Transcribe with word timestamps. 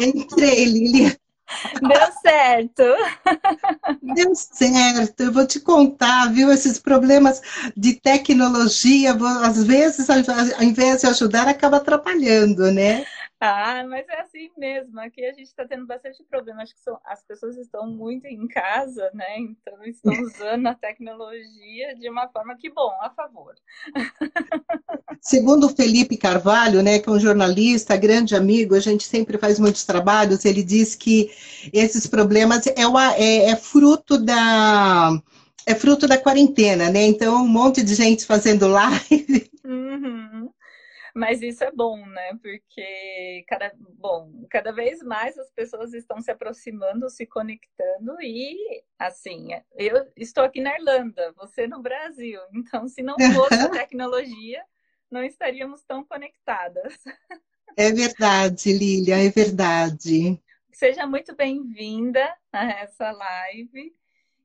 Entrei, 0.00 0.64
Lilian. 0.64 1.14
Deu 1.82 2.12
certo. 2.22 2.82
Deu 4.02 4.34
certo. 4.34 5.20
Eu 5.20 5.32
vou 5.32 5.46
te 5.46 5.58
contar, 5.58 6.32
viu? 6.32 6.50
Esses 6.52 6.78
problemas 6.78 7.40
de 7.76 7.94
tecnologia, 7.94 9.16
às 9.42 9.64
vezes, 9.64 10.08
ao 10.08 10.62
invés 10.62 11.00
de 11.00 11.06
ajudar, 11.08 11.48
acaba 11.48 11.78
atrapalhando, 11.78 12.70
né? 12.70 13.04
Ah, 13.42 13.82
mas 13.88 14.06
é 14.06 14.20
assim 14.20 14.50
mesmo. 14.58 15.00
Aqui 15.00 15.24
a 15.24 15.32
gente 15.32 15.46
está 15.46 15.66
tendo 15.66 15.86
bastante 15.86 16.22
problema. 16.24 16.62
Acho 16.62 16.74
que 16.74 16.80
são, 16.82 17.00
as 17.06 17.24
pessoas 17.24 17.56
estão 17.56 17.86
muito 17.86 18.26
em 18.26 18.46
casa, 18.46 19.10
né? 19.14 19.38
Então 19.38 19.82
estão 19.82 20.12
usando 20.22 20.66
a 20.66 20.74
tecnologia 20.74 21.96
de 21.96 22.10
uma 22.10 22.28
forma 22.28 22.54
que, 22.58 22.68
bom, 22.68 22.90
a 23.00 23.08
favor. 23.08 23.54
Segundo 25.22 25.66
o 25.66 25.74
Felipe 25.74 26.18
Carvalho, 26.18 26.82
né, 26.82 26.98
que 26.98 27.08
é 27.08 27.12
um 27.12 27.18
jornalista, 27.18 27.96
grande 27.96 28.36
amigo, 28.36 28.74
a 28.74 28.80
gente 28.80 29.04
sempre 29.04 29.38
faz 29.38 29.58
muitos 29.58 29.84
trabalhos, 29.84 30.44
ele 30.44 30.62
diz 30.62 30.94
que 30.94 31.30
esses 31.72 32.06
problemas 32.06 32.66
é, 32.66 32.86
uma, 32.86 33.14
é, 33.14 33.50
é 33.50 33.56
fruto 33.56 34.18
da 34.18 35.18
é 35.66 35.74
fruto 35.74 36.06
da 36.06 36.18
quarentena, 36.18 36.90
né? 36.90 37.04
Então, 37.04 37.42
um 37.42 37.48
monte 37.48 37.82
de 37.82 37.94
gente 37.94 38.26
fazendo 38.26 38.66
live. 38.68 39.50
Uhum. 39.64 40.50
Mas 41.14 41.42
isso 41.42 41.64
é 41.64 41.70
bom, 41.70 42.04
né? 42.06 42.38
Porque 42.42 43.44
cada, 43.48 43.72
bom, 43.98 44.46
cada 44.50 44.72
vez 44.72 45.02
mais 45.02 45.36
as 45.38 45.50
pessoas 45.50 45.92
estão 45.92 46.20
se 46.20 46.30
aproximando, 46.30 47.08
se 47.08 47.26
conectando 47.26 48.20
e 48.22 48.82
assim, 48.98 49.48
eu 49.76 50.06
estou 50.16 50.44
aqui 50.44 50.60
na 50.60 50.74
Irlanda, 50.74 51.32
você 51.36 51.66
no 51.66 51.82
Brasil. 51.82 52.40
Então, 52.70 52.86
se 52.86 53.02
não 53.02 53.16
fosse 53.34 53.54
a 53.54 53.68
tecnologia, 53.68 54.62
não 55.10 55.24
estaríamos 55.24 55.82
tão 55.82 56.04
conectadas. 56.04 56.94
É 57.76 57.90
verdade, 57.90 58.72
Lília, 58.72 59.16
é 59.16 59.28
verdade. 59.30 60.40
Seja 60.72 61.06
muito 61.06 61.34
bem-vinda 61.34 62.32
a 62.52 62.64
essa 62.80 63.10
live. 63.10 63.92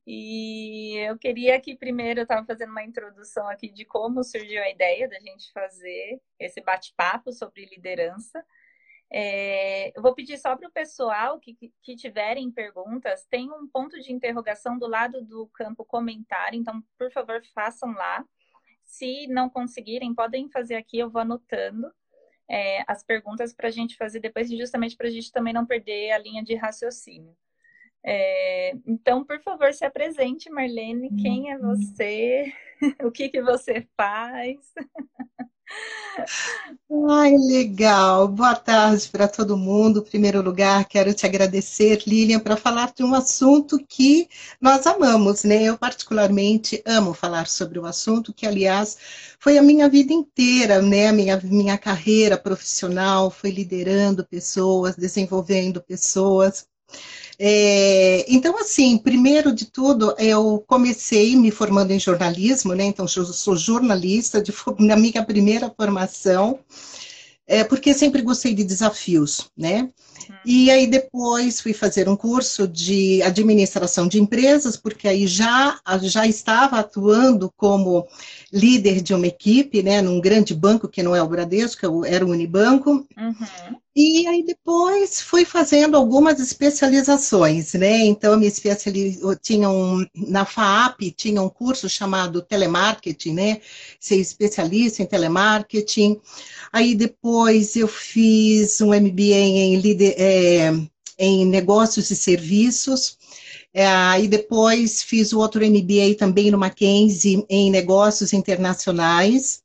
E 0.06 0.98
eu 0.98 1.18
queria 1.18 1.60
que 1.60 1.76
primeiro 1.76 2.20
eu 2.20 2.24
estava 2.24 2.46
fazendo 2.46 2.70
uma 2.70 2.84
introdução 2.84 3.48
aqui 3.48 3.70
de 3.70 3.86
como 3.86 4.24
surgiu 4.24 4.62
a 4.62 4.70
ideia 4.70 5.10
da 5.10 5.20
gente 5.20 5.52
fazer 5.52 6.22
esse 6.40 6.62
bate-papo 6.62 7.32
sobre 7.32 7.66
liderança. 7.66 8.46
É, 9.12 9.98
eu 9.98 10.02
vou 10.02 10.14
pedir 10.14 10.38
só 10.38 10.56
para 10.56 10.68
o 10.68 10.72
pessoal 10.72 11.40
que, 11.40 11.56
que 11.82 11.96
tiverem 11.96 12.52
perguntas, 12.52 13.26
tem 13.28 13.52
um 13.52 13.68
ponto 13.68 14.00
de 14.00 14.12
interrogação 14.12 14.78
do 14.78 14.88
lado 14.88 15.24
do 15.24 15.48
campo 15.48 15.86
comentário, 15.86 16.60
então, 16.60 16.84
por 16.98 17.12
favor, 17.12 17.42
façam 17.54 17.92
lá. 17.94 18.26
Se 18.84 19.28
não 19.28 19.50
conseguirem, 19.50 20.14
podem 20.14 20.50
fazer 20.50 20.76
aqui, 20.76 21.00
eu 21.00 21.10
vou 21.10 21.22
anotando 21.22 21.92
é, 22.48 22.84
as 22.88 23.04
perguntas 23.04 23.54
para 23.54 23.68
a 23.68 23.72
gente 23.72 23.96
fazer 23.96 24.20
depois, 24.20 24.50
justamente 24.50 24.96
para 24.96 25.08
a 25.08 25.12
gente 25.12 25.32
também 25.32 25.54
não 25.54 25.66
perder 25.66 26.12
a 26.12 26.18
linha 26.18 26.44
de 26.44 26.56
raciocínio. 26.56 27.36
É, 28.08 28.76
então, 28.86 29.24
por 29.24 29.42
favor, 29.42 29.74
se 29.74 29.84
apresente, 29.84 30.48
Marlene. 30.52 31.10
Quem 31.20 31.52
é 31.52 31.58
uhum. 31.58 31.76
você? 31.76 32.54
o 33.04 33.10
que, 33.12 33.30
que 33.30 33.42
você 33.42 33.88
faz? 33.98 34.58
Ai, 37.10 37.36
legal. 37.36 38.28
Boa 38.28 38.56
tarde 38.56 39.10
para 39.10 39.28
todo 39.28 39.58
mundo. 39.58 40.00
Em 40.00 40.10
primeiro 40.10 40.40
lugar, 40.42 40.86
quero 40.86 41.16
te 41.16 41.26
agradecer, 41.26 42.04
Lilian, 42.06 42.40
para 42.40 42.56
falar 42.56 42.94
de 42.94 43.04
um 43.04 43.16
assunto 43.16 43.84
que 43.88 44.30
nós 44.62 44.86
amamos, 44.86 45.44
né? 45.44 45.64
Eu, 45.64 45.76
particularmente, 45.76 46.84
amo 46.86 47.12
falar 47.12 47.48
sobre 47.48 47.80
o 47.80 47.86
assunto, 47.88 48.32
que, 48.32 48.46
aliás, 48.46 48.98
foi 49.40 49.58
a 49.58 49.64
minha 49.64 49.90
vida 49.90 50.14
inteira, 50.14 50.80
né? 50.80 51.08
A 51.08 51.14
minha, 51.14 51.40
minha 51.44 51.78
carreira 51.78 52.38
profissional 52.38 53.32
foi 53.32 53.50
liderando 53.50 54.24
pessoas, 54.26 54.96
desenvolvendo 54.96 55.82
pessoas. 55.82 56.68
É, 57.38 58.26
então, 58.30 58.58
assim, 58.58 58.98
primeiro 58.98 59.54
de 59.54 59.66
tudo, 59.66 60.16
eu 60.18 60.64
comecei 60.68 61.36
me 61.36 61.52
formando 61.52 61.92
em 61.92 62.00
jornalismo, 62.00 62.74
né? 62.74 62.86
Então, 62.86 63.06
eu 63.16 63.26
sou 63.26 63.56
jornalista 63.56 64.42
de, 64.42 64.54
na 64.80 64.96
minha 64.96 65.24
primeira 65.24 65.70
formação, 65.70 66.60
é, 67.46 67.64
porque 67.64 67.94
sempre 67.94 68.22
gostei 68.22 68.54
de 68.54 68.64
desafios, 68.64 69.52
né? 69.58 69.90
E 70.46 70.70
aí 70.70 70.88
depois 70.88 71.60
fui 71.60 71.74
fazer 71.74 72.08
um 72.08 72.16
curso 72.16 72.68
de 72.68 73.22
administração 73.24 74.08
de 74.08 74.20
empresas, 74.20 74.78
porque 74.78 75.08
aí 75.08 75.28
já, 75.28 75.80
já 76.02 76.28
estava 76.28 76.80
atuando 76.80 77.52
como 77.58 78.08
líder 78.52 79.02
de 79.02 79.14
uma 79.14 79.28
equipe, 79.28 79.82
né, 79.84 80.02
num 80.02 80.22
grande 80.22 80.54
banco 80.54 80.88
que 80.88 81.04
não 81.04 81.16
é 81.16 81.22
o 81.22 81.28
Bradesco, 81.28 82.06
era 82.06 82.26
o 82.26 82.30
Unibanco. 82.30 83.06
Uhum. 83.18 83.76
E 83.98 84.28
aí 84.28 84.44
depois 84.44 85.22
fui 85.22 85.46
fazendo 85.46 85.96
algumas 85.96 86.38
especializações, 86.38 87.74
né? 87.76 88.00
Então 88.00 88.34
eu 88.34 88.38
me 88.38 88.46
especializei, 88.46 89.22
tinha 89.42 89.70
um, 89.70 90.06
na 90.14 90.44
FAAP 90.44 91.14
tinha 91.16 91.42
um 91.42 91.48
curso 91.48 91.88
chamado 91.88 92.42
telemarketing, 92.42 93.34
né? 93.34 93.62
Ser 93.98 94.18
especialista 94.18 95.02
em 95.02 95.06
telemarketing. 95.06 96.20
Aí 96.74 96.94
depois 96.94 97.78
eu 97.78 97.88
fiz 97.88 98.82
um 98.82 98.88
MBA 98.88 99.34
em, 99.34 99.80
é, 100.16 100.74
em 101.18 101.46
negócios 101.46 102.10
e 102.10 102.16
serviços. 102.16 103.18
É, 103.74 103.86
aí 103.86 104.28
depois 104.28 105.04
fiz 105.04 105.34
o 105.34 105.40
outro 105.40 105.66
MBA 105.66 106.16
também 106.18 106.50
no 106.50 106.58
Mackenzie 106.58 107.46
em 107.50 107.70
negócios 107.70 108.32
internacionais. 108.32 109.62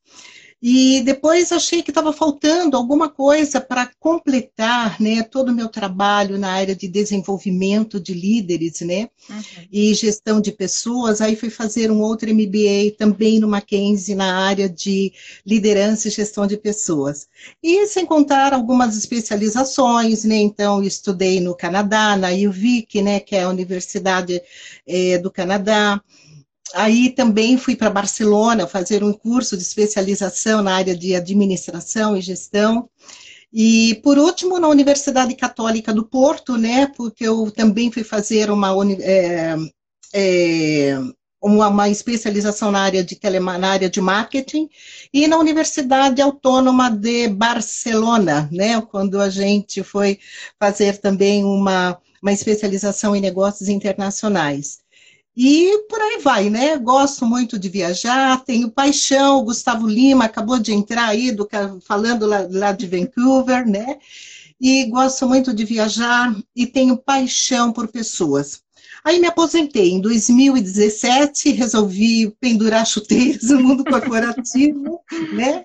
E 0.62 1.00
depois 1.00 1.52
achei 1.52 1.82
que 1.82 1.90
estava 1.90 2.12
faltando 2.12 2.76
alguma 2.76 3.08
coisa 3.08 3.60
para 3.60 3.90
completar 3.98 5.00
né, 5.00 5.22
todo 5.22 5.48
o 5.48 5.54
meu 5.54 5.68
trabalho 5.68 6.38
na 6.38 6.50
área 6.52 6.76
de 6.76 6.86
desenvolvimento 6.86 7.98
de 7.98 8.12
líderes 8.12 8.82
né, 8.82 9.08
uhum. 9.28 9.42
e 9.72 9.94
gestão 9.94 10.38
de 10.38 10.52
pessoas. 10.52 11.22
Aí 11.22 11.34
fui 11.34 11.48
fazer 11.48 11.90
um 11.90 12.02
outro 12.02 12.28
MBA 12.34 12.94
também 12.98 13.40
no 13.40 13.48
Mackenzie 13.48 14.14
na 14.14 14.36
área 14.36 14.68
de 14.68 15.12
liderança 15.46 16.08
e 16.08 16.10
gestão 16.10 16.46
de 16.46 16.58
pessoas. 16.58 17.26
E 17.62 17.86
sem 17.86 18.04
contar 18.04 18.52
algumas 18.52 18.98
especializações, 18.98 20.24
né? 20.24 20.36
Então, 20.36 20.82
estudei 20.82 21.40
no 21.40 21.56
Canadá, 21.56 22.16
na 22.16 22.28
UVic, 22.28 23.00
né, 23.00 23.18
que 23.18 23.34
é 23.34 23.44
a 23.44 23.48
Universidade 23.48 24.42
é, 24.86 25.16
do 25.16 25.30
Canadá. 25.30 26.02
Aí 26.74 27.10
também 27.10 27.58
fui 27.58 27.74
para 27.74 27.90
Barcelona 27.90 28.66
fazer 28.66 29.02
um 29.02 29.12
curso 29.12 29.56
de 29.56 29.62
especialização 29.62 30.62
na 30.62 30.74
área 30.74 30.96
de 30.96 31.14
administração 31.14 32.16
e 32.16 32.20
gestão. 32.20 32.88
E, 33.52 34.00
por 34.04 34.16
último, 34.18 34.58
na 34.60 34.68
Universidade 34.68 35.34
Católica 35.34 35.92
do 35.92 36.04
Porto, 36.04 36.56
né, 36.56 36.86
porque 36.86 37.26
eu 37.26 37.50
também 37.50 37.90
fui 37.90 38.04
fazer 38.04 38.50
uma, 38.50 38.70
é, 39.00 39.56
é, 40.14 40.98
uma, 41.42 41.68
uma, 41.68 41.88
especialização 41.88 42.70
na 42.70 42.80
área, 42.80 43.02
de 43.02 43.18
na 43.40 43.68
área 43.68 43.90
de 43.90 44.00
marketing, 44.00 44.68
e 45.12 45.26
na 45.26 45.36
Universidade 45.36 46.22
Autônoma 46.22 46.90
de 46.90 47.26
Barcelona, 47.28 48.48
né, 48.52 48.80
quando 48.82 49.20
a 49.20 49.28
gente 49.28 49.82
foi 49.82 50.20
fazer 50.58 50.98
também 50.98 51.42
uma, 51.42 51.98
uma 52.22 52.32
especialização 52.32 53.16
em 53.16 53.20
negócios 53.20 53.68
internacionais. 53.68 54.78
E 55.36 55.86
por 55.88 56.00
aí 56.00 56.18
vai, 56.22 56.50
né? 56.50 56.76
Gosto 56.76 57.24
muito 57.24 57.58
de 57.58 57.68
viajar, 57.68 58.44
tenho 58.44 58.70
paixão. 58.70 59.38
O 59.38 59.44
Gustavo 59.44 59.86
Lima 59.86 60.24
acabou 60.24 60.58
de 60.58 60.72
entrar 60.72 61.08
aí, 61.08 61.30
do, 61.30 61.48
falando 61.86 62.26
lá, 62.26 62.46
lá 62.50 62.72
de 62.72 62.86
Vancouver, 62.86 63.66
né? 63.66 63.98
E 64.60 64.84
gosto 64.86 65.26
muito 65.26 65.54
de 65.54 65.64
viajar 65.64 66.34
e 66.54 66.66
tenho 66.66 66.96
paixão 66.96 67.72
por 67.72 67.88
pessoas. 67.88 68.62
Aí 69.02 69.18
me 69.18 69.26
aposentei 69.26 69.90
em 69.90 70.00
2017, 70.00 71.52
resolvi 71.52 72.30
pendurar 72.38 72.86
chuteiros 72.86 73.48
no 73.50 73.62
mundo 73.62 73.84
corporativo, 73.84 75.00
né? 75.32 75.64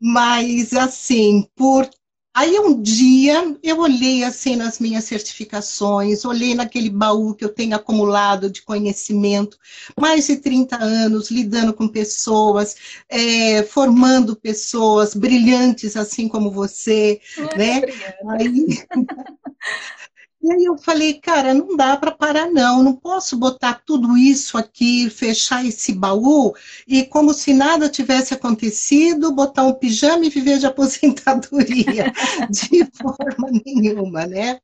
Mas, 0.00 0.72
assim, 0.72 1.46
por 1.54 1.88
Aí 2.36 2.60
um 2.60 2.82
dia 2.82 3.56
eu 3.62 3.78
olhei 3.78 4.22
assim 4.22 4.56
nas 4.56 4.78
minhas 4.78 5.04
certificações, 5.04 6.22
olhei 6.22 6.54
naquele 6.54 6.90
baú 6.90 7.34
que 7.34 7.42
eu 7.42 7.48
tenho 7.48 7.74
acumulado 7.74 8.50
de 8.50 8.60
conhecimento, 8.60 9.56
mais 9.98 10.26
de 10.26 10.36
30 10.36 10.76
anos 10.76 11.30
lidando 11.30 11.72
com 11.72 11.88
pessoas, 11.88 12.76
é, 13.08 13.62
formando 13.62 14.36
pessoas 14.36 15.14
brilhantes 15.14 15.96
assim 15.96 16.28
como 16.28 16.50
você, 16.50 17.22
Muito 17.38 17.56
né? 17.56 17.80
Aí, 18.28 18.84
E 20.46 20.52
aí 20.52 20.64
eu 20.64 20.78
falei, 20.78 21.14
cara, 21.14 21.52
não 21.52 21.76
dá 21.76 21.96
para 21.96 22.12
parar 22.12 22.48
não, 22.48 22.80
não 22.80 22.94
posso 22.94 23.36
botar 23.36 23.82
tudo 23.84 24.16
isso 24.16 24.56
aqui, 24.56 25.10
fechar 25.10 25.66
esse 25.66 25.92
baú 25.92 26.54
e 26.86 27.02
como 27.02 27.34
se 27.34 27.52
nada 27.52 27.88
tivesse 27.88 28.32
acontecido, 28.32 29.32
botar 29.32 29.64
um 29.64 29.74
pijama 29.74 30.24
e 30.24 30.30
viver 30.30 30.60
de 30.60 30.66
aposentadoria, 30.70 32.12
de 32.48 32.84
forma 32.96 33.60
nenhuma, 33.64 34.24
né? 34.24 34.60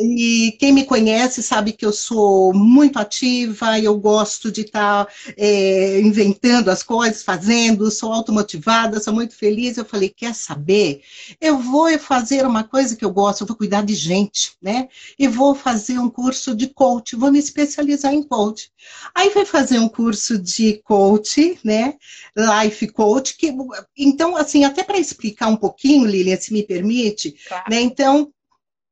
E 0.00 0.56
quem 0.58 0.72
me 0.72 0.84
conhece 0.84 1.42
sabe 1.42 1.72
que 1.72 1.84
eu 1.84 1.92
sou 1.92 2.54
muito 2.54 2.98
ativa, 2.98 3.78
eu 3.78 3.98
gosto 3.98 4.50
de 4.50 4.62
estar 4.62 5.04
tá, 5.04 5.12
é, 5.36 6.00
inventando 6.00 6.70
as 6.70 6.82
coisas, 6.82 7.22
fazendo, 7.22 7.90
sou 7.90 8.12
automotivada, 8.12 9.00
sou 9.00 9.12
muito 9.12 9.36
feliz. 9.36 9.76
Eu 9.76 9.84
falei, 9.84 10.08
quer 10.08 10.34
saber? 10.34 11.02
Eu 11.40 11.58
vou 11.58 11.98
fazer 11.98 12.46
uma 12.46 12.64
coisa 12.64 12.96
que 12.96 13.04
eu 13.04 13.10
gosto, 13.10 13.42
eu 13.42 13.46
vou 13.46 13.56
cuidar 13.56 13.82
de 13.82 13.94
gente, 13.94 14.52
né? 14.60 14.88
E 15.18 15.28
vou 15.28 15.54
fazer 15.54 15.98
um 15.98 16.08
curso 16.08 16.54
de 16.54 16.68
coach, 16.68 17.16
vou 17.16 17.30
me 17.30 17.38
especializar 17.38 18.14
em 18.14 18.22
coach. 18.22 18.70
Aí 19.14 19.30
fui 19.30 19.44
fazer 19.44 19.78
um 19.78 19.88
curso 19.88 20.38
de 20.38 20.80
coach, 20.84 21.58
né? 21.62 21.94
Life 22.36 22.88
coach, 22.88 23.36
que 23.36 23.54
então 23.96 24.36
assim, 24.36 24.64
até 24.64 24.82
para 24.82 24.98
explicar 24.98 25.48
um 25.48 25.56
pouquinho, 25.56 26.06
Lilian, 26.06 26.36
se 26.36 26.52
me 26.52 26.62
permite, 26.62 27.34
claro. 27.46 27.64
né? 27.68 27.80
Então, 27.80 28.32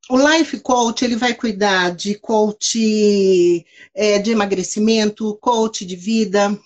o 0.09 0.17
Life 0.17 0.61
Coach 0.61 1.05
ele 1.05 1.17
vai 1.17 1.35
cuidar 1.35 1.95
de 1.95 2.15
coach 2.15 3.65
é, 3.95 4.19
de 4.19 4.31
emagrecimento, 4.31 5.37
coach 5.41 5.85
de 5.85 5.97
vida, 5.97 6.59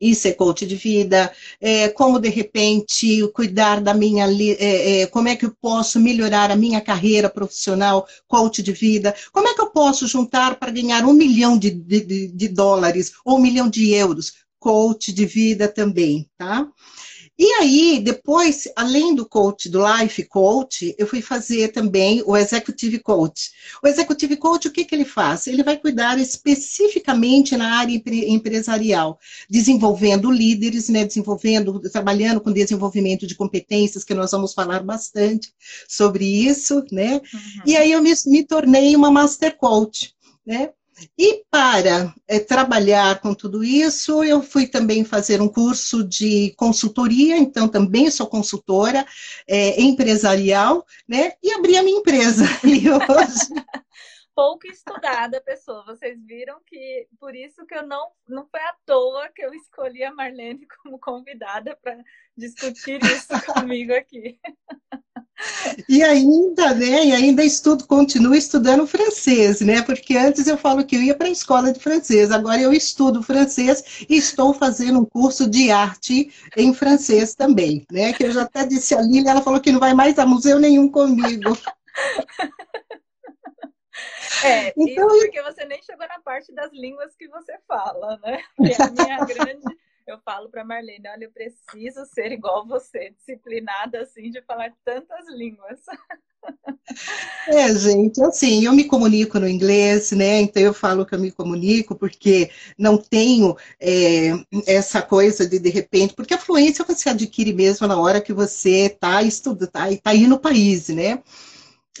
isso 0.00 0.28
é 0.28 0.32
coach 0.32 0.66
de 0.66 0.76
vida, 0.76 1.32
é, 1.60 1.88
como 1.88 2.18
de 2.18 2.28
repente 2.28 3.26
cuidar 3.32 3.80
da 3.80 3.94
minha, 3.94 4.26
é, 4.26 5.02
é, 5.02 5.06
como 5.06 5.28
é 5.28 5.36
que 5.36 5.46
eu 5.46 5.54
posso 5.60 6.00
melhorar 6.00 6.50
a 6.50 6.56
minha 6.56 6.80
carreira 6.80 7.30
profissional, 7.30 8.06
coach 8.26 8.62
de 8.62 8.72
vida, 8.72 9.14
como 9.32 9.48
é 9.48 9.54
que 9.54 9.60
eu 9.60 9.70
posso 9.70 10.06
juntar 10.06 10.56
para 10.56 10.70
ganhar 10.70 11.04
um 11.04 11.12
milhão 11.12 11.56
de, 11.56 11.70
de, 11.70 12.28
de 12.28 12.48
dólares 12.48 13.12
ou 13.24 13.38
um 13.38 13.42
milhão 13.42 13.68
de 13.68 13.92
euros, 13.92 14.32
coach 14.58 15.12
de 15.12 15.26
vida 15.26 15.68
também, 15.68 16.28
tá? 16.36 16.66
E 17.36 17.46
aí, 17.54 18.00
depois, 18.00 18.68
além 18.76 19.12
do 19.12 19.26
coach, 19.26 19.68
do 19.68 19.80
life 19.84 20.22
coach, 20.24 20.94
eu 20.96 21.06
fui 21.06 21.20
fazer 21.20 21.72
também 21.72 22.22
o 22.24 22.36
executive 22.36 23.00
coach. 23.00 23.50
O 23.82 23.88
executive 23.88 24.36
coach, 24.36 24.68
o 24.68 24.70
que, 24.70 24.84
que 24.84 24.94
ele 24.94 25.04
faz? 25.04 25.48
Ele 25.48 25.64
vai 25.64 25.76
cuidar 25.76 26.16
especificamente 26.18 27.56
na 27.56 27.78
área 27.78 28.00
empresarial, 28.06 29.18
desenvolvendo 29.50 30.30
líderes, 30.30 30.88
né, 30.88 31.04
desenvolvendo, 31.04 31.80
trabalhando 31.90 32.40
com 32.40 32.52
desenvolvimento 32.52 33.26
de 33.26 33.34
competências, 33.34 34.04
que 34.04 34.14
nós 34.14 34.30
vamos 34.30 34.54
falar 34.54 34.84
bastante 34.84 35.52
sobre 35.88 36.24
isso, 36.24 36.84
né? 36.92 37.14
Uhum. 37.14 37.62
E 37.66 37.76
aí 37.76 37.90
eu 37.90 38.00
me, 38.00 38.12
me 38.26 38.44
tornei 38.44 38.94
uma 38.94 39.10
master 39.10 39.56
coach, 39.56 40.14
né? 40.46 40.70
E 41.18 41.44
para 41.50 42.14
é, 42.26 42.38
trabalhar 42.38 43.20
com 43.20 43.34
tudo 43.34 43.64
isso, 43.64 44.22
eu 44.22 44.42
fui 44.42 44.66
também 44.66 45.04
fazer 45.04 45.40
um 45.40 45.48
curso 45.48 46.04
de 46.04 46.54
consultoria, 46.56 47.36
então 47.36 47.68
também 47.68 48.10
sou 48.10 48.26
consultora 48.26 49.04
é, 49.48 49.80
empresarial, 49.80 50.84
né? 51.08 51.32
E 51.42 51.52
abri 51.52 51.76
a 51.76 51.82
minha 51.82 51.98
empresa. 51.98 52.44
E 52.64 52.90
hoje. 52.90 53.64
Pouco 54.34 54.66
estudada 54.66 55.40
pessoa, 55.40 55.84
vocês 55.84 56.18
viram 56.26 56.58
que 56.66 57.06
por 57.20 57.36
isso 57.36 57.64
que 57.66 57.74
eu 57.74 57.86
não 57.86 58.08
não 58.28 58.44
foi 58.48 58.60
à 58.60 58.74
toa 58.84 59.28
que 59.28 59.44
eu 59.44 59.54
escolhi 59.54 60.02
a 60.02 60.12
Marlene 60.12 60.66
como 60.82 60.98
convidada 60.98 61.78
para 61.80 62.02
discutir 62.36 63.00
isso 63.04 63.28
comigo 63.54 63.94
aqui. 63.94 64.40
E 65.88 66.02
ainda, 66.02 66.74
né? 66.74 67.06
E 67.06 67.12
ainda 67.12 67.44
estudo, 67.44 67.86
continuo 67.86 68.34
estudando 68.34 68.86
francês, 68.86 69.60
né? 69.60 69.82
Porque 69.82 70.16
antes 70.16 70.46
eu 70.46 70.56
falo 70.56 70.84
que 70.84 70.96
eu 70.96 71.02
ia 71.02 71.14
para 71.14 71.26
a 71.26 71.30
escola 71.30 71.72
de 71.72 71.80
francês, 71.80 72.30
agora 72.30 72.60
eu 72.60 72.72
estudo 72.72 73.22
francês 73.22 74.06
e 74.08 74.16
estou 74.16 74.54
fazendo 74.54 75.00
um 75.00 75.04
curso 75.04 75.48
de 75.48 75.70
arte 75.70 76.32
em 76.56 76.72
francês 76.72 77.34
também, 77.34 77.84
né? 77.90 78.12
Que 78.12 78.24
eu 78.24 78.30
já 78.30 78.42
até 78.42 78.64
disse 78.64 78.94
a 78.94 79.00
Lília, 79.00 79.30
ela 79.30 79.42
falou 79.42 79.60
que 79.60 79.72
não 79.72 79.80
vai 79.80 79.94
mais 79.94 80.18
a 80.18 80.26
museu 80.26 80.58
nenhum 80.58 80.88
comigo. 80.88 81.56
É, 84.42 84.72
então, 84.76 85.08
isso 85.08 85.24
porque 85.24 85.42
você 85.42 85.64
nem 85.64 85.82
chegou 85.82 86.06
na 86.06 86.20
parte 86.20 86.52
das 86.52 86.72
línguas 86.72 87.14
que 87.16 87.28
você 87.28 87.56
fala, 87.66 88.18
né? 88.22 88.42
Que 88.56 88.72
é 88.72 88.84
a 88.84 88.90
minha 88.90 89.24
grande 89.24 89.62
eu 90.06 90.18
falo 90.24 90.48
para 90.48 90.64
Marlene, 90.64 91.08
olha, 91.08 91.24
eu 91.24 91.32
preciso 91.32 92.04
ser 92.06 92.32
igual 92.32 92.66
você, 92.66 93.10
disciplinada 93.10 94.00
assim 94.00 94.30
de 94.30 94.42
falar 94.42 94.72
tantas 94.84 95.26
línguas. 95.28 95.80
É, 97.48 97.74
gente, 97.74 98.22
assim, 98.22 98.66
eu 98.66 98.72
me 98.74 98.84
comunico 98.84 99.40
no 99.40 99.48
inglês, 99.48 100.12
né? 100.12 100.42
Então 100.42 100.62
eu 100.62 100.74
falo 100.74 101.06
que 101.06 101.14
eu 101.14 101.18
me 101.18 101.30
comunico 101.30 101.94
porque 101.94 102.50
não 102.76 102.98
tenho 102.98 103.56
é, 103.80 104.32
essa 104.66 105.00
coisa 105.00 105.48
de 105.48 105.58
de 105.58 105.70
repente, 105.70 106.12
porque 106.14 106.34
a 106.34 106.38
fluência 106.38 106.84
você 106.84 107.08
adquire 107.08 107.54
mesmo 107.54 107.86
na 107.86 107.98
hora 107.98 108.20
que 108.20 108.34
você 108.34 108.86
está 108.86 109.22
estudando, 109.22 109.68
está 109.68 109.86
tá 109.96 110.10
aí 110.10 110.26
no 110.26 110.38
país, 110.38 110.88
né? 110.88 111.22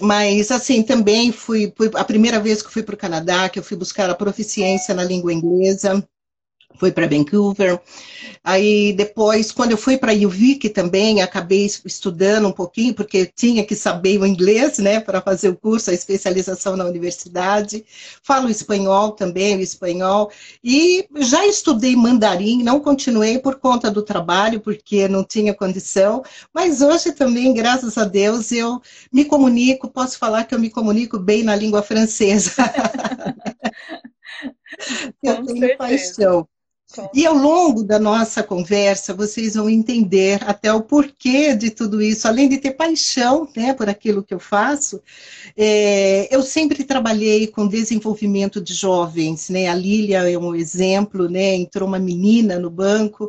Mas, 0.00 0.50
assim, 0.50 0.82
também 0.82 1.30
fui, 1.30 1.72
fui 1.76 1.90
a 1.94 2.04
primeira 2.04 2.40
vez 2.40 2.60
que 2.60 2.72
fui 2.72 2.82
para 2.82 2.94
o 2.94 2.98
Canadá, 2.98 3.48
que 3.48 3.58
eu 3.58 3.62
fui 3.62 3.76
buscar 3.76 4.10
a 4.10 4.14
proficiência 4.14 4.94
na 4.94 5.04
língua 5.04 5.32
inglesa, 5.32 6.04
fui 6.78 6.92
para 6.92 7.06
Vancouver. 7.06 7.80
Aí 8.42 8.92
depois, 8.92 9.50
quando 9.50 9.70
eu 9.70 9.78
fui 9.78 9.96
para 9.96 10.12
UVic 10.12 10.68
também, 10.68 11.22
acabei 11.22 11.64
estudando 11.84 12.48
um 12.48 12.52
pouquinho, 12.52 12.94
porque 12.94 13.26
tinha 13.26 13.64
que 13.64 13.74
saber 13.74 14.20
o 14.20 14.26
inglês, 14.26 14.78
né, 14.78 15.00
para 15.00 15.22
fazer 15.22 15.48
o 15.48 15.56
curso, 15.56 15.90
a 15.90 15.94
especialização 15.94 16.76
na 16.76 16.84
universidade. 16.84 17.84
Falo 18.22 18.50
espanhol 18.50 19.12
também, 19.12 19.56
o 19.56 19.60
espanhol. 19.60 20.30
E 20.62 21.08
já 21.16 21.46
estudei 21.46 21.96
mandarim, 21.96 22.62
não 22.62 22.80
continuei 22.80 23.38
por 23.38 23.56
conta 23.56 23.90
do 23.90 24.02
trabalho, 24.02 24.60
porque 24.60 25.08
não 25.08 25.24
tinha 25.24 25.54
condição, 25.54 26.22
mas 26.52 26.82
hoje 26.82 27.12
também, 27.12 27.54
graças 27.54 27.96
a 27.96 28.04
Deus, 28.04 28.52
eu 28.52 28.80
me 29.12 29.24
comunico, 29.24 29.88
posso 29.88 30.18
falar 30.18 30.44
que 30.44 30.54
eu 30.54 30.58
me 30.58 30.70
comunico 30.70 31.18
bem 31.18 31.42
na 31.42 31.56
língua 31.56 31.82
francesa. 31.82 32.52
eu 35.22 35.42
tenho 35.42 35.58
certeza. 35.58 35.76
paixão. 35.76 36.48
E 37.12 37.26
ao 37.26 37.34
longo 37.34 37.82
da 37.82 37.98
nossa 37.98 38.42
conversa, 38.42 39.14
vocês 39.14 39.54
vão 39.54 39.68
entender 39.68 40.40
até 40.44 40.72
o 40.72 40.82
porquê 40.82 41.54
de 41.54 41.70
tudo 41.70 42.00
isso. 42.00 42.28
Além 42.28 42.48
de 42.48 42.58
ter 42.58 42.72
paixão 42.72 43.48
né, 43.56 43.72
por 43.74 43.88
aquilo 43.88 44.22
que 44.22 44.32
eu 44.32 44.38
faço, 44.38 45.02
é, 45.56 46.28
eu 46.34 46.42
sempre 46.42 46.84
trabalhei 46.84 47.48
com 47.48 47.66
desenvolvimento 47.66 48.60
de 48.60 48.74
jovens. 48.74 49.48
Né? 49.48 49.66
A 49.66 49.74
Lília 49.74 50.30
é 50.30 50.38
um 50.38 50.54
exemplo, 50.54 51.28
né? 51.28 51.56
entrou 51.56 51.88
uma 51.88 51.98
menina 51.98 52.58
no 52.58 52.70
banco 52.70 53.28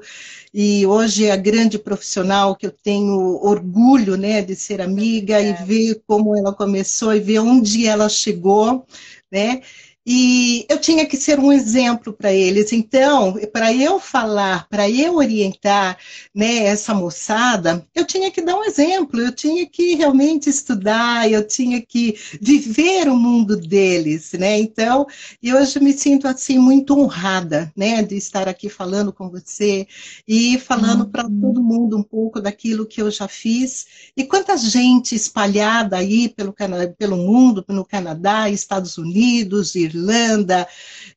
e 0.54 0.86
hoje 0.86 1.26
é 1.26 1.32
a 1.32 1.38
grande 1.38 1.80
profissional 1.80 2.56
que 2.56 2.68
eu 2.68 2.72
tenho 2.72 3.40
orgulho 3.44 4.16
né, 4.16 4.42
de 4.42 4.56
ser 4.56 4.80
amiga 4.80 5.42
é. 5.42 5.50
e 5.50 5.66
ver 5.66 6.02
como 6.06 6.38
ela 6.38 6.54
começou 6.54 7.16
e 7.16 7.20
ver 7.20 7.40
onde 7.40 7.88
ela 7.88 8.10
chegou. 8.10 8.86
Né? 9.32 9.62
E 10.06 10.68
eu 10.70 10.80
tinha 10.80 11.04
que 11.08 11.18
ser 11.18 11.40
um 11.40 11.52
exemplo 11.52 12.14
para 12.14 12.32
eles. 12.32 12.72
Então, 12.72 13.34
para 13.52 13.74
eu 13.74 14.00
falar, 14.00 14.68
para 14.70 14.88
eu 14.88 15.16
orientar 15.16 15.98
né, 16.34 16.66
essa 16.66 16.94
moçada, 16.94 17.84
eu 17.96 18.06
tinha 18.06 18.30
que 18.30 18.42
dar 18.42 18.56
um 18.56 18.64
exemplo, 18.64 19.20
eu 19.20 19.32
tinha 19.32 19.66
que 19.66 19.96
realmente 19.96 20.48
estudar, 20.48 21.32
eu 21.32 21.46
tinha 21.46 21.82
que 21.82 22.16
viver 22.40 23.08
o 23.08 23.16
mundo 23.18 23.56
deles. 23.56 24.34
Né? 24.34 24.60
Então, 24.60 25.08
e 25.42 25.52
hoje 25.52 25.80
me 25.80 25.92
sinto 25.92 26.28
assim 26.28 26.60
muito 26.60 27.00
honrada 27.00 27.74
né, 27.76 28.04
de 28.04 28.16
estar 28.16 28.48
aqui 28.48 28.70
falando 28.70 29.12
com 29.12 29.28
você 29.28 29.88
e 30.28 30.60
falando 30.60 31.06
uhum. 31.06 31.10
para 31.10 31.24
todo 31.24 31.64
mundo 31.64 31.98
um 31.98 32.04
pouco 32.04 32.40
daquilo 32.40 32.86
que 32.86 33.02
eu 33.02 33.10
já 33.10 33.28
fiz. 33.28 33.88
E 34.16 34.24
quanta 34.24 34.56
gente 34.56 35.16
espalhada 35.16 35.98
aí 35.98 36.30
pelo, 36.30 36.54
pelo 36.96 37.18
mundo, 37.18 37.66
no 37.70 37.84
Canadá, 37.84 38.48
Estados 38.52 39.00
Unidos, 39.00 39.74
Irlanda, 39.74 39.95
Irlanda, 39.96 40.68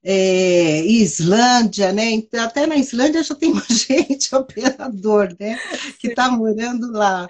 é, 0.03 0.85
Islândia, 0.85 1.93
né? 1.93 2.11
Então, 2.11 2.43
até 2.43 2.67
na 2.67 2.77
Islândia 2.77 3.23
já 3.23 3.35
tem 3.35 3.53
gente 3.69 4.35
operador, 4.35 5.35
né? 5.39 5.59
Que 5.99 6.09
está 6.09 6.31
morando 6.31 6.91
lá. 6.93 7.29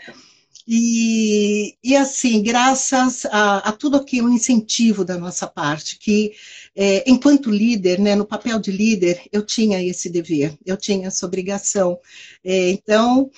E, 0.70 1.76
e, 1.82 1.96
assim, 1.96 2.42
graças 2.42 3.24
a, 3.26 3.70
a 3.70 3.72
tudo 3.72 3.96
aquilo, 3.96 4.28
um 4.28 4.34
incentivo 4.34 5.02
da 5.02 5.16
nossa 5.16 5.46
parte, 5.46 5.98
que 5.98 6.32
é, 6.76 7.10
enquanto 7.10 7.50
líder, 7.50 7.98
né, 7.98 8.14
no 8.14 8.26
papel 8.26 8.58
de 8.58 8.70
líder, 8.70 9.22
eu 9.32 9.46
tinha 9.46 9.82
esse 9.82 10.10
dever, 10.10 10.54
eu 10.66 10.76
tinha 10.76 11.06
essa 11.06 11.24
obrigação. 11.24 11.98
É, 12.44 12.68
então, 12.68 13.30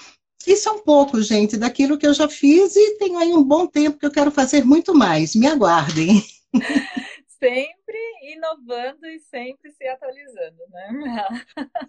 isso 0.44 0.68
é 0.68 0.72
um 0.72 0.82
pouco, 0.82 1.22
gente, 1.22 1.56
daquilo 1.56 1.96
que 1.96 2.06
eu 2.06 2.14
já 2.14 2.28
fiz 2.28 2.74
e 2.74 2.96
tenho 2.98 3.16
aí 3.16 3.32
um 3.32 3.44
bom 3.44 3.64
tempo 3.64 3.98
que 3.98 4.06
eu 4.06 4.10
quero 4.10 4.32
fazer 4.32 4.64
muito 4.64 4.92
mais. 4.92 5.36
Me 5.36 5.46
aguardem. 5.46 6.24
sempre 7.40 7.98
inovando 8.34 9.06
e 9.06 9.18
sempre 9.18 9.70
se 9.72 9.86
atualizando, 9.88 10.58
né? 10.68 11.36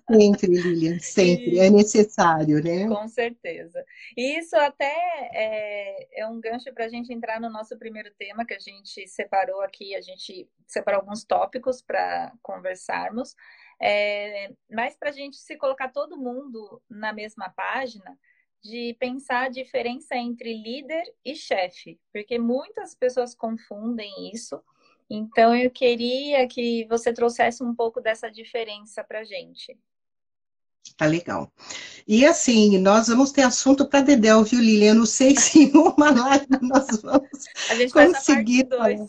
Sempre, 0.10 0.48
Lilian, 0.48 1.00
sempre. 1.00 1.56
E, 1.56 1.60
é 1.60 1.70
necessário, 1.70 2.64
né? 2.64 2.88
Com 2.88 3.08
certeza. 3.08 3.86
E 4.18 4.40
isso 4.40 4.56
até 4.56 4.96
é, 5.34 6.22
é 6.22 6.28
um 6.28 6.40
gancho 6.40 6.74
para 6.74 6.86
a 6.86 6.90
gente 6.90 7.14
entrar 7.14 7.40
no 7.40 7.50
nosso 7.50 7.78
primeiro 7.78 8.10
tema 8.18 8.46
que 8.46 8.54
a 8.54 8.60
gente 8.60 9.08
separou 9.08 9.62
aqui, 9.62 9.94
a 9.96 10.02
gente 10.02 10.50
separou 10.66 11.02
alguns 11.02 11.26
tópicos 11.26 11.82
para 11.82 12.32
conversarmos. 12.42 13.36
É, 13.82 14.52
mas 14.70 14.96
para 14.96 15.10
a 15.10 15.14
gente 15.14 15.38
se 15.38 15.58
colocar 15.58 15.90
todo 15.90 16.18
mundo 16.18 16.82
na 16.90 17.12
mesma 17.12 17.50
página, 17.50 18.18
de 18.64 18.96
pensar 19.00 19.46
a 19.46 19.50
diferença 19.50 20.16
entre 20.16 20.54
líder 20.54 21.04
e 21.26 21.36
chefe, 21.36 22.00
porque 22.14 22.38
muitas 22.38 22.94
pessoas 22.94 23.34
confundem 23.34 24.32
isso. 24.32 24.62
Então, 25.14 25.54
eu 25.54 25.70
queria 25.70 26.48
que 26.48 26.86
você 26.86 27.12
trouxesse 27.12 27.62
um 27.62 27.76
pouco 27.76 28.00
dessa 28.00 28.32
diferença 28.32 29.04
para 29.04 29.20
a 29.20 29.24
gente. 29.26 29.78
Tá 30.96 31.06
legal. 31.06 31.52
E 32.08 32.26
assim, 32.26 32.78
nós 32.78 33.08
vamos 33.08 33.32
ter 33.32 33.42
assunto 33.42 33.86
para 33.86 34.02
Dedéu, 34.02 34.42
viu, 34.44 34.62
Lilian? 34.62 34.92
Eu 34.92 34.96
não 34.96 35.06
sei 35.06 35.36
se 35.38 35.64
em 35.64 35.72
uma 35.76 36.12
live 36.12 36.48
nós 36.62 37.02
vamos 37.02 37.92
conseguir. 37.92 38.68
Faz 38.70 39.02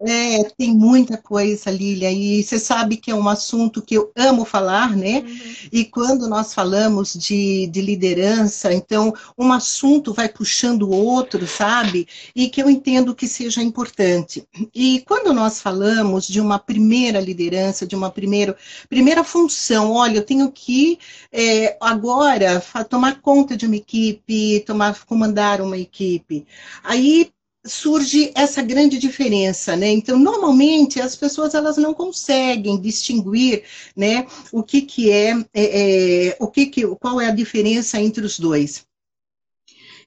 é, 0.00 0.44
tem 0.58 0.74
muita 0.74 1.16
coisa, 1.16 1.70
Lília, 1.70 2.12
e 2.12 2.42
você 2.42 2.58
sabe 2.58 2.98
que 2.98 3.10
é 3.10 3.14
um 3.14 3.28
assunto 3.28 3.80
que 3.80 3.96
eu 3.96 4.12
amo 4.14 4.44
falar, 4.44 4.94
né? 4.94 5.20
Uhum. 5.20 5.38
E 5.72 5.84
quando 5.86 6.28
nós 6.28 6.52
falamos 6.52 7.14
de, 7.14 7.66
de 7.68 7.80
liderança, 7.80 8.72
então 8.74 9.14
um 9.38 9.50
assunto 9.52 10.12
vai 10.12 10.28
puxando 10.28 10.82
o 10.82 10.90
outro, 10.90 11.46
sabe? 11.46 12.06
E 12.34 12.48
que 12.50 12.62
eu 12.62 12.68
entendo 12.68 13.14
que 13.14 13.26
seja 13.26 13.62
importante. 13.62 14.46
E 14.74 15.02
quando 15.06 15.32
nós 15.32 15.62
falamos 15.62 16.28
de 16.28 16.40
uma 16.42 16.58
primeira 16.58 17.18
liderança, 17.18 17.86
de 17.86 17.96
uma 17.96 18.10
primeira, 18.10 18.54
primeira 18.90 19.24
função, 19.24 19.92
olha, 19.92 20.18
eu 20.18 20.24
tenho 20.24 20.52
que 20.52 20.98
é, 21.32 21.76
agora 21.80 22.62
tomar 22.88 23.22
conta 23.22 23.56
de 23.56 23.66
uma 23.66 23.76
equipe, 23.76 24.60
tomar, 24.66 25.04
comandar 25.06 25.62
uma 25.62 25.78
equipe. 25.78 26.46
Aí 26.84 27.30
surge 27.66 28.32
essa 28.34 28.62
grande 28.62 28.98
diferença, 28.98 29.76
né? 29.76 29.88
Então, 29.88 30.18
normalmente 30.18 31.00
as 31.00 31.16
pessoas 31.16 31.54
elas 31.54 31.76
não 31.76 31.92
conseguem 31.94 32.80
distinguir, 32.80 33.64
né, 33.96 34.26
o 34.52 34.62
que 34.62 34.82
que 34.82 35.10
é, 35.10 35.32
é, 35.54 36.26
é 36.28 36.36
o 36.40 36.48
que 36.48 36.66
que, 36.66 36.86
qual 36.96 37.20
é 37.20 37.26
a 37.26 37.34
diferença 37.34 38.00
entre 38.00 38.24
os 38.24 38.38
dois. 38.38 38.86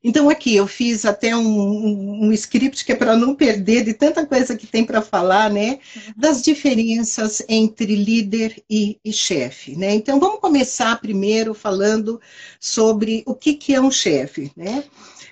Então, 0.01 0.29
aqui 0.29 0.55
eu 0.55 0.65
fiz 0.65 1.03
até 1.03 1.35
um, 1.35 1.41
um, 1.41 2.25
um 2.27 2.31
script 2.31 2.85
que 2.85 2.93
é 2.93 2.95
para 2.95 3.17
não 3.17 3.35
perder 3.35 3.83
de 3.83 3.93
tanta 3.93 4.25
coisa 4.25 4.55
que 4.55 4.65
tem 4.65 4.85
para 4.85 5.01
falar, 5.01 5.51
né? 5.51 5.79
Das 6.15 6.41
diferenças 6.41 7.43
entre 7.49 7.95
líder 7.95 8.63
e, 8.69 8.97
e 9.03 9.11
chefe, 9.11 9.75
né? 9.75 9.93
Então, 9.93 10.17
vamos 10.17 10.39
começar 10.39 11.01
primeiro 11.01 11.53
falando 11.53 12.21
sobre 12.61 13.23
o 13.25 13.35
que, 13.35 13.53
que 13.53 13.75
é 13.75 13.81
um 13.81 13.91
chefe, 13.91 14.53
né? 14.55 14.85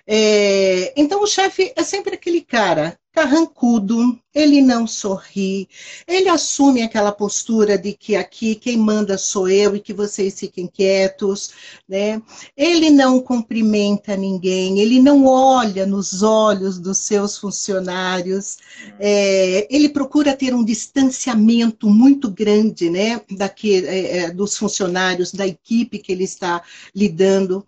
É, 0.07 0.93
então, 0.95 1.21
o 1.21 1.27
chefe 1.27 1.73
é 1.75 1.83
sempre 1.83 2.15
aquele 2.15 2.41
cara 2.41 2.97
carrancudo, 3.17 4.15
ele 4.31 4.61
não 4.61 4.85
sorri, 4.85 5.67
ele 6.07 6.29
assume 6.29 6.83
aquela 6.83 7.11
postura 7.11 7.75
de 7.75 7.91
que 7.91 8.15
aqui 8.15 8.53
quem 8.53 8.77
manda 8.77 9.17
sou 9.17 9.49
eu 9.49 9.75
e 9.75 9.79
que 9.79 9.91
vocês 9.91 10.39
fiquem 10.39 10.67
quietos, 10.67 11.49
né? 11.89 12.21
Ele 12.55 12.91
não 12.91 13.19
cumprimenta 13.19 14.15
ninguém, 14.15 14.77
ele 14.79 15.01
não 15.01 15.25
olha 15.25 15.83
nos 15.87 16.21
olhos 16.21 16.77
dos 16.77 16.99
seus 16.99 17.39
funcionários, 17.39 18.59
é, 18.99 19.67
ele 19.67 19.89
procura 19.89 20.35
ter 20.35 20.53
um 20.53 20.63
distanciamento 20.63 21.89
muito 21.89 22.29
grande, 22.29 22.87
né, 22.87 23.19
daqui, 23.31 23.83
é, 23.83 24.17
é 24.17 24.31
dos 24.31 24.55
funcionários, 24.55 25.31
da 25.31 25.47
equipe 25.47 25.97
que 25.97 26.11
ele 26.11 26.23
está 26.23 26.61
lidando. 26.93 27.65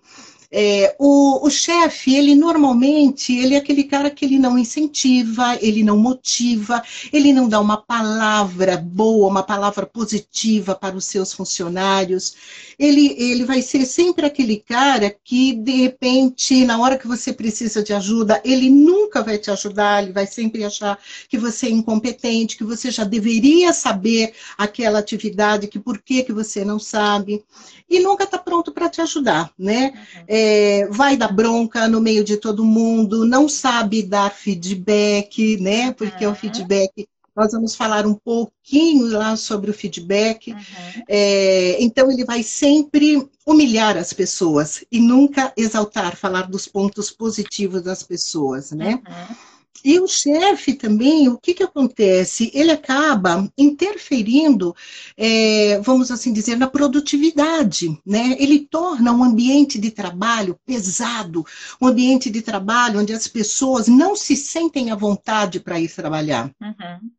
É, 0.52 0.96
o, 0.98 1.46
o 1.46 1.50
chefe, 1.50 2.16
ele 2.16 2.34
normalmente, 2.34 3.36
ele 3.36 3.54
é 3.54 3.58
aquele 3.58 3.84
cara 3.84 4.10
que 4.10 4.26
ele 4.26 4.40
não 4.40 4.58
incentiva, 4.58 5.58
ele 5.62 5.84
não 5.84 5.98
motiva, 5.98 6.82
ele 7.14 7.32
não 7.32 7.48
dá 7.48 7.60
uma 7.60 7.78
palavra 7.78 8.76
boa, 8.76 9.28
uma 9.28 9.44
palavra 9.44 9.86
positiva 9.86 10.74
para 10.74 10.96
os 10.96 11.06
seus 11.06 11.34
funcionários. 11.34 12.36
Ele, 12.80 13.16
ele 13.18 13.46
vai 13.46 13.62
ser 13.62 13.86
sempre 13.86 14.26
aquele 14.26 14.58
cara 14.58 15.16
que, 15.24 15.54
de 15.54 15.72
repente, 15.74 16.66
na 16.66 16.80
hora 16.80 16.98
que 16.98 17.08
você 17.08 17.32
precisa 17.32 17.84
de 17.84 17.94
ajuda, 17.94 18.42
ele 18.44 18.70
nunca 18.70 19.22
vai 19.22 19.38
te 19.38 19.52
ajudar, 19.52 20.02
ele 20.02 20.14
vai 20.14 20.26
sempre 20.26 20.64
achar 20.64 20.98
que 21.28 21.38
você 21.38 21.68
é 21.68 21.72
incompetente, 21.72 22.58
que 22.58 22.64
você 22.64 22.90
já 22.90 23.04
deveria 23.04 23.72
saber 23.72 24.34
aquela 24.58 25.00
atividade, 25.00 25.68
que 25.68 25.78
por 25.78 26.00
que, 26.00 26.24
que 26.24 26.34
você 26.34 26.66
não 26.66 26.80
sabe, 26.80 27.44
e 27.90 28.00
nunca 28.00 28.24
está 28.24 28.38
pronto 28.38 28.72
para 28.72 28.90
te 28.90 29.02
ajudar, 29.02 29.52
né? 29.58 29.92
Uhum. 29.94 30.24
É, 30.28 30.39
é, 30.40 30.88
vai 30.88 31.18
dar 31.18 31.34
bronca 31.34 31.88
no 31.88 32.00
meio 32.00 32.24
de 32.24 32.38
todo 32.38 32.64
mundo, 32.64 33.26
não 33.26 33.50
sabe 33.50 34.02
dar 34.02 34.32
feedback, 34.32 35.58
né? 35.58 35.92
Porque 35.92 36.26
uhum. 36.26 36.32
o 36.32 36.36
feedback 36.36 37.08
nós 37.36 37.52
vamos 37.52 37.76
falar 37.76 38.06
um 38.06 38.14
pouquinho 38.14 39.08
lá 39.08 39.36
sobre 39.36 39.70
o 39.72 39.74
feedback. 39.74 40.52
Uhum. 40.52 41.04
É, 41.08 41.82
então, 41.82 42.12
ele 42.12 42.26
vai 42.26 42.44
sempre 42.44 43.30
humilhar 43.46 43.98
as 43.98 44.14
pessoas 44.14 44.84
e 44.92 45.00
nunca 45.00 45.54
exaltar, 45.56 46.16
falar 46.16 46.50
dos 46.50 46.68
pontos 46.68 47.12
positivos 47.12 47.82
das 47.82 48.04
pessoas, 48.04 48.72
né? 48.72 49.02
Uhum. 49.08 49.36
E 49.84 50.00
o 50.00 50.08
chefe 50.08 50.74
também, 50.74 51.30
o 51.30 51.38
que, 51.38 51.54
que 51.54 51.64
acontece? 51.64 52.52
Ele 52.54 52.72
acaba 52.72 53.50
interferindo, 53.58 54.76
é, 55.16 55.80
vamos 55.80 56.12
assim 56.12 56.34
dizer, 56.34 56.58
na 56.58 56.68
produtividade, 56.68 57.98
né? 58.06 58.36
Ele 58.40 58.60
torna 58.60 59.14
um 59.14 59.24
ambiente 59.24 59.80
de 59.80 59.92
trabalho 59.92 60.60
pesado, 60.66 61.46
um 61.82 61.88
ambiente 61.88 62.30
de 62.30 62.42
trabalho 62.42 63.00
onde 63.00 63.14
as 63.14 63.28
pessoas 63.28 63.88
não 63.88 64.16
se 64.16 64.36
sentem 64.36 64.92
à 64.92 64.96
vontade 64.96 65.60
para 65.60 65.80
ir 65.80 65.90
trabalhar. 65.90 66.52
Uhum 66.62 67.10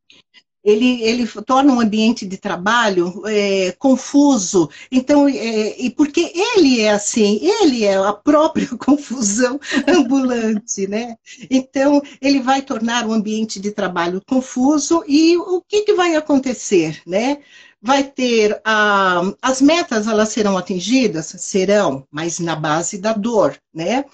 ele, 0.65 1.03
ele 1.03 1.27
torna 1.47 1.73
um 1.73 1.81
ambiente 1.81 2.27
de 2.27 2.37
trabalho 2.37 3.23
é, 3.27 3.73
confuso. 3.79 4.69
Então, 4.91 5.29
é, 5.29 5.81
e 5.81 5.91
porque 5.91 6.33
ele 6.35 6.81
é 6.81 6.91
assim, 6.91 7.41
ele 7.43 7.85
é 7.85 7.97
a 7.97 8.13
própria 8.13 8.69
confusão 8.77 9.59
ambulante, 9.87 10.87
né? 10.87 11.17
Então, 11.51 12.03
ele 12.21 12.41
vai 12.41 12.63
tornar 12.63 13.07
o 13.07 13.13
ambiente 13.13 13.59
de 13.59 13.71
trabalho 13.71 14.23
confuso 14.27 15.03
e 15.07 15.37
o 15.37 15.63
que, 15.67 15.83
que 15.83 15.95
vai 15.95 16.15
acontecer, 16.15 17.01
né? 17.07 17.39
Vai 17.83 18.05
ter 18.05 18.61
a, 18.63 19.23
as 19.41 19.63
metas, 19.63 20.07
elas 20.07 20.29
serão 20.29 20.59
atingidas? 20.59 21.35
Serão, 21.39 22.07
mas 22.11 22.39
na 22.39 22.55
base 22.55 22.99
da 22.99 23.15
dor, 23.15 23.57
né? 23.73 24.05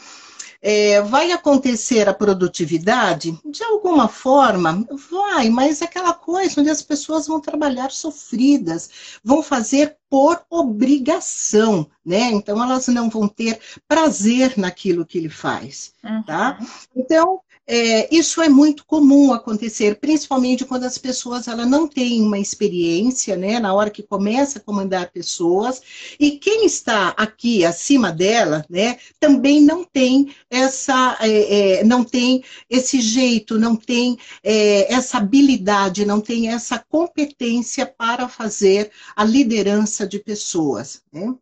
É, 0.60 1.00
vai 1.02 1.32
acontecer 1.32 2.08
a 2.08 2.14
produtividade? 2.14 3.38
De 3.44 3.62
alguma 3.62 4.08
forma, 4.08 4.86
vai, 5.10 5.48
mas 5.48 5.82
aquela 5.82 6.12
coisa 6.12 6.60
onde 6.60 6.70
as 6.70 6.82
pessoas 6.82 7.26
vão 7.26 7.40
trabalhar 7.40 7.90
sofridas, 7.90 9.18
vão 9.22 9.42
fazer 9.42 9.96
por 10.08 10.44
obrigação, 10.48 11.88
né? 12.04 12.30
Então 12.30 12.62
elas 12.62 12.86
não 12.88 13.10
vão 13.10 13.26
ter 13.28 13.60
prazer 13.88 14.56
naquilo 14.56 15.04
que 15.04 15.18
ele 15.18 15.28
faz, 15.28 15.92
tá? 16.00 16.10
uhum. 16.10 16.22
tá? 16.22 16.58
Então 16.94 17.40
é, 17.66 18.14
isso 18.14 18.40
é 18.40 18.49
muito 18.49 18.87
comum 18.87 19.32
acontecer, 19.32 19.96
principalmente 19.96 20.64
quando 20.64 20.85
as 20.85 20.96
pessoas 20.96 21.49
ela 21.49 21.66
não 21.66 21.88
têm 21.88 22.23
uma 22.23 22.38
experiência, 22.38 23.37
né, 23.37 23.58
na 23.58 23.75
hora 23.75 23.90
que 23.90 24.04
começa 24.04 24.58
a 24.58 24.62
comandar 24.62 25.11
pessoas, 25.11 25.82
e 26.20 26.32
quem 26.32 26.64
está 26.64 27.08
aqui 27.16 27.64
acima 27.64 28.12
dela, 28.12 28.64
né, 28.70 28.99
também 29.18 29.61
não 29.61 29.82
tem 29.82 30.32
essa, 30.49 31.18
é, 31.20 31.80
é, 31.80 31.85
não 31.85 32.04
tem 32.04 32.44
esse 32.70 33.00
jeito, 33.00 33.58
não 33.58 33.75
tem 33.75 34.16
é, 34.44 34.92
essa 34.92 35.18
habilidade, 35.18 36.06
não 36.06 36.20
tem 36.20 36.49
essa 36.49 36.78
competência 36.78 37.85
para 37.85 38.28
fazer 38.28 38.92
a 39.16 39.25
liderança 39.25 40.06
de 40.06 40.20
pessoas, 40.20 41.02
né? 41.12 41.35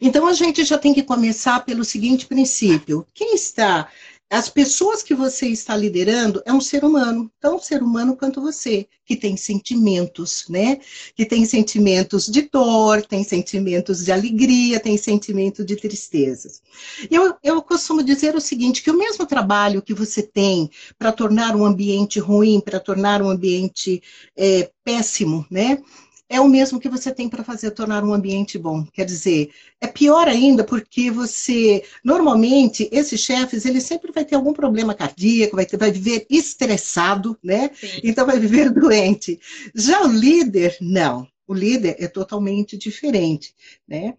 Então 0.00 0.26
a 0.26 0.32
gente 0.32 0.64
já 0.64 0.76
tem 0.76 0.92
que 0.92 1.02
começar 1.02 1.64
pelo 1.64 1.84
seguinte 1.84 2.26
princípio: 2.26 3.06
quem 3.14 3.34
está 3.34 3.88
as 4.30 4.48
pessoas 4.48 5.02
que 5.02 5.14
você 5.14 5.46
está 5.48 5.76
liderando 5.76 6.42
é 6.44 6.52
um 6.52 6.60
ser 6.60 6.84
humano, 6.84 7.30
tão 7.40 7.58
ser 7.58 7.82
humano 7.82 8.16
quanto 8.16 8.40
você, 8.40 8.88
que 9.04 9.14
tem 9.14 9.36
sentimentos, 9.36 10.46
né? 10.48 10.80
Que 11.14 11.24
tem 11.24 11.44
sentimentos 11.44 12.26
de 12.26 12.42
dor, 12.42 13.04
tem 13.04 13.22
sentimentos 13.22 14.04
de 14.04 14.10
alegria, 14.10 14.80
tem 14.80 14.96
sentimentos 14.96 15.64
de 15.64 15.76
tristezas. 15.76 16.62
Eu, 17.10 17.36
eu 17.42 17.62
costumo 17.62 18.02
dizer 18.02 18.34
o 18.34 18.40
seguinte, 18.40 18.82
que 18.82 18.90
o 18.90 18.98
mesmo 18.98 19.26
trabalho 19.26 19.82
que 19.82 19.94
você 19.94 20.22
tem 20.22 20.70
para 20.98 21.12
tornar 21.12 21.54
um 21.54 21.64
ambiente 21.64 22.18
ruim, 22.18 22.60
para 22.60 22.80
tornar 22.80 23.22
um 23.22 23.28
ambiente 23.28 24.02
é, 24.36 24.70
péssimo, 24.82 25.46
né? 25.50 25.82
É 26.28 26.40
o 26.40 26.48
mesmo 26.48 26.80
que 26.80 26.88
você 26.88 27.12
tem 27.12 27.28
para 27.28 27.44
fazer 27.44 27.70
tornar 27.70 28.02
um 28.02 28.14
ambiente 28.14 28.58
bom. 28.58 28.84
Quer 28.92 29.04
dizer, 29.04 29.50
é 29.80 29.86
pior 29.86 30.26
ainda 30.26 30.64
porque 30.64 31.10
você, 31.10 31.84
normalmente, 32.02 32.88
esses 32.90 33.20
chefes, 33.20 33.64
ele 33.64 33.80
sempre 33.80 34.10
vai 34.10 34.24
ter 34.24 34.34
algum 34.34 34.52
problema 34.52 34.94
cardíaco, 34.94 35.56
vai, 35.56 35.66
ter, 35.66 35.76
vai 35.76 35.90
viver 35.90 36.26
estressado, 36.30 37.38
né? 37.42 37.70
Sim. 37.74 38.00
Então 38.02 38.26
vai 38.26 38.38
viver 38.38 38.70
doente. 38.72 39.38
Já 39.74 40.02
o 40.02 40.08
líder, 40.10 40.76
não. 40.80 41.26
O 41.46 41.52
líder 41.52 41.96
é 41.98 42.08
totalmente 42.08 42.76
diferente, 42.76 43.54
né? 43.86 44.14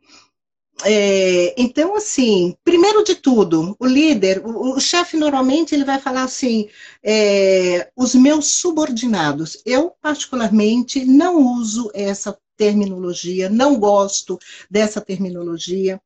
É, 0.83 1.53
então, 1.57 1.95
assim, 1.95 2.55
primeiro 2.63 3.03
de 3.03 3.15
tudo, 3.15 3.75
o 3.79 3.85
líder, 3.85 4.45
o, 4.45 4.75
o 4.75 4.79
chefe 4.79 5.15
normalmente 5.15 5.73
ele 5.73 5.85
vai 5.85 5.99
falar 5.99 6.23
assim, 6.23 6.67
é, 7.03 7.89
os 7.95 8.13
meus 8.13 8.55
subordinados. 8.55 9.61
Eu, 9.65 9.91
particularmente, 10.01 11.05
não 11.05 11.37
uso 11.57 11.89
essa 11.93 12.37
terminologia, 12.57 13.49
não 13.49 13.79
gosto 13.79 14.37
dessa 14.69 14.99
terminologia. 14.99 16.01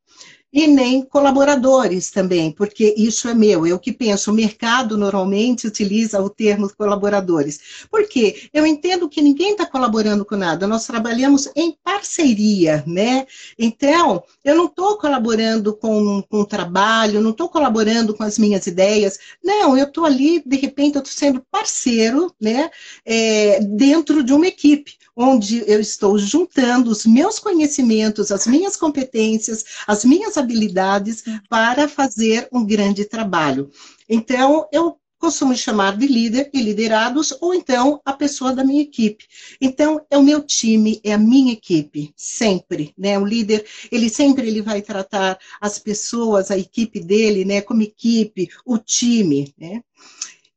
E 0.52 0.68
nem 0.68 1.04
colaboradores 1.04 2.10
também, 2.10 2.52
porque 2.52 2.94
isso 2.98 3.28
é 3.28 3.34
meu, 3.34 3.68
eu 3.68 3.80
que 3.80 3.92
penso. 3.92 4.32
O 4.32 4.34
mercado 4.34 4.98
normalmente 4.98 5.68
utiliza 5.68 6.22
o 6.22 6.30
termo 6.30 6.70
colaboradores. 6.76 7.86
Por 7.90 8.08
quê? 8.08 8.50
Eu 8.54 8.66
entendo 8.66 9.10
que 9.10 9.22
ninguém 9.22 9.52
está 9.52 9.66
colaborando 9.66 10.26
com 10.26 10.36
nada, 10.36 10.68
nós 10.68 10.86
trabalhamos 10.88 11.50
em 11.56 11.76
parceria, 11.84 12.84
né? 12.88 13.26
Então, 13.58 14.24
eu 14.44 14.56
não 14.56 14.66
estou 14.66 14.98
colaborando 14.98 15.76
com, 15.76 16.22
com 16.24 16.42
o 16.42 16.46
trabalho, 16.46 17.22
não 17.22 17.32
estou 17.32 17.50
colaborando 17.50 18.14
com 18.14 18.24
as 18.24 18.38
minhas 18.38 18.66
ideias, 18.66 19.20
não, 19.44 19.78
eu 19.78 19.86
estou 19.86 20.06
ali, 20.06 20.42
de 20.46 20.58
repente, 20.58 20.96
eu 20.96 21.02
estou 21.02 21.16
sendo 21.16 21.44
parceiro, 21.52 22.34
né? 22.40 22.70
É, 23.06 23.60
dentro 23.62 24.24
de 24.24 24.34
uma 24.34 24.48
equipe 24.48 24.99
onde 25.22 25.70
eu 25.70 25.82
estou 25.82 26.18
juntando 26.18 26.90
os 26.90 27.06
meus 27.06 27.40
conhecimentos, 27.40 28.32
as 28.32 28.48
minhas 28.48 28.78
competências, 28.78 29.66
as 29.86 30.06
minhas 30.06 30.38
habilidades 30.38 31.26
para 31.50 31.90
fazer 31.90 32.48
um 32.54 32.66
grande 32.66 33.04
trabalho. 33.04 33.70
Então, 34.08 34.66
eu 34.72 34.96
costumo 35.20 35.54
chamar 35.54 35.98
de 35.98 36.08
líder 36.08 36.50
e 36.54 36.62
liderados, 36.62 37.36
ou 37.42 37.54
então 37.54 38.00
a 38.06 38.14
pessoa 38.14 38.56
da 38.56 38.64
minha 38.64 38.82
equipe. 38.82 39.26
Então, 39.60 40.00
é 40.10 40.18
o 40.18 40.24
meu 40.24 40.42
time, 40.42 41.02
é 41.04 41.12
a 41.12 41.18
minha 41.18 41.52
equipe, 41.52 42.14
sempre, 42.16 42.94
né? 42.98 43.20
O 43.20 43.26
líder, 43.26 43.66
ele 43.92 44.10
sempre 44.10 44.48
ele 44.48 44.62
vai 44.62 44.82
tratar 44.82 45.38
as 45.60 45.78
pessoas, 45.78 46.50
a 46.50 46.58
equipe 46.58 47.02
dele, 47.02 47.44
né, 47.44 47.60
como 47.60 47.82
equipe, 47.82 48.48
o 48.66 48.78
time, 48.78 49.54
né? 49.60 49.84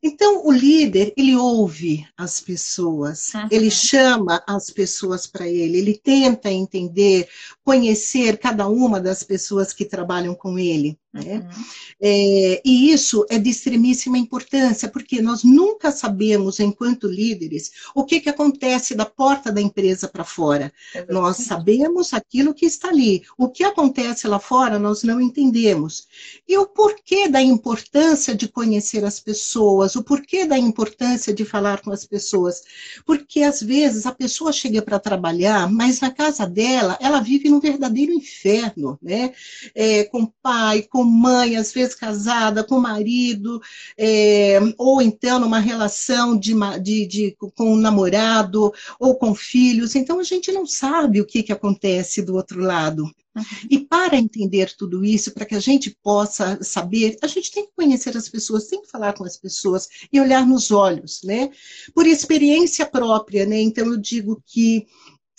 Então, 0.02 0.44
o 0.44 0.50
líder, 0.50 1.12
ele 1.16 1.36
ouve 1.36 2.04
as 2.16 2.40
pessoas, 2.40 3.32
uhum. 3.34 3.48
ele 3.52 3.70
chama 3.70 4.42
as 4.48 4.68
pessoas 4.68 5.28
para 5.28 5.46
ele, 5.46 5.78
ele 5.78 5.96
tenta 5.96 6.50
entender, 6.50 7.28
conhecer 7.62 8.36
cada 8.38 8.66
uma 8.68 9.00
das 9.00 9.22
pessoas 9.22 9.72
que 9.72 9.84
trabalham 9.84 10.34
com 10.34 10.58
ele. 10.58 10.98
Né? 11.12 11.34
Uhum. 11.38 11.64
É, 12.00 12.62
e 12.64 12.90
isso 12.90 13.26
é 13.28 13.38
de 13.38 13.50
extremíssima 13.50 14.16
importância, 14.16 14.88
porque 14.88 15.20
nós 15.20 15.44
nunca 15.44 15.92
sabemos, 15.92 16.58
enquanto 16.58 17.06
líderes, 17.06 17.70
o 17.94 18.04
que, 18.04 18.18
que 18.18 18.30
acontece 18.30 18.94
da 18.94 19.04
porta 19.04 19.52
da 19.52 19.60
empresa 19.60 20.08
para 20.08 20.24
fora. 20.24 20.72
Exatamente. 20.94 21.12
Nós 21.12 21.36
sabemos 21.36 22.14
aquilo 22.14 22.54
que 22.54 22.64
está 22.64 22.88
ali. 22.88 23.22
O 23.36 23.48
que 23.48 23.62
acontece 23.62 24.26
lá 24.26 24.38
fora, 24.38 24.78
nós 24.78 25.02
não 25.02 25.20
entendemos. 25.20 26.08
E 26.48 26.56
o 26.56 26.66
porquê 26.66 27.28
da 27.28 27.42
importância 27.42 28.34
de 28.34 28.48
conhecer 28.48 29.04
as 29.04 29.20
pessoas, 29.20 29.94
o 29.94 30.02
porquê 30.02 30.46
da 30.46 30.58
importância 30.58 31.32
de 31.34 31.44
falar 31.44 31.82
com 31.82 31.92
as 31.92 32.06
pessoas. 32.06 32.62
Porque, 33.04 33.42
às 33.42 33.62
vezes, 33.62 34.06
a 34.06 34.12
pessoa 34.12 34.50
chega 34.50 34.80
para 34.80 34.98
trabalhar, 34.98 35.70
mas 35.70 36.00
na 36.00 36.10
casa 36.10 36.46
dela, 36.46 36.96
ela 37.00 37.20
vive 37.20 37.50
num 37.50 37.60
verdadeiro 37.60 38.12
inferno, 38.12 38.98
né? 39.02 39.34
É, 39.74 40.04
com 40.04 40.26
pai, 40.26 40.82
com 40.82 41.01
mãe, 41.04 41.56
às 41.56 41.72
vezes 41.72 41.94
casada, 41.94 42.64
com 42.64 42.78
marido, 42.78 43.60
é, 43.96 44.58
ou 44.78 45.00
então 45.02 45.38
numa 45.38 45.58
relação 45.58 46.36
de, 46.36 46.54
de, 46.80 47.06
de, 47.06 47.36
com 47.54 47.74
um 47.74 47.76
namorado, 47.76 48.72
ou 48.98 49.16
com 49.16 49.34
filhos. 49.34 49.94
Então, 49.94 50.18
a 50.18 50.24
gente 50.24 50.50
não 50.52 50.66
sabe 50.66 51.20
o 51.20 51.26
que, 51.26 51.42
que 51.42 51.52
acontece 51.52 52.22
do 52.22 52.34
outro 52.34 52.60
lado. 52.60 53.04
Uhum. 53.34 53.42
E 53.70 53.78
para 53.78 54.16
entender 54.16 54.74
tudo 54.76 55.04
isso, 55.04 55.32
para 55.32 55.46
que 55.46 55.54
a 55.54 55.60
gente 55.60 55.96
possa 56.02 56.62
saber, 56.62 57.16
a 57.22 57.26
gente 57.26 57.50
tem 57.50 57.64
que 57.64 57.72
conhecer 57.74 58.16
as 58.16 58.28
pessoas, 58.28 58.66
tem 58.66 58.82
que 58.82 58.90
falar 58.90 59.14
com 59.14 59.24
as 59.24 59.36
pessoas 59.36 59.88
e 60.12 60.20
olhar 60.20 60.46
nos 60.46 60.70
olhos, 60.70 61.22
né? 61.24 61.50
Por 61.94 62.06
experiência 62.06 62.84
própria, 62.84 63.46
né? 63.46 63.60
Então 63.60 63.86
eu 63.86 63.96
digo 63.96 64.42
que 64.46 64.86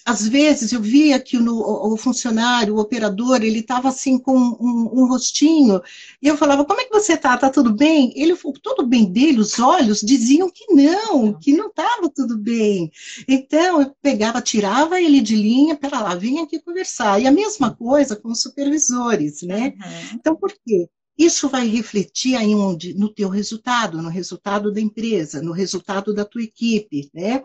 às 0.05 0.27
vezes 0.27 0.71
eu 0.73 0.81
via 0.81 1.19
que 1.19 1.37
no, 1.37 1.57
o, 1.93 1.95
funcionário, 1.97 2.75
o 2.75 2.79
operador, 2.79 3.41
ele 3.41 3.59
estava 3.59 3.89
assim 3.89 4.17
com 4.17 4.35
um, 4.37 4.89
um, 4.93 5.07
rostinho, 5.07 5.81
e 6.21 6.27
eu 6.27 6.37
falava, 6.37 6.65
como 6.65 6.81
é 6.81 6.85
que 6.85 6.91
você 6.91 7.13
está? 7.13 7.35
Está 7.35 7.49
tudo 7.49 7.73
bem? 7.73 8.11
Ele, 8.15 8.35
tudo 8.61 8.85
bem 8.85 9.05
dele, 9.05 9.39
os 9.39 9.57
olhos 9.59 10.01
diziam 10.01 10.49
que 10.49 10.73
não, 10.73 11.33
que 11.39 11.53
não 11.53 11.67
estava 11.67 12.09
tudo 12.09 12.37
bem. 12.37 12.91
Então, 13.27 13.81
eu 13.81 13.95
pegava, 14.01 14.41
tirava 14.41 14.99
ele 14.99 15.21
de 15.21 15.35
linha, 15.35 15.75
pera 15.75 16.01
lá, 16.01 16.15
vem 16.15 16.39
aqui 16.39 16.59
conversar. 16.59 17.21
E 17.21 17.27
a 17.27 17.31
mesma 17.31 17.73
coisa 17.73 18.15
com 18.15 18.29
os 18.29 18.41
supervisores, 18.41 19.41
né? 19.41 19.73
Uhum. 19.75 20.15
Então, 20.15 20.35
por 20.35 20.51
quê? 20.65 20.89
Isso 21.17 21.47
vai 21.47 21.67
refletir 21.67 22.35
aí 22.35 22.55
onde? 22.55 22.93
No 22.95 23.07
teu 23.07 23.29
resultado, 23.29 24.01
no 24.01 24.09
resultado 24.09 24.71
da 24.71 24.81
empresa, 24.81 25.41
no 25.41 25.51
resultado 25.51 26.13
da 26.13 26.25
tua 26.25 26.41
equipe, 26.41 27.09
né? 27.13 27.43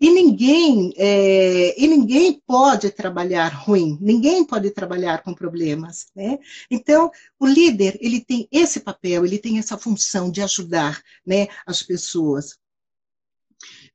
E 0.00 0.10
ninguém, 0.10 0.94
é, 0.96 1.80
e 1.80 1.86
ninguém 1.86 2.40
pode 2.46 2.90
trabalhar 2.90 3.48
ruim, 3.48 3.98
ninguém 4.00 4.44
pode 4.44 4.70
trabalhar 4.70 5.22
com 5.22 5.34
problemas, 5.34 6.06
né? 6.16 6.38
Então, 6.70 7.10
o 7.38 7.46
líder, 7.46 7.98
ele 8.00 8.20
tem 8.20 8.48
esse 8.50 8.80
papel, 8.80 9.26
ele 9.26 9.38
tem 9.38 9.58
essa 9.58 9.76
função 9.76 10.30
de 10.30 10.40
ajudar, 10.40 11.02
né, 11.24 11.48
as 11.66 11.82
pessoas. 11.82 12.56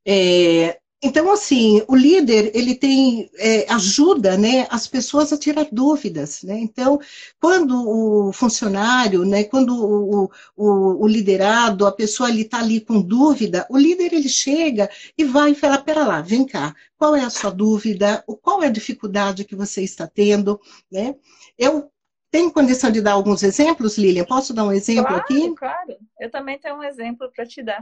É, 0.06 0.78
então, 1.00 1.30
assim, 1.30 1.80
o 1.86 1.94
líder, 1.94 2.50
ele 2.56 2.74
tem, 2.74 3.30
é, 3.36 3.72
ajuda, 3.72 4.36
né, 4.36 4.66
as 4.68 4.88
pessoas 4.88 5.32
a 5.32 5.38
tirar 5.38 5.68
dúvidas, 5.70 6.42
né? 6.42 6.58
Então, 6.58 6.98
quando 7.40 7.88
o 7.88 8.32
funcionário, 8.32 9.24
né, 9.24 9.44
quando 9.44 9.70
o, 9.76 10.24
o, 10.56 11.04
o 11.04 11.06
liderado, 11.06 11.86
a 11.86 11.92
pessoa 11.92 12.28
ele 12.28 12.42
está 12.42 12.58
ali 12.58 12.80
com 12.80 13.00
dúvida, 13.00 13.64
o 13.70 13.78
líder, 13.78 14.12
ele 14.12 14.28
chega 14.28 14.90
e 15.16 15.24
vai 15.24 15.54
falar, 15.54 15.84
pera 15.84 16.04
lá, 16.04 16.20
vem 16.20 16.44
cá, 16.44 16.74
qual 16.98 17.14
é 17.14 17.22
a 17.22 17.30
sua 17.30 17.50
dúvida? 17.50 18.24
Qual 18.42 18.60
é 18.62 18.66
a 18.66 18.70
dificuldade 18.70 19.44
que 19.44 19.54
você 19.54 19.82
está 19.82 20.06
tendo, 20.08 20.60
né? 20.90 21.14
Eu 21.56 21.90
tem 22.30 22.50
condição 22.50 22.90
de 22.90 23.00
dar 23.00 23.12
alguns 23.12 23.42
exemplos, 23.42 23.96
Lilian? 23.96 24.24
Posso 24.24 24.52
dar 24.52 24.64
um 24.64 24.72
exemplo 24.72 25.06
claro, 25.06 25.22
aqui? 25.22 25.54
Claro, 25.54 25.96
eu 26.20 26.30
também 26.30 26.58
tenho 26.58 26.76
um 26.76 26.82
exemplo 26.82 27.30
para 27.34 27.46
te 27.46 27.62
dar. 27.62 27.80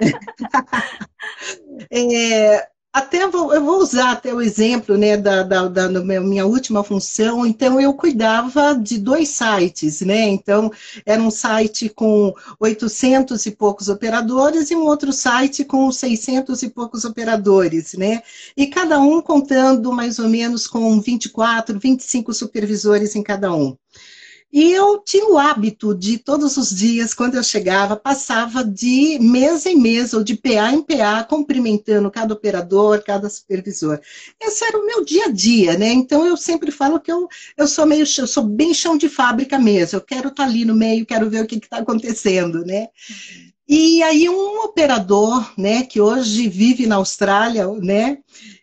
é, 1.90 2.68
até 2.92 3.26
vou, 3.28 3.54
eu 3.54 3.64
vou 3.64 3.78
usar 3.78 4.12
até 4.12 4.34
o 4.34 4.40
exemplo 4.40 4.96
né, 4.96 5.16
da, 5.16 5.44
da, 5.44 5.68
da, 5.68 5.86
da, 5.86 6.00
minha 6.02 6.44
última 6.44 6.82
função. 6.82 7.46
Então, 7.46 7.80
eu 7.80 7.94
cuidava 7.94 8.74
de 8.74 8.98
dois 8.98 9.28
sites, 9.28 10.00
né? 10.00 10.22
Então, 10.28 10.72
era 11.06 11.22
um 11.22 11.30
site 11.30 11.88
com 11.88 12.34
800 12.58 13.46
e 13.46 13.52
poucos 13.52 13.88
operadores 13.88 14.70
e 14.70 14.76
um 14.76 14.82
outro 14.82 15.12
site 15.12 15.64
com 15.64 15.90
600 15.92 16.62
e 16.64 16.68
poucos 16.68 17.04
operadores, 17.04 17.94
né? 17.94 18.22
E 18.56 18.66
cada 18.66 18.98
um 18.98 19.22
contando 19.22 19.92
mais 19.92 20.18
ou 20.18 20.28
menos 20.28 20.66
com 20.66 21.00
24, 21.00 21.78
25 21.78 22.34
supervisores 22.34 23.14
em 23.14 23.22
cada 23.22 23.54
um. 23.54 23.76
E 24.52 24.72
eu 24.72 24.98
tinha 24.98 25.26
o 25.26 25.38
hábito 25.38 25.94
de, 25.94 26.18
todos 26.18 26.56
os 26.56 26.70
dias, 26.70 27.14
quando 27.14 27.36
eu 27.36 27.42
chegava, 27.42 27.94
passava 27.94 28.64
de 28.64 29.16
mesa 29.20 29.70
em 29.70 29.76
mesa, 29.76 30.16
ou 30.16 30.24
de 30.24 30.34
PA 30.34 30.72
em 30.72 30.82
PA, 30.82 31.22
cumprimentando 31.22 32.10
cada 32.10 32.34
operador, 32.34 33.00
cada 33.04 33.30
supervisor. 33.30 34.00
Esse 34.40 34.64
era 34.64 34.76
o 34.76 34.84
meu 34.84 35.04
dia 35.04 35.26
a 35.26 35.30
dia, 35.30 35.78
né? 35.78 35.92
Então, 35.92 36.26
eu 36.26 36.36
sempre 36.36 36.72
falo 36.72 36.98
que 36.98 37.12
eu, 37.12 37.28
eu 37.56 37.68
sou 37.68 37.86
meio, 37.86 38.04
eu 38.18 38.26
sou 38.26 38.42
bem 38.42 38.74
chão 38.74 38.98
de 38.98 39.08
fábrica 39.08 39.56
mesmo. 39.56 39.98
Eu 39.98 40.02
quero 40.02 40.28
estar 40.28 40.44
ali 40.44 40.64
no 40.64 40.74
meio, 40.74 41.06
quero 41.06 41.30
ver 41.30 41.44
o 41.44 41.46
que 41.46 41.54
está 41.56 41.78
acontecendo, 41.78 42.64
né? 42.66 42.88
E 43.68 44.02
aí, 44.02 44.28
um 44.28 44.64
operador, 44.64 45.52
né, 45.56 45.84
que 45.84 46.00
hoje 46.00 46.48
vive 46.48 46.86
na 46.86 46.96
Austrália, 46.96 47.68
né? 47.68 48.18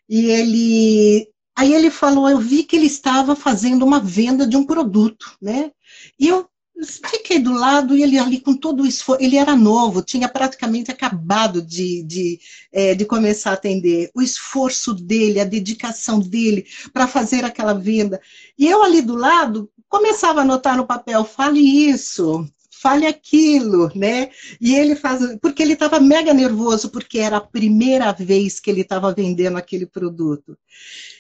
E 0.10 0.26
ele 0.26 1.30
Aí 1.58 1.74
ele 1.74 1.90
falou, 1.90 2.30
eu 2.30 2.38
vi 2.38 2.64
que 2.64 2.76
ele 2.76 2.86
estava 2.86 3.36
fazendo 3.36 3.84
uma 3.84 4.00
venda 4.00 4.46
de 4.46 4.56
um 4.56 4.64
produto, 4.64 5.36
né? 5.42 5.72
E 6.20 6.28
eu 6.28 6.48
fiquei 6.84 7.40
do 7.40 7.54
lado 7.54 7.96
e 7.98 8.04
ele 8.04 8.18
ali 8.18 8.40
com 8.40 8.56
todo 8.56 8.84
o 8.84 8.86
esforço, 8.86 9.24
ele 9.24 9.36
era 9.36 9.56
novo, 9.56 10.02
tinha 10.02 10.30
praticamente 10.30 10.92
acabado 10.92 11.62
de, 11.62 12.04
de, 12.04 12.40
é, 12.72 12.94
de 12.94 13.06
começar 13.06 13.52
a 13.52 13.54
atender. 13.54 14.12
O 14.14 14.22
esforço 14.22 14.94
dele, 14.94 15.40
a 15.40 15.46
dedicação 15.46 16.20
dele 16.20 16.66
para 16.94 17.08
fazer 17.08 17.44
aquela 17.44 17.74
venda. 17.74 18.22
E 18.58 18.68
eu 18.68 18.84
ali 18.84 19.02
do 19.02 19.16
lado 19.16 19.70
começava 19.90 20.40
a 20.40 20.44
anotar 20.44 20.78
no 20.78 20.86
papel, 20.86 21.24
fale 21.24 21.60
isso, 21.60 22.48
fale 22.82 23.06
aquilo, 23.06 23.92
né? 23.96 24.30
E 24.62 24.76
ele 24.76 24.96
faz, 24.96 25.38
porque 25.42 25.62
ele 25.64 25.74
estava 25.74 26.00
mega 26.00 26.34
nervoso, 26.34 26.90
porque 26.90 27.20
era 27.20 27.38
a 27.38 27.42
primeira 27.42 28.12
vez 28.12 28.60
que 28.60 28.70
ele 28.70 28.82
estava 28.82 29.14
vendendo 29.14 29.58
aquele 29.58 29.86
produto. 29.86 30.58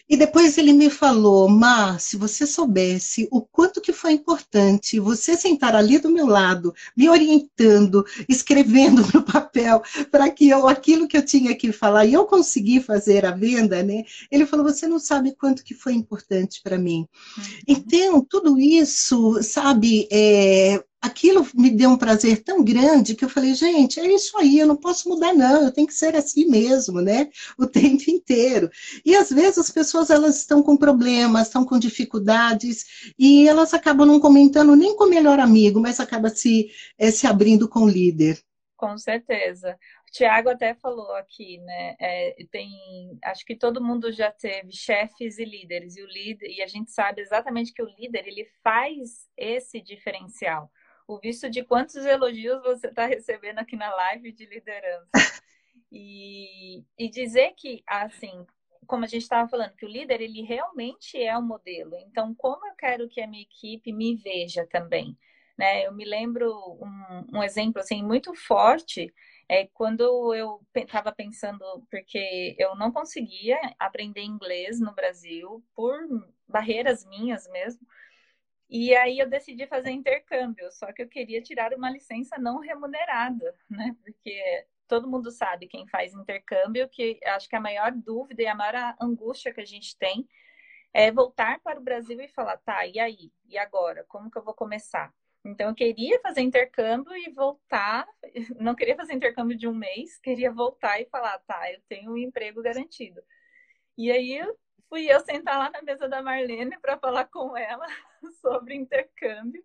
E 0.10 0.16
depois 0.16 0.58
ele 0.58 0.72
me 0.72 0.90
falou, 0.90 1.50
Má, 1.50 2.00
se 2.00 2.16
você 2.16 2.48
soubesse 2.48 3.28
o 3.30 3.42
quanto 3.42 3.82
que 3.82 3.92
foi 3.92 4.14
importante 4.14 5.00
você 5.00 5.36
sentar 5.36 5.76
ali 5.76 6.00
do 6.00 6.10
meu 6.10 6.26
lado, 6.26 6.74
me 6.96 7.10
orientando, 7.10 8.06
escrevendo 8.30 9.06
no 9.14 9.22
papel, 9.22 9.82
para 10.10 10.30
que 10.30 10.48
eu, 10.48 10.66
aquilo 10.68 11.08
que 11.08 11.18
eu 11.18 11.26
tinha 11.26 11.54
que 11.54 11.74
falar, 11.74 12.06
e 12.06 12.14
eu 12.14 12.26
consegui 12.26 12.80
fazer 12.80 13.26
a 13.26 13.32
venda, 13.32 13.84
né? 13.84 14.04
Ele 14.32 14.46
falou, 14.46 14.66
você 14.66 14.88
não 14.88 15.00
sabe 15.00 15.36
quanto 15.36 15.64
que 15.64 15.74
foi 15.74 15.94
importante 15.94 16.62
para 16.64 16.78
mim. 16.78 17.06
Uhum. 17.38 17.44
Então, 17.68 18.22
tudo 18.22 18.58
isso, 18.58 19.44
sabe, 19.44 20.08
é, 20.10 20.82
aquilo 21.02 21.46
me 21.54 21.70
deu 21.70 21.92
um 21.92 21.98
prazer 21.98 22.44
tão 22.44 22.64
grande 22.64 23.16
que 23.16 23.24
eu 23.24 23.30
falei, 23.30 23.54
gente, 23.54 24.00
é 24.00 24.08
isso 24.08 24.38
aí, 24.38 24.60
eu 24.60 24.68
não 24.68 24.76
posso 24.76 25.08
mudar 25.08 25.34
não, 25.34 25.64
eu 25.64 25.72
tenho 25.72 25.88
que 25.88 25.94
ser 25.94 26.16
assim 26.16 26.46
mesmo, 26.48 27.02
né? 27.02 27.30
O 27.58 27.68
tempo 27.68 28.10
inteiro. 28.10 28.70
E 29.06 29.16
às 29.16 29.30
vezes 29.30 29.58
as 29.60 29.70
pessoas 29.70 30.10
elas 30.10 30.38
estão 30.38 30.64
com 30.64 30.76
problemas, 30.76 31.48
estão 31.48 31.66
com 31.66 31.80
dificuldades 31.80 33.14
e 33.18 33.48
elas 33.48 33.74
acabam 33.74 34.08
não 34.08 34.20
comentando 34.20 34.76
nem 34.76 34.96
com 34.96 35.06
o 35.06 35.10
melhor 35.10 35.40
amigo, 35.40 35.80
mas 35.80 36.00
acaba 36.00 36.30
se 36.30 36.70
é, 36.98 37.12
se 37.12 37.28
abrindo 37.28 37.70
com 37.70 37.82
o 37.82 37.90
líder. 37.90 38.40
Com 38.76 38.96
certeza. 38.96 39.76
O 40.08 40.12
Tiago 40.12 40.50
até 40.50 40.76
falou 40.76 41.12
aqui, 41.16 41.58
né? 41.58 41.96
É, 42.00 42.36
tem, 42.52 42.70
acho 43.24 43.44
que 43.44 43.56
todo 43.56 43.84
mundo 43.84 44.12
já 44.12 44.32
teve 44.32 44.72
chefes 44.72 45.40
e 45.40 45.46
líderes 45.46 45.98
e 45.98 46.04
o 46.04 46.08
líder 46.08 46.48
e 46.48 46.62
a 46.62 46.68
gente 46.68 46.92
sabe 46.92 47.22
exatamente 47.22 47.74
que 47.74 47.82
o 47.82 47.90
líder 48.00 48.28
ele 48.28 48.48
faz 48.64 49.28
esse 49.36 49.82
diferencial 49.82 50.72
o 51.08 51.20
visto 51.20 51.50
de 51.50 51.64
quantos 51.64 51.96
elogios 51.96 52.62
você 52.62 52.88
está 52.88 53.06
recebendo 53.06 53.60
aqui 53.60 53.76
na 53.76 53.94
live 53.96 54.32
de 54.32 54.46
liderança. 54.46 55.10
E, 55.90 56.84
e 57.00 57.10
dizer 57.10 57.54
que, 57.56 57.82
assim, 57.88 58.46
como 58.86 59.06
a 59.06 59.08
gente 59.08 59.22
estava 59.22 59.48
falando, 59.48 59.74
que 59.76 59.86
o 59.86 59.90
líder, 59.90 60.20
ele 60.20 60.42
realmente 60.42 61.18
é 61.18 61.38
o 61.38 61.42
modelo. 61.42 61.96
Então, 62.08 62.36
como 62.36 62.68
eu 62.68 62.76
quero 62.76 63.08
que 63.08 63.22
a 63.22 63.28
minha 63.28 63.44
equipe 63.44 63.94
me 63.94 64.16
veja 64.16 64.68
também? 64.68 65.18
Né? 65.58 65.88
Eu 65.88 65.94
me 65.94 66.04
lembro 66.04 66.52
um, 66.82 67.38
um 67.38 67.44
exemplo, 67.44 67.82
assim, 67.82 68.04
muito 68.04 68.34
forte, 68.34 69.14
é 69.50 69.66
quando 69.68 70.34
eu 70.36 70.62
estava 70.76 71.12
pensando, 71.12 71.64
porque 71.90 72.56
eu 72.60 72.76
não 72.76 72.92
conseguia 72.92 73.58
aprender 73.80 74.22
inglês 74.22 74.80
no 74.80 74.94
Brasil 74.94 75.64
por 75.74 75.96
barreiras 76.48 77.06
minhas 77.06 77.48
mesmo, 77.50 77.86
e 78.70 78.96
aí 78.96 79.20
eu 79.20 79.30
decidi 79.30 79.66
fazer 79.68 79.92
intercâmbio, 79.92 80.72
só 80.72 80.92
que 80.92 81.02
eu 81.02 81.08
queria 81.08 81.42
tirar 81.42 81.74
uma 81.74 81.90
licença 81.90 82.38
não 82.38 82.60
remunerada, 82.60 83.56
né? 83.70 83.96
Porque 84.04 84.66
todo 84.88 85.10
mundo 85.10 85.32
sabe 85.32 85.68
quem 85.68 85.88
faz 85.88 86.14
intercâmbio, 86.14 86.90
que 86.90 87.20
acho 87.26 87.48
que 87.50 87.56
a 87.56 87.62
maior 87.62 87.92
dúvida 87.92 88.42
e 88.42 88.48
a 88.48 88.56
maior 88.56 88.96
angústia 89.02 89.54
que 89.54 89.62
a 89.62 89.66
gente 89.66 89.98
tem 89.98 90.28
é 90.94 91.12
voltar 91.12 91.60
para 91.62 91.80
o 91.80 91.84
Brasil 91.84 92.20
e 92.22 92.28
falar, 92.28 92.58
tá, 92.58 92.86
e 92.88 93.00
aí? 93.00 93.32
E 93.46 93.58
agora? 93.58 94.04
Como 94.08 94.32
que 94.32 94.38
eu 94.38 94.44
vou 94.44 94.54
começar? 94.54 95.14
Então, 95.46 95.70
eu 95.70 95.76
queria 95.76 96.20
fazer 96.22 96.42
intercâmbio 96.42 97.16
e 97.16 97.32
voltar. 97.32 98.08
Não 98.60 98.76
queria 98.76 98.96
fazer 98.96 99.14
intercâmbio 99.14 99.58
de 99.58 99.68
um 99.68 99.74
mês, 99.74 100.18
queria 100.20 100.52
voltar 100.52 101.00
e 101.00 101.06
falar, 101.06 101.38
tá, 101.40 101.72
eu 101.72 101.80
tenho 101.88 102.12
um 102.12 102.18
emprego 102.18 102.62
garantido. 102.62 103.22
E 103.98 104.12
aí, 104.12 104.42
fui 104.90 105.12
eu 105.12 105.20
sentar 105.22 105.58
lá 105.58 105.70
na 105.70 105.82
mesa 105.82 106.08
da 106.08 106.22
Marlene 106.22 106.80
para 106.80 106.98
falar 106.98 107.26
com 107.26 107.56
ela 107.56 107.86
sobre 108.42 108.76
intercâmbio. 108.76 109.64